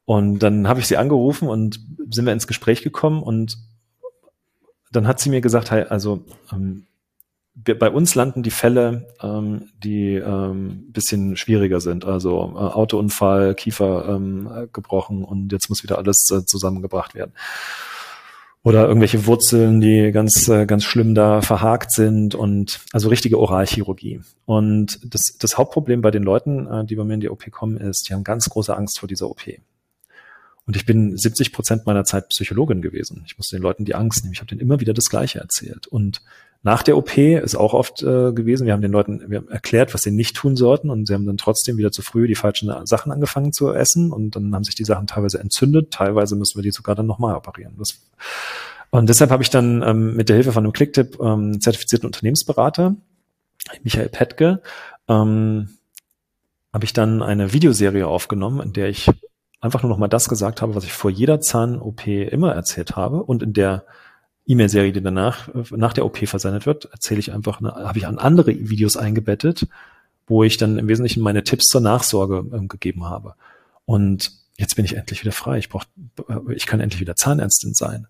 Und 0.04 0.40
dann 0.40 0.66
habe 0.66 0.80
ich 0.80 0.88
sie 0.88 0.96
angerufen 0.96 1.48
und 1.48 1.80
sind 2.10 2.26
wir 2.26 2.32
ins 2.32 2.48
Gespräch 2.48 2.82
gekommen 2.82 3.22
und 3.22 3.56
dann 4.90 5.06
hat 5.06 5.20
sie 5.20 5.30
mir 5.30 5.40
gesagt, 5.40 5.70
hey, 5.70 5.84
also 5.84 6.24
ähm, 6.52 6.86
bei 7.54 7.90
uns 7.90 8.14
landen 8.14 8.42
die 8.42 8.50
Fälle, 8.50 9.08
ähm, 9.22 9.68
die 9.82 10.14
ähm, 10.14 10.90
bisschen 10.92 11.36
schwieriger 11.36 11.80
sind. 11.80 12.04
Also 12.04 12.52
äh, 12.54 12.58
Autounfall, 12.58 13.54
Kiefer 13.54 14.08
ähm, 14.08 14.68
gebrochen 14.72 15.22
und 15.22 15.52
jetzt 15.52 15.68
muss 15.68 15.82
wieder 15.82 15.98
alles 15.98 16.30
äh, 16.30 16.44
zusammengebracht 16.46 17.14
werden. 17.14 17.32
Oder 18.64 18.86
irgendwelche 18.86 19.26
Wurzeln, 19.26 19.80
die 19.80 20.12
ganz, 20.12 20.48
äh, 20.48 20.66
ganz 20.66 20.84
schlimm 20.84 21.16
da 21.16 21.42
verhakt 21.42 21.92
sind 21.92 22.36
und 22.36 22.80
also 22.92 23.08
richtige 23.08 23.38
Oralchirurgie. 23.38 24.20
Und 24.46 25.00
das, 25.12 25.36
das 25.38 25.58
Hauptproblem 25.58 26.00
bei 26.00 26.12
den 26.12 26.22
Leuten, 26.22 26.68
äh, 26.68 26.84
die 26.84 26.94
bei 26.94 27.04
mir 27.04 27.14
in 27.14 27.20
die 27.20 27.28
OP 27.28 27.50
kommen, 27.50 27.76
ist, 27.76 28.08
die 28.08 28.14
haben 28.14 28.22
ganz 28.22 28.48
große 28.48 28.74
Angst 28.74 29.00
vor 29.00 29.08
dieser 29.08 29.28
OP. 29.28 29.42
Und 30.64 30.76
ich 30.76 30.86
bin 30.86 31.16
70 31.16 31.52
Prozent 31.52 31.86
meiner 31.86 32.04
Zeit 32.04 32.28
Psychologin 32.28 32.82
gewesen. 32.82 33.24
Ich 33.26 33.36
musste 33.36 33.56
den 33.56 33.62
Leuten 33.62 33.84
die 33.84 33.96
Angst 33.96 34.22
nehmen. 34.22 34.32
Ich 34.32 34.38
habe 34.38 34.48
denen 34.48 34.60
immer 34.60 34.78
wieder 34.78 34.94
das 34.94 35.06
Gleiche 35.10 35.40
erzählt. 35.40 35.88
Und 35.88 36.22
nach 36.64 36.84
der 36.84 36.96
OP 36.96 37.18
ist 37.18 37.56
auch 37.56 37.74
oft 37.74 38.02
äh, 38.02 38.32
gewesen, 38.32 38.66
wir 38.66 38.72
haben 38.72 38.82
den 38.82 38.92
Leuten 38.92 39.28
wir 39.28 39.38
haben 39.38 39.48
erklärt, 39.48 39.94
was 39.94 40.02
sie 40.02 40.12
nicht 40.12 40.36
tun 40.36 40.56
sollten 40.56 40.90
und 40.90 41.06
sie 41.06 41.14
haben 41.14 41.26
dann 41.26 41.36
trotzdem 41.36 41.76
wieder 41.76 41.90
zu 41.90 42.02
früh 42.02 42.28
die 42.28 42.36
falschen 42.36 42.72
Sachen 42.86 43.10
angefangen 43.10 43.52
zu 43.52 43.72
essen 43.72 44.12
und 44.12 44.36
dann 44.36 44.54
haben 44.54 44.62
sich 44.62 44.76
die 44.76 44.84
Sachen 44.84 45.08
teilweise 45.08 45.40
entzündet, 45.40 45.90
teilweise 45.90 46.36
müssen 46.36 46.56
wir 46.56 46.62
die 46.62 46.70
sogar 46.70 46.94
dann 46.94 47.06
nochmal 47.06 47.34
operieren. 47.34 47.74
Das, 47.78 48.00
und 48.90 49.08
deshalb 49.08 49.30
habe 49.30 49.42
ich 49.42 49.50
dann 49.50 49.82
ähm, 49.82 50.14
mit 50.14 50.28
der 50.28 50.36
Hilfe 50.36 50.52
von 50.52 50.64
einem 50.64 50.72
Clicktip 50.72 51.18
ähm, 51.20 51.60
zertifizierten 51.60 52.06
Unternehmensberater, 52.06 52.94
Michael 53.82 54.08
Petke, 54.08 54.62
ähm, 55.08 55.70
habe 56.72 56.84
ich 56.84 56.92
dann 56.92 57.22
eine 57.22 57.52
Videoserie 57.52 58.06
aufgenommen, 58.06 58.60
in 58.60 58.72
der 58.72 58.88
ich 58.88 59.08
einfach 59.60 59.82
nur 59.82 59.90
noch 59.90 59.98
mal 59.98 60.08
das 60.08 60.28
gesagt 60.28 60.62
habe, 60.62 60.74
was 60.74 60.84
ich 60.84 60.92
vor 60.92 61.10
jeder 61.10 61.40
Zahn-OP 61.40 62.06
immer 62.06 62.52
erzählt 62.52 62.96
habe 62.96 63.22
und 63.22 63.42
in 63.42 63.52
der 63.52 63.84
E-Mail-Serie, 64.46 64.92
die 64.92 65.02
danach 65.02 65.48
nach 65.70 65.92
der 65.92 66.04
OP 66.04 66.26
versendet 66.26 66.66
wird, 66.66 66.86
erzähle 66.92 67.20
ich 67.20 67.32
einfach, 67.32 67.60
habe 67.60 67.98
ich 67.98 68.06
an 68.06 68.18
andere 68.18 68.54
Videos 68.68 68.96
eingebettet, 68.96 69.66
wo 70.26 70.42
ich 70.44 70.56
dann 70.56 70.78
im 70.78 70.88
Wesentlichen 70.88 71.22
meine 71.22 71.44
Tipps 71.44 71.66
zur 71.66 71.80
Nachsorge 71.80 72.44
ähm, 72.52 72.68
gegeben 72.68 73.04
habe. 73.04 73.34
Und 73.84 74.32
jetzt 74.56 74.74
bin 74.76 74.84
ich 74.84 74.96
endlich 74.96 75.22
wieder 75.22 75.32
frei. 75.32 75.58
Ich 75.58 75.68
brauch, 75.68 75.84
äh, 76.28 76.54
ich 76.54 76.66
kann 76.66 76.80
endlich 76.80 77.00
wieder 77.00 77.16
Zahnärztin 77.16 77.74
sein. 77.74 78.06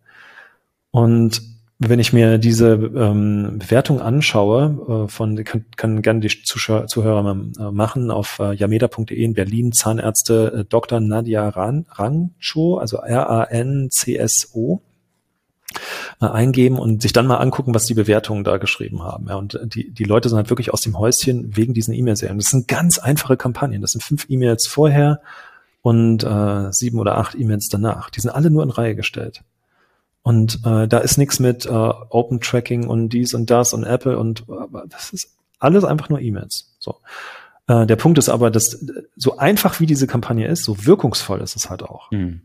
Und 0.91 1.43
wenn 1.78 1.99
ich 1.99 2.12
mir 2.12 2.39
diese 2.39 2.74
ähm, 2.74 3.59
Bewertung 3.59 4.01
anschaue, 4.01 5.07
äh, 5.07 5.09
von 5.09 5.43
kann, 5.45 5.64
kann 5.76 6.01
gerne 6.03 6.20
die 6.20 6.28
Zuschauer, 6.28 6.87
Zuhörer 6.87 7.28
äh, 7.30 7.70
machen 7.72 8.11
auf 8.11 8.39
äh, 8.39 8.55
yameda.de 8.55 9.16
in 9.16 9.35
Berlin 9.35 9.72
Zahnärzte 9.72 10.61
äh, 10.61 10.64
Dr. 10.64 11.01
Nadia 11.01 11.49
Ran, 11.49 11.87
Rancho, 11.91 12.78
also 12.78 12.99
R-A-N-C-S-O 12.99 14.80
äh, 16.20 16.26
eingeben 16.26 16.78
und 16.78 17.02
sich 17.02 17.12
dann 17.12 17.26
mal 17.26 17.38
angucken, 17.38 17.74
was 17.74 17.86
die 17.86 17.94
Bewertungen 17.94 18.44
da 18.44 18.58
geschrieben 18.58 19.02
haben. 19.02 19.28
Ja, 19.28 19.36
und 19.36 19.58
die, 19.64 19.90
die 19.90 20.04
Leute 20.04 20.28
sind 20.28 20.36
halt 20.36 20.50
wirklich 20.50 20.72
aus 20.72 20.80
dem 20.80 20.98
Häuschen 20.98 21.56
wegen 21.56 21.74
diesen 21.74 21.94
E-Mail-Serien. 21.94 22.38
Das 22.38 22.50
sind 22.50 22.68
ganz 22.68 22.98
einfache 22.98 23.36
Kampagnen. 23.36 23.80
Das 23.80 23.92
sind 23.92 24.02
fünf 24.02 24.26
E-Mails 24.28 24.66
vorher 24.66 25.20
und 25.82 26.24
äh, 26.24 26.72
sieben 26.72 26.98
oder 26.98 27.18
acht 27.18 27.34
E-Mails 27.34 27.68
danach. 27.68 28.10
Die 28.10 28.20
sind 28.20 28.30
alle 28.30 28.50
nur 28.50 28.62
in 28.62 28.70
Reihe 28.70 28.94
gestellt. 28.94 29.42
Und 30.22 30.60
äh, 30.64 30.86
da 30.86 30.98
ist 30.98 31.18
nichts 31.18 31.40
mit 31.40 31.66
äh, 31.66 31.68
Open 31.68 32.40
Tracking 32.40 32.86
und 32.86 33.08
dies 33.08 33.34
und 33.34 33.50
das 33.50 33.74
und 33.74 33.84
Apple 33.84 34.16
und 34.18 34.42
äh, 34.48 34.86
das 34.88 35.12
ist 35.12 35.34
alles 35.58 35.84
einfach 35.84 36.08
nur 36.08 36.20
E-Mails. 36.20 36.74
So. 36.78 37.00
Äh, 37.66 37.86
der 37.86 37.96
Punkt 37.96 38.18
ist 38.18 38.28
aber, 38.28 38.50
dass 38.50 38.84
so 39.16 39.36
einfach 39.36 39.80
wie 39.80 39.86
diese 39.86 40.06
Kampagne 40.06 40.46
ist, 40.46 40.64
so 40.64 40.86
wirkungsvoll 40.86 41.40
ist 41.40 41.56
es 41.56 41.70
halt 41.70 41.82
auch. 41.82 42.10
Mhm. 42.12 42.42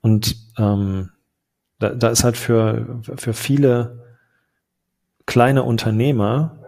Und 0.00 0.36
ähm, 0.58 1.10
da, 1.82 1.90
da 1.90 2.08
ist 2.08 2.24
halt 2.24 2.36
für, 2.36 3.00
für 3.16 3.34
viele 3.34 4.02
kleine 5.26 5.62
Unternehmer, 5.62 6.58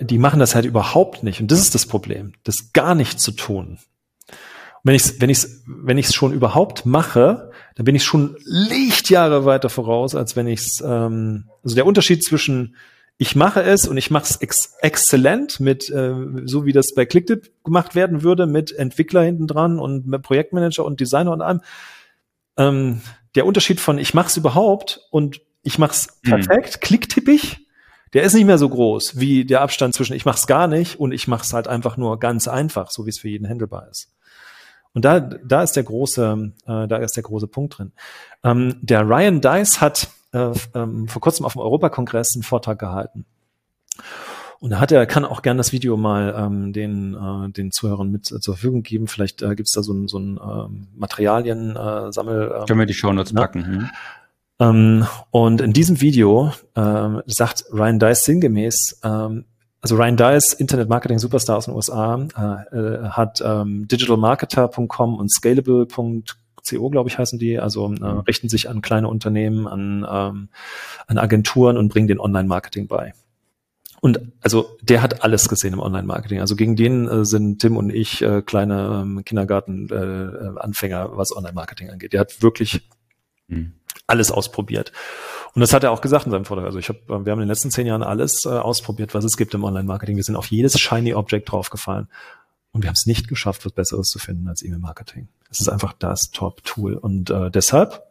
die 0.00 0.18
machen 0.18 0.40
das 0.40 0.54
halt 0.54 0.66
überhaupt 0.66 1.22
nicht. 1.22 1.40
Und 1.40 1.50
das 1.50 1.60
ist 1.60 1.74
das 1.74 1.86
Problem, 1.86 2.32
das 2.44 2.72
gar 2.72 2.94
nicht 2.94 3.20
zu 3.20 3.32
tun. 3.32 3.78
Und 4.82 4.84
wenn 4.84 4.94
ich 4.94 5.02
es 5.02 5.20
wenn 5.20 5.30
ich's, 5.30 5.62
wenn 5.66 5.98
ich's 5.98 6.14
schon 6.14 6.32
überhaupt 6.32 6.86
mache, 6.86 7.50
dann 7.76 7.84
bin 7.84 7.94
ich 7.94 8.04
schon 8.04 8.36
Lichtjahre 8.44 9.44
weiter 9.44 9.68
voraus, 9.68 10.14
als 10.14 10.36
wenn 10.36 10.46
ich 10.46 10.60
es, 10.60 10.82
ähm, 10.84 11.44
also 11.62 11.74
der 11.76 11.86
Unterschied 11.86 12.24
zwischen 12.24 12.76
ich 13.22 13.36
mache 13.36 13.62
es 13.62 13.86
und 13.86 13.98
ich 13.98 14.10
mache 14.10 14.24
es 14.24 14.36
ex 14.36 14.76
exzellent 14.80 15.60
mit, 15.60 15.90
äh, 15.90 16.14
so 16.46 16.64
wie 16.64 16.72
das 16.72 16.94
bei 16.94 17.04
Clicktip 17.04 17.50
gemacht 17.64 17.94
werden 17.94 18.22
würde, 18.22 18.46
mit 18.46 18.72
Entwickler 18.72 19.22
hinten 19.22 19.46
dran 19.46 19.78
und 19.78 20.10
Projektmanager 20.22 20.86
und 20.86 21.00
Designer 21.00 21.32
und 21.32 21.42
allem. 21.42 21.60
Ähm, 22.56 23.02
der 23.34 23.46
Unterschied 23.46 23.80
von 23.80 23.98
ich 23.98 24.14
mache 24.14 24.28
es 24.28 24.36
überhaupt 24.36 25.00
und 25.10 25.40
ich 25.62 25.78
mache 25.78 25.92
es 25.92 26.18
mhm. 26.22 26.30
perfekt, 26.30 26.76
mhm. 26.76 26.80
klicktippig, 26.80 27.66
der 28.12 28.22
ist 28.22 28.34
nicht 28.34 28.46
mehr 28.46 28.58
so 28.58 28.68
groß 28.68 29.18
wie 29.18 29.44
der 29.44 29.60
Abstand 29.60 29.94
zwischen 29.94 30.14
ich 30.14 30.24
mache 30.24 30.38
es 30.38 30.46
gar 30.46 30.66
nicht 30.66 30.98
und 30.98 31.12
ich 31.12 31.28
mache 31.28 31.44
es 31.44 31.52
halt 31.52 31.68
einfach 31.68 31.96
nur 31.96 32.18
ganz 32.18 32.48
einfach, 32.48 32.90
so 32.90 33.06
wie 33.06 33.10
es 33.10 33.18
für 33.18 33.28
jeden 33.28 33.48
handelbar 33.48 33.88
ist. 33.90 34.12
Und 34.92 35.04
da, 35.04 35.20
da 35.20 35.62
ist 35.62 35.76
der 35.76 35.84
große, 35.84 36.52
äh, 36.66 36.88
da 36.88 36.96
ist 36.96 37.16
der 37.16 37.22
große 37.22 37.46
Punkt 37.46 37.78
drin. 37.78 37.92
Ähm, 38.42 38.76
der 38.80 39.08
Ryan 39.08 39.40
Dice 39.40 39.80
hat 39.80 40.08
äh, 40.32 40.50
ähm, 40.74 41.06
vor 41.06 41.22
kurzem 41.22 41.46
auf 41.46 41.52
dem 41.52 41.62
Europakongress 41.62 42.34
einen 42.34 42.42
Vortrag 42.42 42.78
gehalten. 42.78 43.24
Und 44.60 44.70
da 44.70 44.78
hat 44.78 44.92
er, 44.92 45.06
kann 45.06 45.24
auch 45.24 45.40
gern 45.40 45.56
das 45.56 45.72
Video 45.72 45.96
mal 45.96 46.34
ähm, 46.36 46.74
den, 46.74 47.14
äh, 47.14 47.50
den 47.50 47.72
Zuhörern 47.72 48.10
mit 48.10 48.30
äh, 48.30 48.40
zur 48.40 48.54
Verfügung 48.54 48.82
geben. 48.82 49.08
Vielleicht 49.08 49.40
äh, 49.40 49.54
gibt 49.54 49.68
es 49.68 49.72
da 49.72 49.82
so 49.82 49.94
ein, 49.94 50.06
so 50.06 50.18
ein 50.18 50.38
ähm, 50.38 50.88
Materialien-Sammel. 50.96 52.52
Äh, 52.52 52.66
Können 52.66 52.78
wir 52.78 52.86
die 52.86 52.92
Shownotes 52.92 53.32
ne? 53.32 53.40
packen. 53.40 53.66
Hm? 53.66 53.90
Ähm, 54.60 55.06
und 55.30 55.62
in 55.62 55.72
diesem 55.72 56.02
Video 56.02 56.52
ähm, 56.76 57.22
sagt 57.24 57.64
Ryan 57.72 57.98
Dice 57.98 58.22
sinngemäß, 58.22 59.00
ähm, 59.02 59.46
also 59.80 59.96
Ryan 59.96 60.18
Dice, 60.18 60.52
Internet 60.52 60.90
Marketing 60.90 61.18
Superstar 61.18 61.56
aus 61.56 61.64
den 61.64 61.74
USA, 61.74 62.28
äh, 62.70 62.76
äh, 62.76 63.08
hat 63.08 63.42
ähm, 63.42 63.88
digitalmarketer.com 63.88 65.16
und 65.16 65.32
scalable.co, 65.32 66.90
glaube 66.90 67.08
ich, 67.08 67.16
heißen 67.16 67.38
die, 67.38 67.58
also 67.58 67.86
äh, 67.86 67.98
mhm. 67.98 68.18
richten 68.20 68.50
sich 68.50 68.68
an 68.68 68.82
kleine 68.82 69.08
Unternehmen, 69.08 69.66
an, 69.66 70.06
ähm, 70.08 70.48
an 71.06 71.16
Agenturen 71.16 71.78
und 71.78 71.88
bringen 71.88 72.08
den 72.08 72.20
Online-Marketing 72.20 72.88
bei. 72.88 73.14
Und 74.00 74.20
also 74.40 74.78
der 74.80 75.02
hat 75.02 75.22
alles 75.22 75.48
gesehen 75.48 75.74
im 75.74 75.80
Online-Marketing. 75.80 76.40
Also 76.40 76.56
gegen 76.56 76.74
den 76.74 77.06
äh, 77.06 77.24
sind 77.24 77.60
Tim 77.60 77.76
und 77.76 77.90
ich 77.90 78.22
äh, 78.22 78.40
kleine 78.42 79.02
ähm, 79.02 79.24
Kindergarten-Anfänger, 79.24 81.04
äh, 81.04 81.16
was 81.16 81.36
Online-Marketing 81.36 81.90
angeht. 81.90 82.14
Der 82.14 82.20
hat 82.20 82.42
wirklich 82.42 82.88
mhm. 83.48 83.74
alles 84.06 84.30
ausprobiert. 84.30 84.92
Und 85.54 85.60
das 85.60 85.74
hat 85.74 85.84
er 85.84 85.90
auch 85.90 86.00
gesagt 86.00 86.24
in 86.26 86.32
seinem 86.32 86.46
Vortrag. 86.46 86.64
Also 86.64 86.78
ich 86.78 86.88
habe, 86.88 87.00
wir 87.08 87.16
haben 87.16 87.40
in 87.40 87.40
den 87.40 87.48
letzten 87.48 87.70
zehn 87.70 87.86
Jahren 87.86 88.02
alles 88.02 88.46
äh, 88.46 88.50
ausprobiert, 88.50 89.14
was 89.14 89.24
es 89.24 89.36
gibt 89.36 89.52
im 89.52 89.64
Online-Marketing. 89.64 90.16
Wir 90.16 90.24
sind 90.24 90.36
auf 90.36 90.46
jedes 90.46 90.78
shiny 90.78 91.12
Object 91.12 91.50
draufgefallen. 91.52 92.08
Und 92.72 92.82
wir 92.82 92.88
haben 92.88 92.94
es 92.94 93.06
nicht 93.06 93.28
geschafft, 93.28 93.66
was 93.66 93.72
Besseres 93.72 94.08
zu 94.08 94.18
finden 94.18 94.48
als 94.48 94.62
E-Mail-Marketing. 94.62 95.28
Es 95.50 95.60
ist 95.60 95.68
einfach 95.68 95.92
das 95.92 96.30
Top-Tool. 96.30 96.94
Und 96.94 97.30
äh, 97.30 97.50
deshalb 97.50 98.04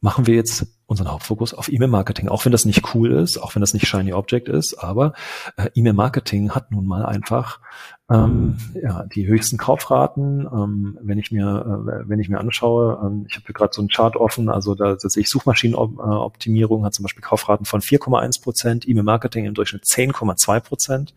machen 0.00 0.26
wir 0.26 0.34
jetzt 0.34 0.66
unseren 0.86 1.10
Hauptfokus 1.10 1.52
auf 1.52 1.70
E-Mail-Marketing, 1.70 2.28
auch 2.28 2.44
wenn 2.44 2.52
das 2.52 2.64
nicht 2.64 2.94
cool 2.94 3.12
ist, 3.12 3.38
auch 3.38 3.54
wenn 3.54 3.60
das 3.60 3.74
nicht 3.74 3.88
Shiny 3.88 4.12
Object 4.12 4.48
ist, 4.48 4.74
aber 4.74 5.12
äh, 5.56 5.68
E-Mail-Marketing 5.74 6.52
hat 6.52 6.70
nun 6.70 6.86
mal 6.86 7.04
einfach 7.04 7.60
ähm, 8.08 8.56
ja, 8.80 9.04
die 9.04 9.26
höchsten 9.26 9.56
Kaufraten. 9.56 10.46
Ähm, 10.46 10.98
wenn 11.02 11.18
ich 11.18 11.32
mir, 11.32 11.82
äh, 11.88 12.08
wenn 12.08 12.20
ich 12.20 12.28
mir 12.28 12.38
anschaue, 12.38 13.00
ähm, 13.04 13.26
ich 13.28 13.34
habe 13.34 13.46
hier 13.46 13.54
gerade 13.54 13.74
so 13.74 13.80
einen 13.80 13.88
Chart 13.88 14.14
offen, 14.14 14.48
also 14.48 14.76
da, 14.76 14.94
da 14.94 15.08
sehe 15.08 15.22
ich 15.22 15.28
Suchmaschinenoptimierung 15.28 16.84
hat 16.84 16.94
zum 16.94 17.02
Beispiel 17.02 17.22
Kaufraten 17.22 17.64
von 17.66 17.80
4,1 17.80 18.42
Prozent, 18.42 18.88
E-Mail-Marketing 18.88 19.46
im 19.46 19.54
Durchschnitt 19.54 19.84
10,2 19.84 20.60
Prozent, 20.60 21.14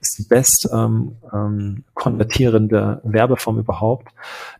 ist 0.00 0.18
die 0.18 0.24
best 0.24 0.68
ähm, 0.70 1.16
ähm, 1.32 1.84
konvertierende 1.94 3.00
Werbeform 3.02 3.58
überhaupt. 3.58 4.08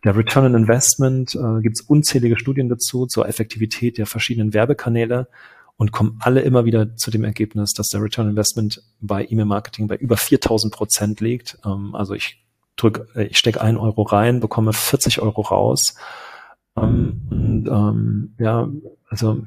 Der 0.03 0.17
Return 0.17 0.45
on 0.45 0.55
Investment 0.55 1.35
äh, 1.35 1.61
gibt 1.61 1.79
es 1.79 1.81
unzählige 1.81 2.39
Studien 2.39 2.69
dazu 2.69 3.05
zur 3.05 3.27
Effektivität 3.27 3.99
der 3.99 4.07
verschiedenen 4.07 4.55
Werbekanäle 4.55 5.27
und 5.77 5.91
kommen 5.91 6.17
alle 6.19 6.41
immer 6.41 6.65
wieder 6.65 6.95
zu 6.95 7.11
dem 7.11 7.23
Ergebnis, 7.23 7.73
dass 7.73 7.89
der 7.89 8.01
Return 8.01 8.29
Investment 8.29 8.81
bei 8.99 9.25
E-Mail-Marketing 9.29 9.87
bei 9.87 9.95
über 9.95 10.17
4000 10.17 10.73
Prozent 10.73 11.21
liegt. 11.21 11.59
Ähm, 11.65 11.95
also 11.95 12.13
ich 12.15 12.43
drücke, 12.75 13.07
äh, 13.15 13.25
ich 13.25 13.37
stecke 13.37 13.61
einen 13.61 13.77
Euro 13.77 14.01
rein, 14.01 14.39
bekomme 14.39 14.73
40 14.73 15.21
Euro 15.21 15.41
raus. 15.41 15.95
Ähm, 16.75 17.21
und 17.29 17.67
ähm, 17.67 18.35
ja, 18.39 18.67
also 19.09 19.43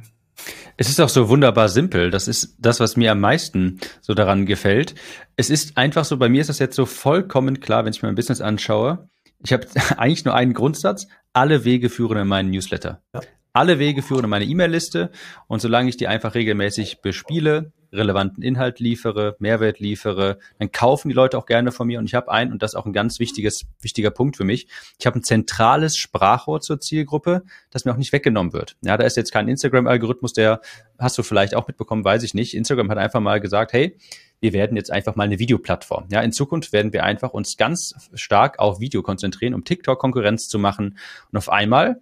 es 0.76 0.89
ist 0.89 1.01
auch 1.01 1.09
so 1.09 1.28
wunderbar 1.28 1.68
simpel. 1.68 2.11
Das 2.11 2.28
ist 2.28 2.57
das, 2.59 2.81
was 2.81 2.97
mir 2.97 3.12
am 3.12 3.20
meisten 3.20 3.81
so 4.01 4.14
daran 4.14 4.47
gefällt. 4.47 4.95
Es 5.37 5.51
ist 5.51 5.76
einfach 5.76 6.05
so, 6.05 6.16
bei 6.16 6.28
mir 6.28 6.41
ist 6.41 6.49
das 6.49 6.61
jetzt 6.61 6.76
so 6.76 6.87
vollkommen 6.87 7.61
klar, 7.61 7.85
wenn 7.85 7.93
ich 7.93 8.03
mein 8.03 8.14
Business 8.14 8.41
anschaue. 8.41 9.09
Ich 9.43 9.53
habe 9.53 9.66
eigentlich 9.97 10.24
nur 10.24 10.35
einen 10.35 10.55
Grundsatz. 10.55 11.09
Alle 11.33 11.64
Wege 11.64 11.91
führen 11.91 12.18
in 12.18 12.28
meinen 12.28 12.51
Newsletter. 12.51 13.03
Ja 13.14 13.20
alle 13.53 13.78
Wege 13.78 14.03
führen 14.03 14.24
in 14.24 14.30
meine 14.30 14.44
E-Mail-Liste 14.44 15.11
und 15.46 15.61
solange 15.61 15.88
ich 15.88 15.96
die 15.96 16.09
einfach 16.09 16.34
regelmäßig 16.34 17.01
bespiele, 17.01 17.72
relevanten 17.92 18.42
Inhalt 18.42 18.78
liefere, 18.78 19.36
Mehrwert 19.38 19.80
liefere, 19.80 20.38
dann 20.59 20.70
kaufen 20.70 21.09
die 21.09 21.14
Leute 21.14 21.36
auch 21.36 21.46
gerne 21.46 21.72
von 21.72 21.86
mir 21.86 21.98
und 21.98 22.05
ich 22.05 22.14
habe 22.14 22.30
ein, 22.30 22.53
und 22.53 22.62
das 22.62 22.72
ist 22.72 22.76
auch 22.76 22.86
ein 22.86 22.92
ganz 22.92 23.18
wichtiges, 23.18 23.66
wichtiger 23.80 24.11
Punkt 24.11 24.36
für 24.36 24.44
mich, 24.44 24.68
ich 24.98 25.07
habe 25.07 25.18
ein 25.18 25.24
zentrales 25.24 25.96
Sprachrohr 25.96 26.61
zur 26.61 26.80
Zielgruppe, 26.80 27.42
das 27.70 27.84
mir 27.84 27.92
auch 27.92 27.96
nicht 27.96 28.12
weggenommen 28.12 28.53
wird. 28.53 28.76
Ja, 28.82 28.96
da 28.96 29.05
ist 29.05 29.16
jetzt 29.16 29.32
kein 29.32 29.48
Instagram-Algorithmus, 29.48 30.32
der 30.32 30.61
hast 30.98 31.18
du 31.18 31.22
vielleicht 31.22 31.55
auch 31.55 31.66
mitbekommen, 31.66 32.05
weiß 32.05 32.22
ich 32.22 32.34
nicht. 32.34 32.55
Instagram 32.55 32.90
hat 32.90 32.98
einfach 32.98 33.20
mal 33.20 33.40
gesagt, 33.40 33.72
hey, 33.72 33.96
wir 34.40 34.53
werden 34.53 34.76
jetzt 34.76 34.90
einfach 34.90 35.16
mal 35.16 35.24
eine 35.24 35.38
Videoplattform. 35.38 36.07
Ja, 36.11 36.20
in 36.22 36.32
Zukunft 36.32 36.72
werden 36.72 36.92
wir 36.92 37.05
einfach 37.05 37.30
uns 37.30 37.57
ganz 37.57 37.94
stark 38.14 38.59
auf 38.59 38.80
Video 38.80 39.03
konzentrieren, 39.03 39.55
um 39.55 39.64
TikTok 39.64 39.98
Konkurrenz 39.98 40.48
zu 40.48 40.59
machen. 40.59 40.98
Und 41.30 41.38
auf 41.38 41.51
einmal 41.51 42.01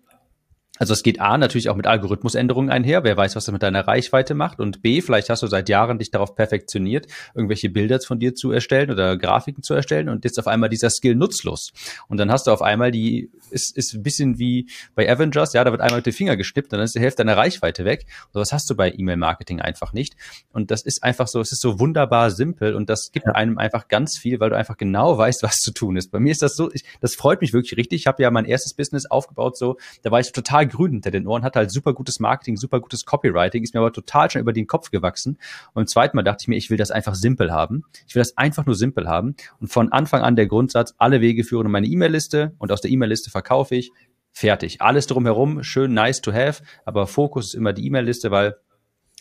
also 0.79 0.93
es 0.93 1.03
geht 1.03 1.21
A 1.21 1.39
natürlich 1.39 1.69
auch 1.69 1.77
mit 1.77 1.87
Algorithmusänderungen 1.87 2.71
einher. 2.71 3.05
Wer 3.05 3.17
weiß, 3.17 3.37
was 3.37 3.45
das 3.47 3.53
mit 3.53 3.63
deiner 3.63 3.87
Reichweite 3.87 4.35
macht. 4.35 4.61
Und 4.61 4.83
B, 4.83 5.01
vielleicht 5.01 5.31
hast 5.31 5.43
du 5.43 5.47
seit 5.47 5.69
Jahren 5.69 5.99
dich 5.99 6.11
darauf 6.11 6.35
perfektioniert, 6.35 7.07
irgendwelche 7.35 7.71
Bilder 7.71 7.99
von 8.01 8.19
dir 8.19 8.35
zu 8.35 8.53
erstellen 8.53 8.91
oder 8.91 9.17
Grafiken 9.17 9.63
zu 9.63 9.75
erstellen 9.75 10.09
und 10.09 10.25
jetzt 10.25 10.39
auf 10.39 10.47
einmal 10.47 10.69
dieser 10.69 10.91
Skill 10.91 11.15
nutzlos. 11.15 11.73
Und 12.09 12.19
dann 12.19 12.31
hast 12.31 12.47
du 12.47 12.51
auf 12.51 12.63
einmal 12.63 12.91
die, 12.91 13.31
ist, 13.51 13.77
ist 13.77 13.95
ein 13.95 14.03
bisschen 14.03 14.39
wie 14.39 14.69
bei 14.95 15.11
Avengers, 15.11 15.53
ja, 15.53 15.65
da 15.65 15.73
wird 15.73 15.81
einmal 15.81 15.99
mit 15.99 16.07
dem 16.07 16.13
Finger 16.13 16.37
geschnippt 16.37 16.73
und 16.73 16.79
dann 16.79 16.85
ist 16.85 16.95
die 16.95 17.01
Hälfte 17.01 17.25
deiner 17.25 17.37
Reichweite 17.37 17.85
weg. 17.85 18.07
Und 18.33 18.41
was 18.41 18.53
hast 18.53 18.71
du 18.71 18.77
bei 18.77 18.93
E-Mail-Marketing 18.93 19.61
einfach 19.61 19.93
nicht. 19.93 20.17
Und 20.53 20.71
das 20.71 20.83
ist 20.83 21.03
einfach 21.03 21.29
so, 21.29 21.41
es 21.41 21.53
ist 21.53 21.61
so 21.61 21.81
wunderbar 21.81 22.31
simpel 22.31 22.75
und 22.75 22.89
das 22.89 23.13
gibt 23.13 23.27
einem 23.27 23.59
einfach 23.59 23.89
ganz 23.89 24.17
viel, 24.17 24.41
weil 24.41 24.51
du 24.51 24.57
einfach 24.57 24.77
genau 24.77 25.19
weißt, 25.19 25.43
was 25.43 25.57
zu 25.57 25.73
tun 25.73 25.97
ist. 25.97 26.11
Bei 26.11 26.21
mir 26.21 26.33
ist 26.33 26.43
das 26.43 26.57
so, 26.57 26.71
ich, 26.73 26.85
das 27.01 27.15
freut 27.15 27.41
mich 27.41 27.53
wirklich 27.53 27.77
richtig. 27.77 28.01
Ich 28.01 28.07
habe 28.07 28.23
ja 28.23 28.31
mein 28.31 28.45
erstes 28.45 28.75
Business 28.75 29.07
aufgebaut, 29.07 29.57
so, 29.57 29.77
da 30.03 30.11
war 30.11 30.21
ich 30.21 30.33
total 30.33 30.68
grün 30.69 30.93
hinter 30.93 31.11
den 31.11 31.27
Ohren, 31.27 31.43
hatte 31.43 31.59
halt 31.59 31.71
super 31.71 31.95
gutes 31.95 32.21
Marketing, 32.21 32.57
super 32.57 32.81
gutes 32.81 33.05
Copywriting, 33.05 33.63
ist 33.63 33.75
mir 33.75 33.81
aber 33.81 33.93
total 33.93 34.31
schon 34.31 34.41
über 34.41 34.53
den 34.53 34.67
Kopf 34.67 34.91
gewachsen. 34.91 35.39
Und 35.75 35.83
im 35.83 35.87
zweiten 35.87 36.17
Mal 36.17 36.23
dachte 36.23 36.43
ich 36.43 36.49
mir, 36.49 36.57
ich 36.57 36.71
will 36.71 36.77
das 36.77 36.91
einfach 36.91 37.15
simpel 37.15 37.53
haben. 37.53 37.85
Ich 38.07 38.15
will 38.15 38.21
das 38.21 38.37
einfach 38.37 38.67
nur 38.67 38.75
simpel 38.75 39.09
haben. 39.09 39.35
Und 39.61 39.69
von 39.69 39.93
Anfang 39.93 40.23
an 40.23 40.37
der 40.37 40.47
Grundsatz, 40.47 40.95
alle 40.99 41.21
Wege 41.21 41.45
führen 41.45 41.67
in 41.67 41.73
meine 41.73 41.87
E-Mail-Liste 41.87 42.55
und 42.59 42.73
aus 42.73 42.81
der 42.81 42.91
E-Mail-Liste 42.91 43.31
verkaufe 43.31 43.75
ich. 43.75 43.93
Fertig. 44.33 44.81
Alles 44.81 45.07
drumherum, 45.07 45.63
schön 45.65 45.95
nice 45.95 46.21
to 46.21 46.33
have, 46.33 46.63
aber 46.85 47.07
Fokus 47.07 47.47
ist 47.47 47.55
immer 47.55 47.73
die 47.73 47.87
E-Mail-Liste, 47.87 48.31
weil 48.31 48.57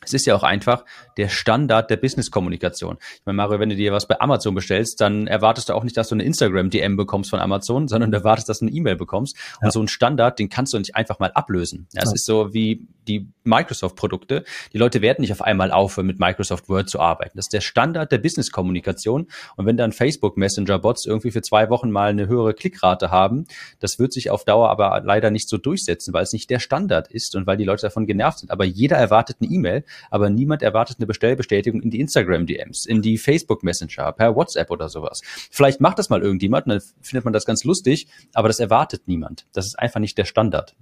es 0.04 0.14
ist 0.14 0.26
ja 0.28 0.36
auch 0.36 0.43
einfach 0.43 0.86
der 1.18 1.28
Standard 1.28 1.89
der 1.89 1.98
Business-Kommunikation. 1.98 2.98
Ich 3.16 3.26
meine, 3.26 3.36
Mario, 3.36 3.60
wenn 3.60 3.70
du 3.70 3.76
dir 3.76 3.91
was 3.91 4.08
bei 4.08 4.20
Amazon 4.22 4.54
bestellst, 4.54 5.02
dann 5.02 5.26
erwartest 5.26 5.70
du 5.70 5.74
auch 5.74 5.84
nicht, 5.84 5.98
dass 5.98 6.10
du 6.10 6.16
eine 6.16 6.24
Instagram-DM 6.24 6.95
bekommst 6.95 7.32
von 7.32 7.39
Amazon, 7.39 7.88
sondern 7.88 8.12
du 8.12 8.18
erwartest, 8.18 8.48
dass 8.48 8.60
du 8.60 8.66
eine 8.66 8.76
E-Mail 8.76 8.95
bekommst. 8.95 9.36
Ja. 9.60 9.68
Und 9.68 9.74
so 9.74 9.82
ein 9.82 9.88
Standard, 9.88 10.38
den 10.38 10.50
kannst 10.50 10.74
du 10.74 10.78
nicht 10.78 10.95
einfach 10.95 11.18
mal 11.20 11.32
ablösen. 11.32 11.88
Ja, 11.93 12.04
es 12.04 12.10
ja. 12.10 12.16
ist 12.16 12.26
so 12.26 12.54
wie 12.54 12.88
die 13.08 13.28
Microsoft-Produkte. 13.43 14.43
Die 14.74 14.78
Leute 14.78 15.02
werden 15.02 15.22
nicht 15.22 15.32
auf 15.32 15.41
einmal 15.41 15.72
aufhören, 15.72 16.06
mit 16.06 16.20
Microsoft 16.20 16.70
Word 16.70 16.89
zu 16.89 17.00
arbeiten. 17.00 17.38
Das 17.38 17.45
ist 17.45 17.54
der 17.54 17.62
Standard 17.62 18.12
der 18.12 18.18
Business-Kommunikation. 18.20 19.28
Und 19.56 19.66
wenn 19.66 19.78
dann 19.78 19.93
Facebook 19.93 20.38
Messenger-Bots 20.38 21.06
irgendwie 21.06 21.32
für 21.32 21.41
zwei 21.41 21.70
Wochen 21.70 21.89
mal 21.89 22.10
eine 22.10 22.28
höhere 22.28 22.54
Klickrate 22.54 23.10
haben, 23.10 23.48
das 23.80 23.98
wird 23.98 24.14
sich 24.14 24.30
auf 24.30 24.45
Dauer 24.45 24.70
aber 24.70 25.02
leider 25.04 25.32
nicht 25.32 25.50
so 25.50 25.58
durchsetzen, 25.58 26.14
weil 26.14 26.24
es 26.24 26.34
nicht 26.34 26.50
der 26.50 26.60
Standard 26.60 27.10
ist 27.10 27.36
und 27.36 27.48
weil 27.48 27.58
die 27.58 27.64
Leute 27.64 27.84
davon 27.84 28.06
genervt 28.06 28.39
sind. 28.39 28.52
Aber 28.52 28.66
jeder 28.66 28.98
erwartet 28.98 29.38
eine 29.39 29.50
E-Mail 29.50 29.84
aber 30.09 30.29
niemand 30.29 30.61
erwartet 30.61 30.97
eine 30.99 31.07
Bestellbestätigung 31.07 31.81
in 31.81 31.89
die 31.89 31.99
Instagram-DMs, 31.99 32.85
in 32.85 33.01
die 33.01 33.17
Facebook-Messenger, 33.17 34.11
per 34.13 34.35
WhatsApp 34.35 34.71
oder 34.71 34.89
sowas. 34.89 35.21
Vielleicht 35.51 35.81
macht 35.81 35.99
das 35.99 36.09
mal 36.09 36.21
irgendjemand, 36.21 36.67
dann 36.67 36.81
findet 37.01 37.25
man 37.25 37.33
das 37.33 37.45
ganz 37.45 37.63
lustig, 37.63 38.07
aber 38.33 38.47
das 38.47 38.59
erwartet 38.59 39.03
niemand. 39.07 39.45
Das 39.53 39.65
ist 39.65 39.79
einfach 39.79 39.99
nicht 39.99 40.17
der 40.17 40.25
Standard. 40.25 40.75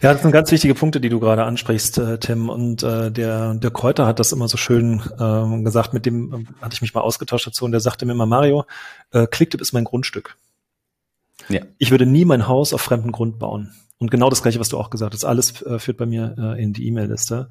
Ja, 0.00 0.12
das 0.12 0.22
sind 0.22 0.32
ganz 0.32 0.50
wichtige 0.50 0.74
Punkte, 0.74 1.00
die 1.00 1.08
du 1.08 1.20
gerade 1.20 1.44
ansprichst, 1.44 1.98
äh, 1.98 2.18
Tim. 2.18 2.48
Und 2.48 2.82
äh, 2.82 3.12
der, 3.12 3.54
der 3.54 3.70
Kräuter 3.70 4.06
hat 4.06 4.18
das 4.18 4.32
immer 4.32 4.48
so 4.48 4.56
schön 4.56 5.00
äh, 5.18 5.62
gesagt, 5.62 5.92
mit 5.92 6.04
dem 6.04 6.32
äh, 6.32 6.62
hatte 6.62 6.74
ich 6.74 6.82
mich 6.82 6.94
mal 6.94 7.02
ausgetauscht 7.02 7.46
dazu 7.46 7.64
und 7.64 7.70
der 7.70 7.80
sagte 7.80 8.04
mir 8.04 8.12
immer, 8.12 8.26
Mario, 8.26 8.64
äh, 9.12 9.26
Clicktip 9.28 9.60
ist 9.60 9.72
mein 9.72 9.84
Grundstück. 9.84 10.36
Ja. 11.48 11.60
Ich 11.78 11.92
würde 11.92 12.06
nie 12.06 12.24
mein 12.24 12.48
Haus 12.48 12.72
auf 12.72 12.80
fremden 12.80 13.12
Grund 13.12 13.38
bauen. 13.38 13.72
Und 14.02 14.10
genau 14.10 14.30
das 14.30 14.42
gleiche, 14.42 14.58
was 14.58 14.68
du 14.68 14.78
auch 14.78 14.90
gesagt 14.90 15.14
hast, 15.14 15.24
alles 15.24 15.62
äh, 15.62 15.78
führt 15.78 15.96
bei 15.96 16.06
mir 16.06 16.34
äh, 16.36 16.60
in 16.60 16.72
die 16.72 16.88
E-Mail-Liste. 16.88 17.48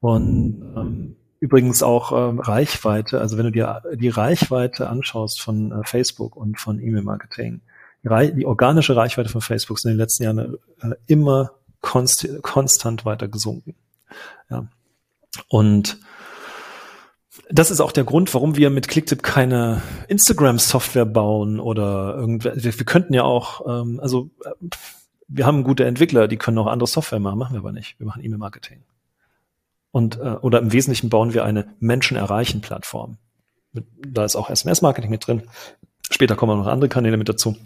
Und 0.00 0.62
ähm, 0.76 1.16
übrigens 1.40 1.82
auch 1.82 2.12
ähm, 2.12 2.40
Reichweite, 2.40 3.22
also 3.22 3.38
wenn 3.38 3.46
du 3.46 3.52
dir 3.52 3.80
die 3.94 4.10
Reichweite 4.10 4.90
anschaust 4.90 5.40
von 5.40 5.72
äh, 5.72 5.82
Facebook 5.84 6.36
und 6.36 6.60
von 6.60 6.78
E-Mail-Marketing, 6.78 7.62
die, 8.02 8.34
die 8.34 8.44
organische 8.44 8.94
Reichweite 8.94 9.30
von 9.30 9.40
Facebook 9.40 9.78
ist 9.78 9.86
in 9.86 9.92
den 9.92 9.96
letzten 9.96 10.24
Jahren 10.24 10.58
äh, 10.82 10.90
immer 11.06 11.52
konst 11.80 12.28
konstant 12.42 13.06
weiter 13.06 13.28
gesunken. 13.28 13.74
Ja. 14.50 14.66
Und 15.48 16.00
das 17.48 17.70
ist 17.70 17.80
auch 17.80 17.92
der 17.92 18.04
Grund, 18.04 18.34
warum 18.34 18.56
wir 18.56 18.68
mit 18.68 18.88
Clicktip 18.88 19.22
keine 19.22 19.80
Instagram-Software 20.08 21.06
bauen 21.06 21.60
oder 21.60 22.14
irgendwer. 22.14 22.56
Wir, 22.56 22.78
wir 22.78 22.84
könnten 22.84 23.14
ja 23.14 23.22
auch, 23.22 23.66
ähm, 23.66 24.00
also 24.00 24.28
äh, 24.44 24.50
wir 25.28 25.46
haben 25.46 25.64
gute 25.64 25.84
Entwickler, 25.84 26.28
die 26.28 26.36
können 26.36 26.58
auch 26.58 26.66
andere 26.66 26.86
Software 26.86 27.20
machen, 27.20 27.38
machen 27.38 27.54
wir 27.54 27.60
aber 27.60 27.72
nicht. 27.72 27.98
Wir 27.98 28.06
machen 28.06 28.24
E-Mail-Marketing. 28.24 28.82
Und 29.90 30.18
äh, 30.18 30.36
oder 30.40 30.60
im 30.60 30.72
Wesentlichen 30.72 31.08
bauen 31.08 31.34
wir 31.34 31.44
eine 31.44 31.68
Menschen 31.80 32.16
erreichen 32.16 32.60
Plattform. 32.60 33.18
Da 33.72 34.24
ist 34.24 34.36
auch 34.36 34.50
SMS-Marketing 34.50 35.10
mit 35.10 35.26
drin. 35.26 35.42
Später 36.10 36.36
kommen 36.36 36.58
noch 36.58 36.66
andere 36.66 36.88
Kanäle 36.88 37.16
mit 37.16 37.28
dazu. 37.28 37.56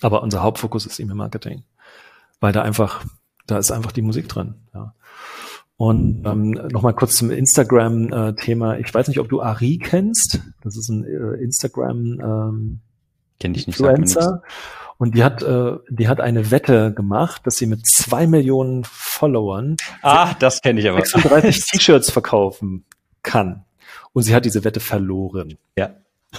Aber 0.00 0.22
unser 0.22 0.42
Hauptfokus 0.42 0.86
ist 0.86 0.98
E-Mail-Marketing, 0.98 1.64
weil 2.40 2.52
da 2.52 2.62
einfach 2.62 3.04
da 3.50 3.58
ist 3.58 3.72
einfach 3.72 3.92
die 3.92 4.02
Musik 4.02 4.28
drin. 4.28 4.54
Ja. 4.74 4.94
Und 5.76 6.26
ähm, 6.26 6.50
nochmal 6.50 6.94
kurz 6.94 7.16
zum 7.16 7.30
Instagram-Thema. 7.30 8.78
ich 8.78 8.92
weiß 8.92 9.08
nicht, 9.08 9.18
ob 9.18 9.28
du 9.28 9.42
Ari 9.42 9.78
kennst. 9.78 10.40
Das 10.62 10.76
ist 10.76 10.88
ein 10.88 11.04
äh, 11.04 11.42
Instagram 11.42 12.20
ähm, 12.20 12.80
Kenn 13.40 13.52
ich 13.54 13.66
nicht, 13.66 13.80
Influencer. 13.80 14.42
Und 15.00 15.14
die 15.14 15.24
hat, 15.24 15.42
äh, 15.42 15.78
die 15.88 16.08
hat 16.08 16.20
eine 16.20 16.50
Wette 16.50 16.92
gemacht, 16.92 17.46
dass 17.46 17.56
sie 17.56 17.64
mit 17.64 17.86
zwei 17.86 18.26
Millionen 18.26 18.84
Followern 18.84 19.76
ah, 20.02 20.34
das 20.38 20.60
kenne 20.60 20.78
ich 20.78 20.90
aber. 20.90 21.02
36 21.02 21.64
T-Shirts 21.70 22.10
verkaufen 22.10 22.84
kann. 23.22 23.64
Und 24.12 24.24
sie 24.24 24.34
hat 24.34 24.44
diese 24.44 24.62
Wette 24.62 24.78
verloren. 24.78 25.56
Ja. 25.76 25.96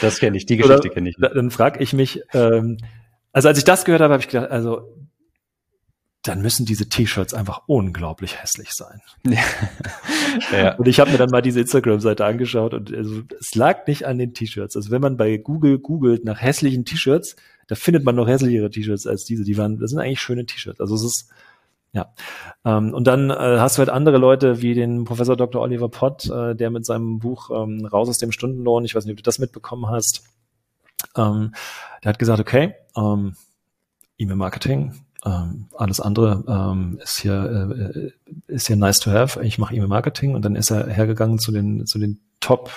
Das 0.00 0.18
kenne 0.18 0.36
ich, 0.36 0.46
die 0.46 0.56
Geschichte 0.56 0.90
kenne 0.90 1.10
ich. 1.10 1.16
Dann 1.16 1.52
frage 1.52 1.80
ich 1.80 1.92
mich, 1.92 2.20
ähm, 2.32 2.78
also 3.32 3.46
als 3.46 3.56
ich 3.56 3.62
das 3.62 3.84
gehört 3.84 4.02
habe, 4.02 4.14
habe 4.14 4.20
ich 4.20 4.28
gedacht, 4.28 4.50
also 4.50 4.92
dann 6.22 6.42
müssen 6.42 6.66
diese 6.66 6.88
T-Shirts 6.88 7.34
einfach 7.34 7.62
unglaublich 7.66 8.42
hässlich 8.42 8.72
sein. 8.72 9.00
ja. 10.52 10.74
Und 10.76 10.88
ich 10.88 10.98
habe 10.98 11.12
mir 11.12 11.18
dann 11.18 11.30
mal 11.30 11.40
diese 11.40 11.60
Instagram-Seite 11.60 12.24
angeschaut 12.24 12.74
und 12.74 12.92
also, 12.92 13.22
es 13.38 13.54
lag 13.54 13.86
nicht 13.86 14.06
an 14.06 14.18
den 14.18 14.34
T-Shirts. 14.34 14.74
Also 14.74 14.90
wenn 14.90 15.00
man 15.00 15.16
bei 15.16 15.36
Google 15.36 15.78
googelt 15.78 16.24
nach 16.24 16.42
hässlichen 16.42 16.84
T-Shirts, 16.84 17.36
da 17.70 17.76
findet 17.76 18.02
man 18.04 18.16
noch 18.16 18.26
hässlichere 18.26 18.68
T-Shirts 18.68 19.06
als 19.06 19.24
diese. 19.24 19.44
Die 19.44 19.56
waren, 19.56 19.78
das 19.78 19.90
sind 19.90 20.00
eigentlich 20.00 20.20
schöne 20.20 20.44
T-Shirts. 20.44 20.80
Also 20.80 20.96
es 20.96 21.04
ist 21.04 21.30
ja. 21.92 22.12
Ähm, 22.64 22.92
und 22.92 23.06
dann 23.06 23.30
äh, 23.30 23.58
hast 23.60 23.76
du 23.76 23.78
halt 23.78 23.90
andere 23.90 24.18
Leute 24.18 24.60
wie 24.60 24.74
den 24.74 25.04
Professor 25.04 25.36
Dr. 25.36 25.62
Oliver 25.62 25.88
Pott, 25.88 26.28
äh, 26.28 26.56
der 26.56 26.70
mit 26.70 26.84
seinem 26.84 27.20
Buch 27.20 27.50
ähm, 27.50 27.86
Raus 27.86 28.08
aus 28.08 28.18
dem 28.18 28.32
Stundenlohn, 28.32 28.84
ich 28.84 28.96
weiß 28.96 29.04
nicht, 29.04 29.12
ob 29.12 29.18
du 29.18 29.22
das 29.22 29.38
mitbekommen 29.38 29.88
hast, 29.88 30.24
ähm, 31.16 31.54
der 32.02 32.08
hat 32.08 32.18
gesagt, 32.18 32.40
okay, 32.40 32.74
ähm, 32.96 33.36
E-Mail-Marketing, 34.18 34.94
ähm, 35.24 35.66
alles 35.76 36.00
andere 36.00 36.44
ähm, 36.48 36.98
ist 37.00 37.20
hier 37.20 38.12
äh, 38.48 38.52
ist 38.52 38.66
hier 38.66 38.76
nice 38.76 38.98
to 38.98 39.12
have. 39.12 39.40
Ich 39.44 39.58
mache 39.58 39.76
E-Mail-Marketing 39.76 40.34
und 40.34 40.44
dann 40.44 40.56
ist 40.56 40.70
er 40.70 40.88
hergegangen 40.88 41.38
zu 41.38 41.52
den 41.52 41.86
zu 41.86 42.00
den 42.00 42.20
Top 42.40 42.72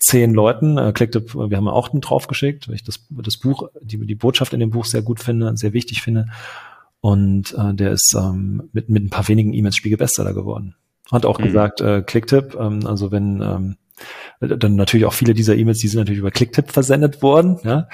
zehn 0.00 0.34
Leuten. 0.34 0.78
Äh, 0.78 0.92
klickte, 0.92 1.24
wir 1.34 1.56
haben 1.56 1.68
auch 1.68 1.90
einen 1.90 2.00
draufgeschickt, 2.00 2.68
weil 2.68 2.74
ich 2.74 2.84
das 2.84 3.06
das 3.10 3.36
Buch 3.36 3.68
die 3.80 3.98
die 4.06 4.14
Botschaft 4.14 4.52
in 4.52 4.60
dem 4.60 4.70
Buch 4.70 4.84
sehr 4.84 5.02
gut 5.02 5.20
finde, 5.20 5.56
sehr 5.56 5.72
wichtig 5.72 6.02
finde. 6.02 6.26
Und 7.00 7.54
äh, 7.56 7.74
der 7.74 7.92
ist 7.92 8.14
ähm, 8.16 8.68
mit 8.72 8.88
mit 8.88 9.04
ein 9.04 9.10
paar 9.10 9.28
wenigen 9.28 9.52
E-Mails 9.52 9.76
Spiegelbestseller 9.76 10.34
geworden. 10.34 10.74
Hat 11.10 11.26
auch 11.26 11.38
mhm. 11.38 11.44
gesagt, 11.44 11.80
äh, 11.80 12.02
Clicktip, 12.02 12.56
ähm, 12.58 12.86
also 12.86 13.10
wenn 13.10 13.40
ähm, 13.40 13.76
dann 14.40 14.76
natürlich 14.76 15.06
auch 15.06 15.12
viele 15.12 15.34
dieser 15.34 15.56
E-Mails, 15.56 15.78
die 15.78 15.88
sind 15.88 15.98
natürlich 15.98 16.20
über 16.20 16.30
Clicktip 16.30 16.70
versendet 16.70 17.22
worden, 17.22 17.58
ja. 17.64 17.88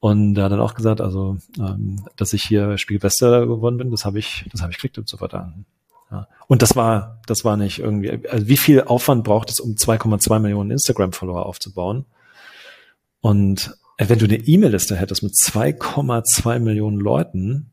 Und 0.00 0.36
er 0.36 0.44
hat 0.44 0.52
dann 0.52 0.60
auch 0.60 0.74
gesagt, 0.74 1.00
also, 1.00 1.38
ähm, 1.58 2.04
dass 2.16 2.32
ich 2.32 2.42
hier 2.42 2.76
Spielbester 2.76 3.46
geworden 3.46 3.76
bin, 3.76 3.90
das 3.92 4.04
habe 4.04 4.18
ich, 4.18 4.44
das 4.50 4.60
habe 4.60 4.72
ich 4.72 4.78
Clicktip 4.78 5.08
zu 5.08 5.16
verdanken. 5.16 5.64
Ja. 6.12 6.28
Und 6.46 6.60
das 6.60 6.76
war, 6.76 7.20
das 7.26 7.44
war 7.44 7.56
nicht 7.56 7.78
irgendwie, 7.78 8.28
also 8.28 8.46
wie 8.46 8.58
viel 8.58 8.82
Aufwand 8.82 9.24
braucht 9.24 9.50
es, 9.50 9.60
um 9.60 9.72
2,2 9.72 10.38
Millionen 10.40 10.70
Instagram-Follower 10.70 11.46
aufzubauen? 11.46 12.04
Und 13.20 13.76
äh, 13.96 14.08
wenn 14.08 14.18
du 14.18 14.26
eine 14.26 14.36
E-Mail-Liste 14.36 14.96
hättest 14.96 15.22
mit 15.22 15.32
2,2 15.32 16.58
Millionen 16.58 17.00
Leuten, 17.00 17.72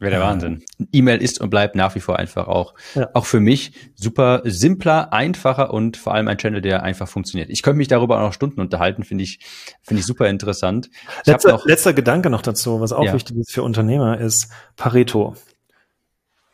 Wäre 0.00 0.12
der 0.12 0.20
Wahnsinn. 0.20 0.64
E-Mail 0.92 1.20
ist 1.20 1.42
und 1.42 1.50
bleibt 1.50 1.74
nach 1.74 1.94
wie 1.94 2.00
vor 2.00 2.18
einfach 2.18 2.48
auch, 2.48 2.72
ja. 2.94 3.10
auch 3.12 3.26
für 3.26 3.38
mich 3.38 3.72
super 3.94 4.40
simpler, 4.44 5.12
einfacher 5.12 5.74
und 5.74 5.98
vor 5.98 6.14
allem 6.14 6.26
ein 6.26 6.38
Channel, 6.38 6.62
der 6.62 6.82
einfach 6.82 7.06
funktioniert. 7.06 7.50
Ich 7.50 7.60
könnte 7.60 7.76
mich 7.76 7.88
darüber 7.88 8.16
auch 8.16 8.28
noch 8.28 8.32
Stunden 8.32 8.62
unterhalten, 8.62 9.04
finde 9.04 9.24
ich, 9.24 9.40
finde 9.82 10.00
ich 10.00 10.06
super 10.06 10.26
interessant. 10.30 10.88
Ich 11.20 11.26
letzter, 11.26 11.52
noch, 11.52 11.66
letzter 11.66 11.92
Gedanke 11.92 12.30
noch 12.30 12.40
dazu, 12.40 12.80
was 12.80 12.94
auch 12.94 13.04
ja. 13.04 13.12
wichtig 13.12 13.36
ist 13.36 13.52
für 13.52 13.62
Unternehmer, 13.62 14.18
ist 14.18 14.48
Pareto. 14.74 15.36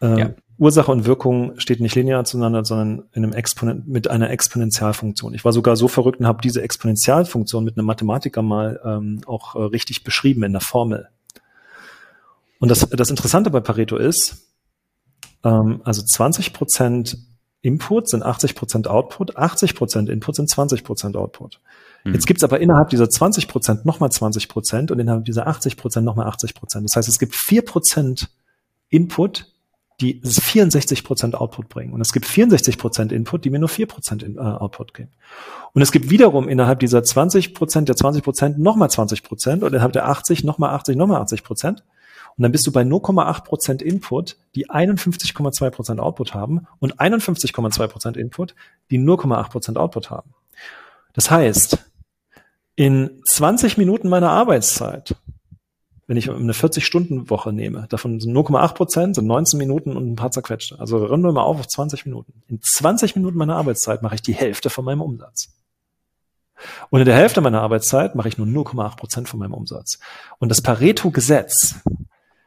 Ähm, 0.02 0.18
ja. 0.18 0.34
Ursache 0.58 0.90
und 0.90 1.04
Wirkung 1.04 1.58
steht 1.58 1.80
nicht 1.80 1.94
linear 1.94 2.24
zueinander, 2.24 2.64
sondern 2.64 3.04
in 3.12 3.24
einem 3.24 3.32
Exponent, 3.34 3.86
mit 3.86 4.08
einer 4.08 4.30
Exponentialfunktion. 4.30 5.34
Ich 5.34 5.44
war 5.44 5.52
sogar 5.52 5.76
so 5.76 5.86
verrückt 5.86 6.20
und 6.20 6.26
habe 6.26 6.40
diese 6.42 6.62
Exponentialfunktion 6.62 7.62
mit 7.62 7.76
einem 7.76 7.86
Mathematiker 7.86 8.40
mal 8.42 8.80
ähm, 8.84 9.20
auch 9.26 9.54
äh, 9.54 9.62
richtig 9.62 10.02
beschrieben 10.02 10.44
in 10.44 10.52
der 10.52 10.62
Formel. 10.62 11.08
Und 12.58 12.70
das, 12.70 12.88
das 12.88 13.10
Interessante 13.10 13.50
bei 13.50 13.60
Pareto 13.60 13.96
ist, 13.96 14.46
ähm, 15.44 15.82
also 15.84 16.02
20 16.02 16.54
Prozent 16.54 17.18
Input 17.60 18.08
sind 18.08 18.22
80 18.22 18.54
Prozent 18.54 18.88
Output, 18.88 19.36
80 19.36 19.74
Prozent 19.74 20.08
Input 20.08 20.36
sind 20.36 20.48
20 20.48 20.84
Prozent 20.84 21.16
Output. 21.16 21.60
Mhm. 22.04 22.14
Jetzt 22.14 22.26
gibt's 22.26 22.44
aber 22.44 22.60
innerhalb 22.60 22.90
dieser 22.90 23.10
20 23.10 23.48
Prozent 23.48 23.84
nochmal 23.84 24.10
20 24.10 24.48
Prozent 24.48 24.90
und 24.90 25.00
innerhalb 25.00 25.24
dieser 25.24 25.46
80 25.46 25.76
Prozent 25.76 26.06
nochmal 26.06 26.28
80 26.28 26.54
Prozent. 26.54 26.88
Das 26.88 26.96
heißt, 26.96 27.08
es 27.08 27.18
gibt 27.18 27.34
vier 27.34 27.62
Prozent 27.62 28.30
Input, 28.88 29.52
die 30.00 30.20
64 30.22 31.04
Prozent 31.04 31.34
Output 31.34 31.68
bringen. 31.68 31.92
Und 31.94 32.00
es 32.00 32.12
gibt 32.12 32.26
64 32.26 32.76
Prozent 32.76 33.12
Input, 33.12 33.44
die 33.44 33.50
mir 33.50 33.58
nur 33.58 33.68
vier 33.68 33.86
Prozent 33.86 34.22
äh, 34.22 34.38
Output 34.38 34.92
geben. 34.92 35.10
Und 35.72 35.82
es 35.82 35.90
gibt 35.90 36.10
wiederum 36.10 36.48
innerhalb 36.48 36.80
dieser 36.80 37.02
20 37.02 37.54
Prozent, 37.54 37.88
der 37.88 37.96
20 37.96 38.22
Prozent 38.22 38.58
nochmal 38.58 38.90
20 38.90 39.22
Prozent 39.22 39.62
und 39.62 39.72
innerhalb 39.72 39.92
der 39.92 40.08
80 40.08 40.44
nochmal 40.44 40.74
80, 40.74 40.96
nochmal 40.96 41.22
80 41.22 41.44
Prozent. 41.44 41.84
Und 42.36 42.42
dann 42.42 42.52
bist 42.52 42.66
du 42.66 42.72
bei 42.72 42.82
0,8% 42.82 43.80
Input, 43.82 44.36
die 44.54 44.68
51,2% 44.68 45.98
Output 45.98 46.34
haben 46.34 46.66
und 46.80 47.00
51,2% 47.00 48.16
Input, 48.16 48.54
die 48.90 48.98
0,8% 48.98 49.76
Output 49.76 50.10
haben. 50.10 50.34
Das 51.14 51.30
heißt, 51.30 51.78
in 52.74 53.22
20 53.24 53.78
Minuten 53.78 54.10
meiner 54.10 54.30
Arbeitszeit, 54.30 55.16
wenn 56.06 56.16
ich 56.16 56.30
eine 56.30 56.52
40-Stunden-Woche 56.52 57.52
nehme, 57.52 57.86
davon 57.88 58.20
sind 58.20 58.32
0,8% 58.36 59.14
sind 59.14 59.26
19 59.26 59.58
Minuten 59.58 59.96
und 59.96 60.12
ein 60.12 60.16
paar 60.16 60.30
zerquetschte. 60.30 60.78
Also 60.78 61.08
wir 61.24 61.32
mal 61.32 61.42
auf 61.42 61.58
auf 61.58 61.66
20 61.66 62.06
Minuten. 62.06 62.42
In 62.46 62.60
20 62.62 63.16
Minuten 63.16 63.36
meiner 63.36 63.56
Arbeitszeit 63.56 64.02
mache 64.02 64.14
ich 64.14 64.22
die 64.22 64.34
Hälfte 64.34 64.70
von 64.70 64.84
meinem 64.84 65.00
Umsatz. 65.00 65.48
Und 66.90 67.00
in 67.00 67.06
der 67.06 67.16
Hälfte 67.16 67.40
meiner 67.40 67.60
Arbeitszeit 67.60 68.14
mache 68.14 68.28
ich 68.28 68.38
nur 68.38 68.46
0,8% 68.46 69.26
von 69.26 69.40
meinem 69.40 69.52
Umsatz. 69.52 69.98
Und 70.38 70.48
das 70.48 70.62
Pareto-Gesetz 70.62 71.82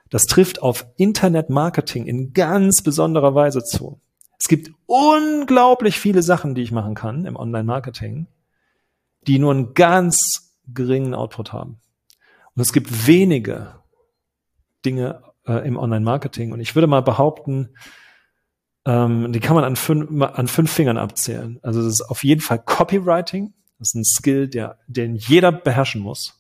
das 0.10 0.26
trifft 0.26 0.62
auf 0.62 0.88
Internet-Marketing 0.98 2.06
in 2.06 2.34
ganz 2.34 2.82
besonderer 2.82 3.36
Weise 3.36 3.64
zu. 3.64 4.02
Es 4.40 4.48
gibt 4.48 4.72
unglaublich 4.86 6.00
viele 6.00 6.24
Sachen, 6.24 6.56
die 6.56 6.62
ich 6.62 6.72
machen 6.72 6.96
kann 6.96 7.26
im 7.26 7.36
Online-Marketing, 7.36 8.28
die 9.28 9.38
nur 9.38 9.52
einen 9.52 9.74
ganz 9.74 10.56
geringen 10.74 11.14
Output 11.14 11.54
haben. 11.54 11.80
Und 12.60 12.64
es 12.64 12.74
gibt 12.74 13.08
wenige 13.08 13.76
Dinge 14.84 15.24
äh, 15.48 15.66
im 15.66 15.78
Online-Marketing. 15.78 16.52
Und 16.52 16.60
ich 16.60 16.76
würde 16.76 16.88
mal 16.88 17.02
behaupten, 17.02 17.70
ähm, 18.84 19.32
die 19.32 19.40
kann 19.40 19.56
man 19.56 19.64
an 19.64 19.78
fünf, 19.78 20.22
an 20.22 20.50
fünf 20.50 20.70
Fingern 20.70 20.98
abzählen. 20.98 21.60
Also 21.62 21.82
das 21.82 21.94
ist 21.94 22.02
auf 22.02 22.22
jeden 22.22 22.42
Fall 22.42 22.60
Copywriting. 22.60 23.54
Das 23.78 23.92
ist 23.92 23.96
ein 23.96 24.04
Skill, 24.04 24.50
der, 24.50 24.78
den 24.88 25.16
jeder 25.16 25.54
beherrschen 25.54 26.02
muss 26.02 26.36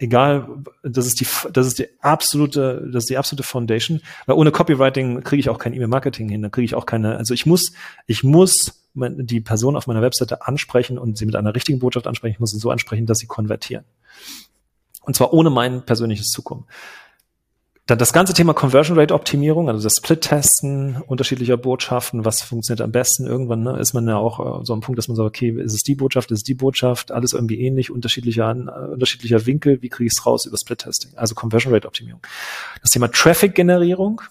egal, 0.00 0.48
das 0.82 1.06
ist 1.06 1.20
die, 1.20 1.26
das 1.52 1.68
ist 1.68 1.78
die 1.78 1.86
absolute, 2.00 2.88
das 2.92 3.04
ist 3.04 3.10
die 3.10 3.16
absolute 3.16 3.44
Foundation. 3.44 4.00
Weil 4.26 4.36
ohne 4.36 4.50
Copywriting 4.50 5.22
kriege 5.22 5.38
ich 5.38 5.48
auch 5.48 5.58
kein 5.58 5.72
E-Mail-Marketing 5.72 6.28
hin, 6.28 6.42
da 6.42 6.48
kriege 6.48 6.64
ich 6.64 6.74
auch 6.74 6.84
keine, 6.84 7.16
also 7.16 7.32
ich 7.32 7.46
muss, 7.46 7.72
ich 8.06 8.24
muss 8.24 8.88
die 8.94 9.40
Person 9.40 9.76
auf 9.76 9.86
meiner 9.86 10.02
Webseite 10.02 10.46
ansprechen 10.46 10.98
und 10.98 11.16
sie 11.16 11.26
mit 11.26 11.36
einer 11.36 11.54
richtigen 11.54 11.78
Botschaft 11.78 12.08
ansprechen, 12.08 12.34
ich 12.34 12.40
muss 12.40 12.50
sie 12.50 12.58
so 12.58 12.70
ansprechen, 12.70 13.06
dass 13.06 13.18
sie 13.18 13.26
konvertieren. 13.26 13.84
Und 15.04 15.14
zwar 15.14 15.32
ohne 15.32 15.50
mein 15.50 15.84
persönliches 15.84 16.28
Zukommen. 16.28 16.66
Dann 17.86 17.98
das 17.98 18.14
ganze 18.14 18.32
Thema 18.32 18.54
Conversion 18.54 18.98
Rate 18.98 19.12
Optimierung, 19.12 19.68
also 19.68 19.82
das 19.82 19.96
Split-Testen 19.98 21.02
unterschiedlicher 21.06 21.58
Botschaften, 21.58 22.24
was 22.24 22.40
funktioniert 22.40 22.80
am 22.80 22.92
besten. 22.92 23.26
Irgendwann 23.26 23.62
ne, 23.62 23.78
ist 23.78 23.92
man 23.92 24.08
ja 24.08 24.16
auch 24.16 24.62
äh, 24.62 24.64
so 24.64 24.72
am 24.72 24.80
Punkt, 24.80 24.96
dass 24.96 25.08
man 25.08 25.16
sagt, 25.16 25.26
okay, 25.26 25.50
ist 25.50 25.74
es 25.74 25.82
die 25.82 25.94
Botschaft, 25.94 26.30
ist 26.30 26.38
es 26.38 26.44
die 26.44 26.54
Botschaft, 26.54 27.12
alles 27.12 27.34
irgendwie 27.34 27.60
ähnlich, 27.60 27.90
unterschiedlicher, 27.90 28.50
äh, 28.50 28.92
unterschiedlicher 28.92 29.44
Winkel, 29.44 29.82
wie 29.82 29.90
kriege 29.90 30.06
ich 30.06 30.14
es 30.16 30.24
raus 30.24 30.46
über 30.46 30.56
Split-Testing? 30.56 31.12
Also 31.16 31.34
Conversion 31.34 31.74
Rate 31.74 31.86
Optimierung. 31.86 32.22
Das 32.80 32.90
Thema 32.90 33.08
Traffic-Generierung, 33.08 34.22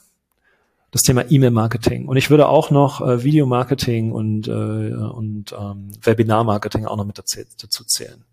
das 0.90 1.04
Thema 1.04 1.30
E-Mail-Marketing. 1.30 2.08
Und 2.08 2.18
ich 2.18 2.32
würde 2.32 2.48
auch 2.48 2.72
noch 2.72 3.02
äh, 3.02 3.24
Video-Marketing 3.24 4.14
und, 4.14 4.48
äh, 4.48 4.52
und 4.52 5.54
ähm, 5.60 5.92
Webinar-Marketing 6.02 6.88
auch 6.88 6.98
noch 6.98 7.06
mit 7.06 7.20
dazu, 7.20 7.84
zählen. 7.86 8.24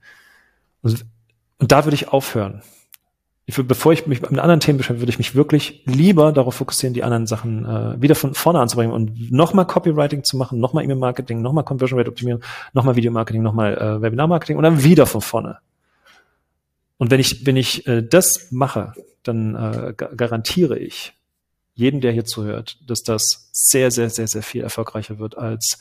Und, 0.80 1.05
und 1.61 1.70
da 1.70 1.84
würde 1.84 1.94
ich 1.94 2.08
aufhören 2.08 2.62
ich 3.50 3.56
würde, 3.56 3.66
bevor 3.66 3.92
ich 3.92 4.06
mich 4.06 4.22
mit 4.22 4.38
anderen 4.38 4.61
Themen 4.61 4.78
beschäftige, 4.78 5.02
würde 5.02 5.11
ich 5.11 5.18
mich 5.18 5.34
wirklich 5.34 5.82
lieber 5.84 6.30
darauf 6.30 6.54
fokussieren, 6.54 6.94
die 6.94 7.02
anderen 7.02 7.26
Sachen 7.26 7.64
äh, 7.64 8.00
wieder 8.00 8.14
von 8.14 8.32
vorne 8.32 8.61
anzubringen 8.61 8.92
und 8.92 9.32
nochmal 9.32 9.66
Copywriting 9.66 10.22
zu 10.22 10.36
machen, 10.36 10.61
nochmal 10.61 10.84
E-Mail-Marketing, 10.84 11.42
nochmal 11.42 11.64
Conversion 11.64 11.98
Rate 11.98 12.11
optimieren, 12.11 12.44
nochmal 12.74 12.94
Video-Marketing, 12.94 13.42
nochmal 13.42 13.76
äh, 13.76 14.02
Webinar-Marketing 14.02 14.56
und 14.56 14.62
dann 14.62 14.84
wieder 14.84 15.04
von 15.04 15.20
vorne. 15.20 15.58
Und 16.96 17.11
wenn 17.11 17.18
ich, 17.18 17.44
wenn 17.44 17.56
ich 17.56 17.88
äh, 17.88 18.02
das 18.02 18.52
mache, 18.52 18.92
dann 19.24 19.56
äh, 19.56 19.94
garantiere 19.94 20.78
ich 20.78 21.14
jedem, 21.74 22.00
der 22.00 22.12
hier 22.12 22.24
zuhört, 22.24 22.78
dass 22.86 23.02
das 23.02 23.48
sehr, 23.52 23.90
sehr, 23.90 24.11
sehr, 24.11 24.28
sehr 24.28 24.44
viel 24.44 24.62
erfolgreicher 24.62 25.18
wird 25.18 25.36
als 25.36 25.80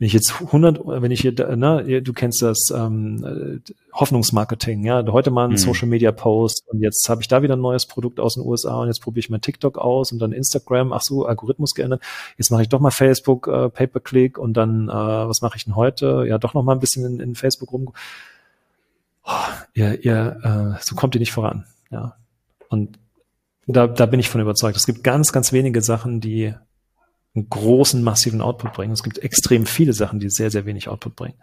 wenn 0.00 0.06
ich 0.06 0.14
jetzt 0.14 0.40
100, 0.40 0.80
wenn 0.86 1.10
ich 1.10 1.20
hier, 1.20 1.32
ne, 1.56 2.00
du 2.00 2.12
kennst 2.14 2.40
das 2.40 2.70
ähm, 2.74 3.60
Hoffnungsmarketing, 3.92 4.82
ja, 4.86 5.04
heute 5.08 5.30
mal 5.30 5.44
ein 5.44 5.50
mhm. 5.50 5.56
Social 5.58 5.88
Media 5.88 6.10
Post 6.10 6.64
und 6.68 6.80
jetzt 6.80 7.06
habe 7.10 7.20
ich 7.20 7.28
da 7.28 7.42
wieder 7.42 7.54
ein 7.54 7.60
neues 7.60 7.84
Produkt 7.84 8.18
aus 8.18 8.34
den 8.34 8.46
USA 8.46 8.80
und 8.80 8.86
jetzt 8.86 9.02
probiere 9.02 9.20
ich 9.20 9.28
mal 9.28 9.40
TikTok 9.40 9.76
aus 9.76 10.10
und 10.10 10.18
dann 10.18 10.32
Instagram, 10.32 10.94
ach 10.94 11.02
so, 11.02 11.26
Algorithmus 11.26 11.74
geändert, 11.74 12.00
jetzt 12.38 12.50
mache 12.50 12.62
ich 12.62 12.70
doch 12.70 12.80
mal 12.80 12.90
Facebook 12.90 13.46
äh, 13.46 13.68
Pay-per-Click 13.68 14.38
und 14.38 14.54
dann, 14.54 14.88
äh, 14.88 14.92
was 14.92 15.42
mache 15.42 15.58
ich 15.58 15.66
denn 15.66 15.76
heute? 15.76 16.24
Ja, 16.26 16.38
doch 16.38 16.54
noch 16.54 16.62
mal 16.62 16.72
ein 16.72 16.80
bisschen 16.80 17.04
in, 17.04 17.20
in 17.20 17.34
Facebook 17.34 17.70
rum. 17.70 17.92
Oh, 19.26 19.30
ihr, 19.74 20.02
ihr, 20.02 20.76
äh, 20.78 20.82
so 20.82 20.96
kommt 20.96 21.14
ihr 21.14 21.20
nicht 21.20 21.32
voran, 21.32 21.66
ja. 21.90 22.16
Und 22.70 22.98
da, 23.66 23.86
da 23.86 24.06
bin 24.06 24.18
ich 24.18 24.30
von 24.30 24.40
überzeugt. 24.40 24.78
Es 24.78 24.86
gibt 24.86 25.04
ganz, 25.04 25.30
ganz 25.30 25.52
wenige 25.52 25.82
Sachen, 25.82 26.22
die 26.22 26.46
einen 26.46 26.60
großen, 27.34 28.02
massiven 28.02 28.40
Output 28.40 28.72
bringen. 28.72 28.92
Es 28.92 29.02
gibt 29.02 29.18
extrem 29.18 29.66
viele 29.66 29.92
Sachen, 29.92 30.18
die 30.18 30.30
sehr, 30.30 30.50
sehr 30.50 30.66
wenig 30.66 30.88
Output 30.88 31.16
bringen. 31.16 31.36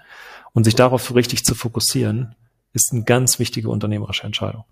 Und 0.54 0.64
sich 0.64 0.76
darauf 0.76 1.14
richtig 1.16 1.46
zu 1.46 1.56
fokussieren, 1.56 2.36
ist 2.74 2.92
eine 2.92 3.04
ganz 3.04 3.40
wichtige 3.40 3.70
unternehmerische 3.70 4.24
Entscheidung. 4.24 4.66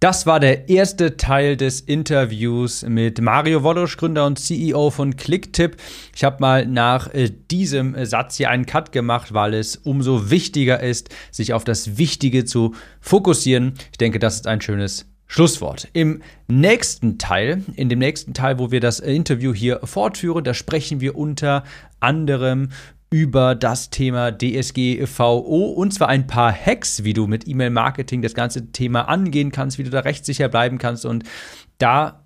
Das 0.00 0.26
war 0.26 0.38
der 0.38 0.68
erste 0.68 1.16
Teil 1.16 1.56
des 1.56 1.80
Interviews 1.80 2.82
mit 2.82 3.22
Mario 3.22 3.62
Wolosch, 3.62 3.96
Gründer 3.96 4.26
und 4.26 4.38
CEO 4.38 4.90
von 4.90 5.16
Clicktip. 5.16 5.78
Ich 6.14 6.24
habe 6.24 6.40
mal 6.40 6.66
nach 6.66 7.14
äh, 7.14 7.30
diesem 7.30 8.04
Satz 8.04 8.36
hier 8.36 8.50
einen 8.50 8.66
Cut 8.66 8.92
gemacht, 8.92 9.32
weil 9.32 9.54
es 9.54 9.76
umso 9.76 10.28
wichtiger 10.30 10.80
ist, 10.80 11.08
sich 11.30 11.54
auf 11.54 11.64
das 11.64 11.96
Wichtige 11.96 12.44
zu 12.44 12.74
fokussieren. 13.00 13.74
Ich 13.92 13.98
denke, 13.98 14.18
das 14.18 14.34
ist 14.34 14.46
ein 14.46 14.60
schönes 14.60 15.06
Schlusswort. 15.26 15.88
Im 15.92 16.22
nächsten 16.48 17.18
Teil, 17.18 17.62
in 17.74 17.88
dem 17.88 17.98
nächsten 17.98 18.34
Teil, 18.34 18.58
wo 18.58 18.70
wir 18.70 18.80
das 18.80 19.00
Interview 19.00 19.52
hier 19.54 19.80
fortführen, 19.84 20.44
da 20.44 20.54
sprechen 20.54 21.00
wir 21.00 21.16
unter 21.16 21.64
anderem 22.00 22.68
über 23.10 23.54
das 23.54 23.90
Thema 23.90 24.32
DSGVO 24.32 25.72
und 25.72 25.94
zwar 25.94 26.08
ein 26.08 26.26
paar 26.26 26.52
Hacks, 26.52 27.04
wie 27.04 27.12
du 27.12 27.26
mit 27.26 27.46
E-Mail-Marketing 27.46 28.22
das 28.22 28.34
ganze 28.34 28.72
Thema 28.72 29.02
angehen 29.02 29.52
kannst, 29.52 29.78
wie 29.78 29.84
du 29.84 29.90
da 29.90 30.00
rechtssicher 30.00 30.48
bleiben 30.48 30.78
kannst 30.78 31.06
und 31.06 31.22
da 31.78 32.24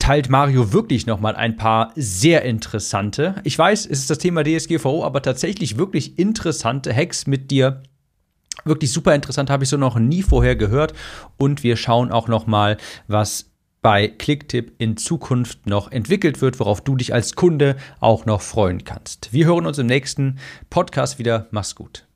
teilt 0.00 0.28
Mario 0.28 0.72
wirklich 0.72 1.06
nochmal 1.06 1.36
ein 1.36 1.56
paar 1.56 1.92
sehr 1.94 2.42
interessante, 2.42 3.36
ich 3.44 3.56
weiß, 3.56 3.86
es 3.86 4.00
ist 4.00 4.10
das 4.10 4.18
Thema 4.18 4.42
DSGVO, 4.42 5.04
aber 5.04 5.22
tatsächlich 5.22 5.76
wirklich 5.76 6.18
interessante 6.18 6.94
Hacks 6.94 7.26
mit 7.26 7.50
dir 7.50 7.82
Wirklich 8.64 8.92
super 8.92 9.14
interessant, 9.14 9.50
habe 9.50 9.64
ich 9.64 9.70
so 9.70 9.76
noch 9.76 9.98
nie 9.98 10.22
vorher 10.22 10.56
gehört. 10.56 10.92
Und 11.36 11.62
wir 11.62 11.76
schauen 11.76 12.10
auch 12.10 12.28
noch 12.28 12.46
mal, 12.46 12.76
was 13.06 13.50
bei 13.82 14.08
Clicktip 14.08 14.72
in 14.78 14.96
Zukunft 14.96 15.66
noch 15.66 15.92
entwickelt 15.92 16.40
wird, 16.40 16.58
worauf 16.58 16.80
du 16.80 16.96
dich 16.96 17.14
als 17.14 17.34
Kunde 17.34 17.76
auch 18.00 18.26
noch 18.26 18.40
freuen 18.40 18.84
kannst. 18.84 19.32
Wir 19.32 19.46
hören 19.46 19.66
uns 19.66 19.78
im 19.78 19.86
nächsten 19.86 20.38
Podcast 20.68 21.18
wieder. 21.18 21.46
Mach's 21.52 21.74
gut. 21.74 22.07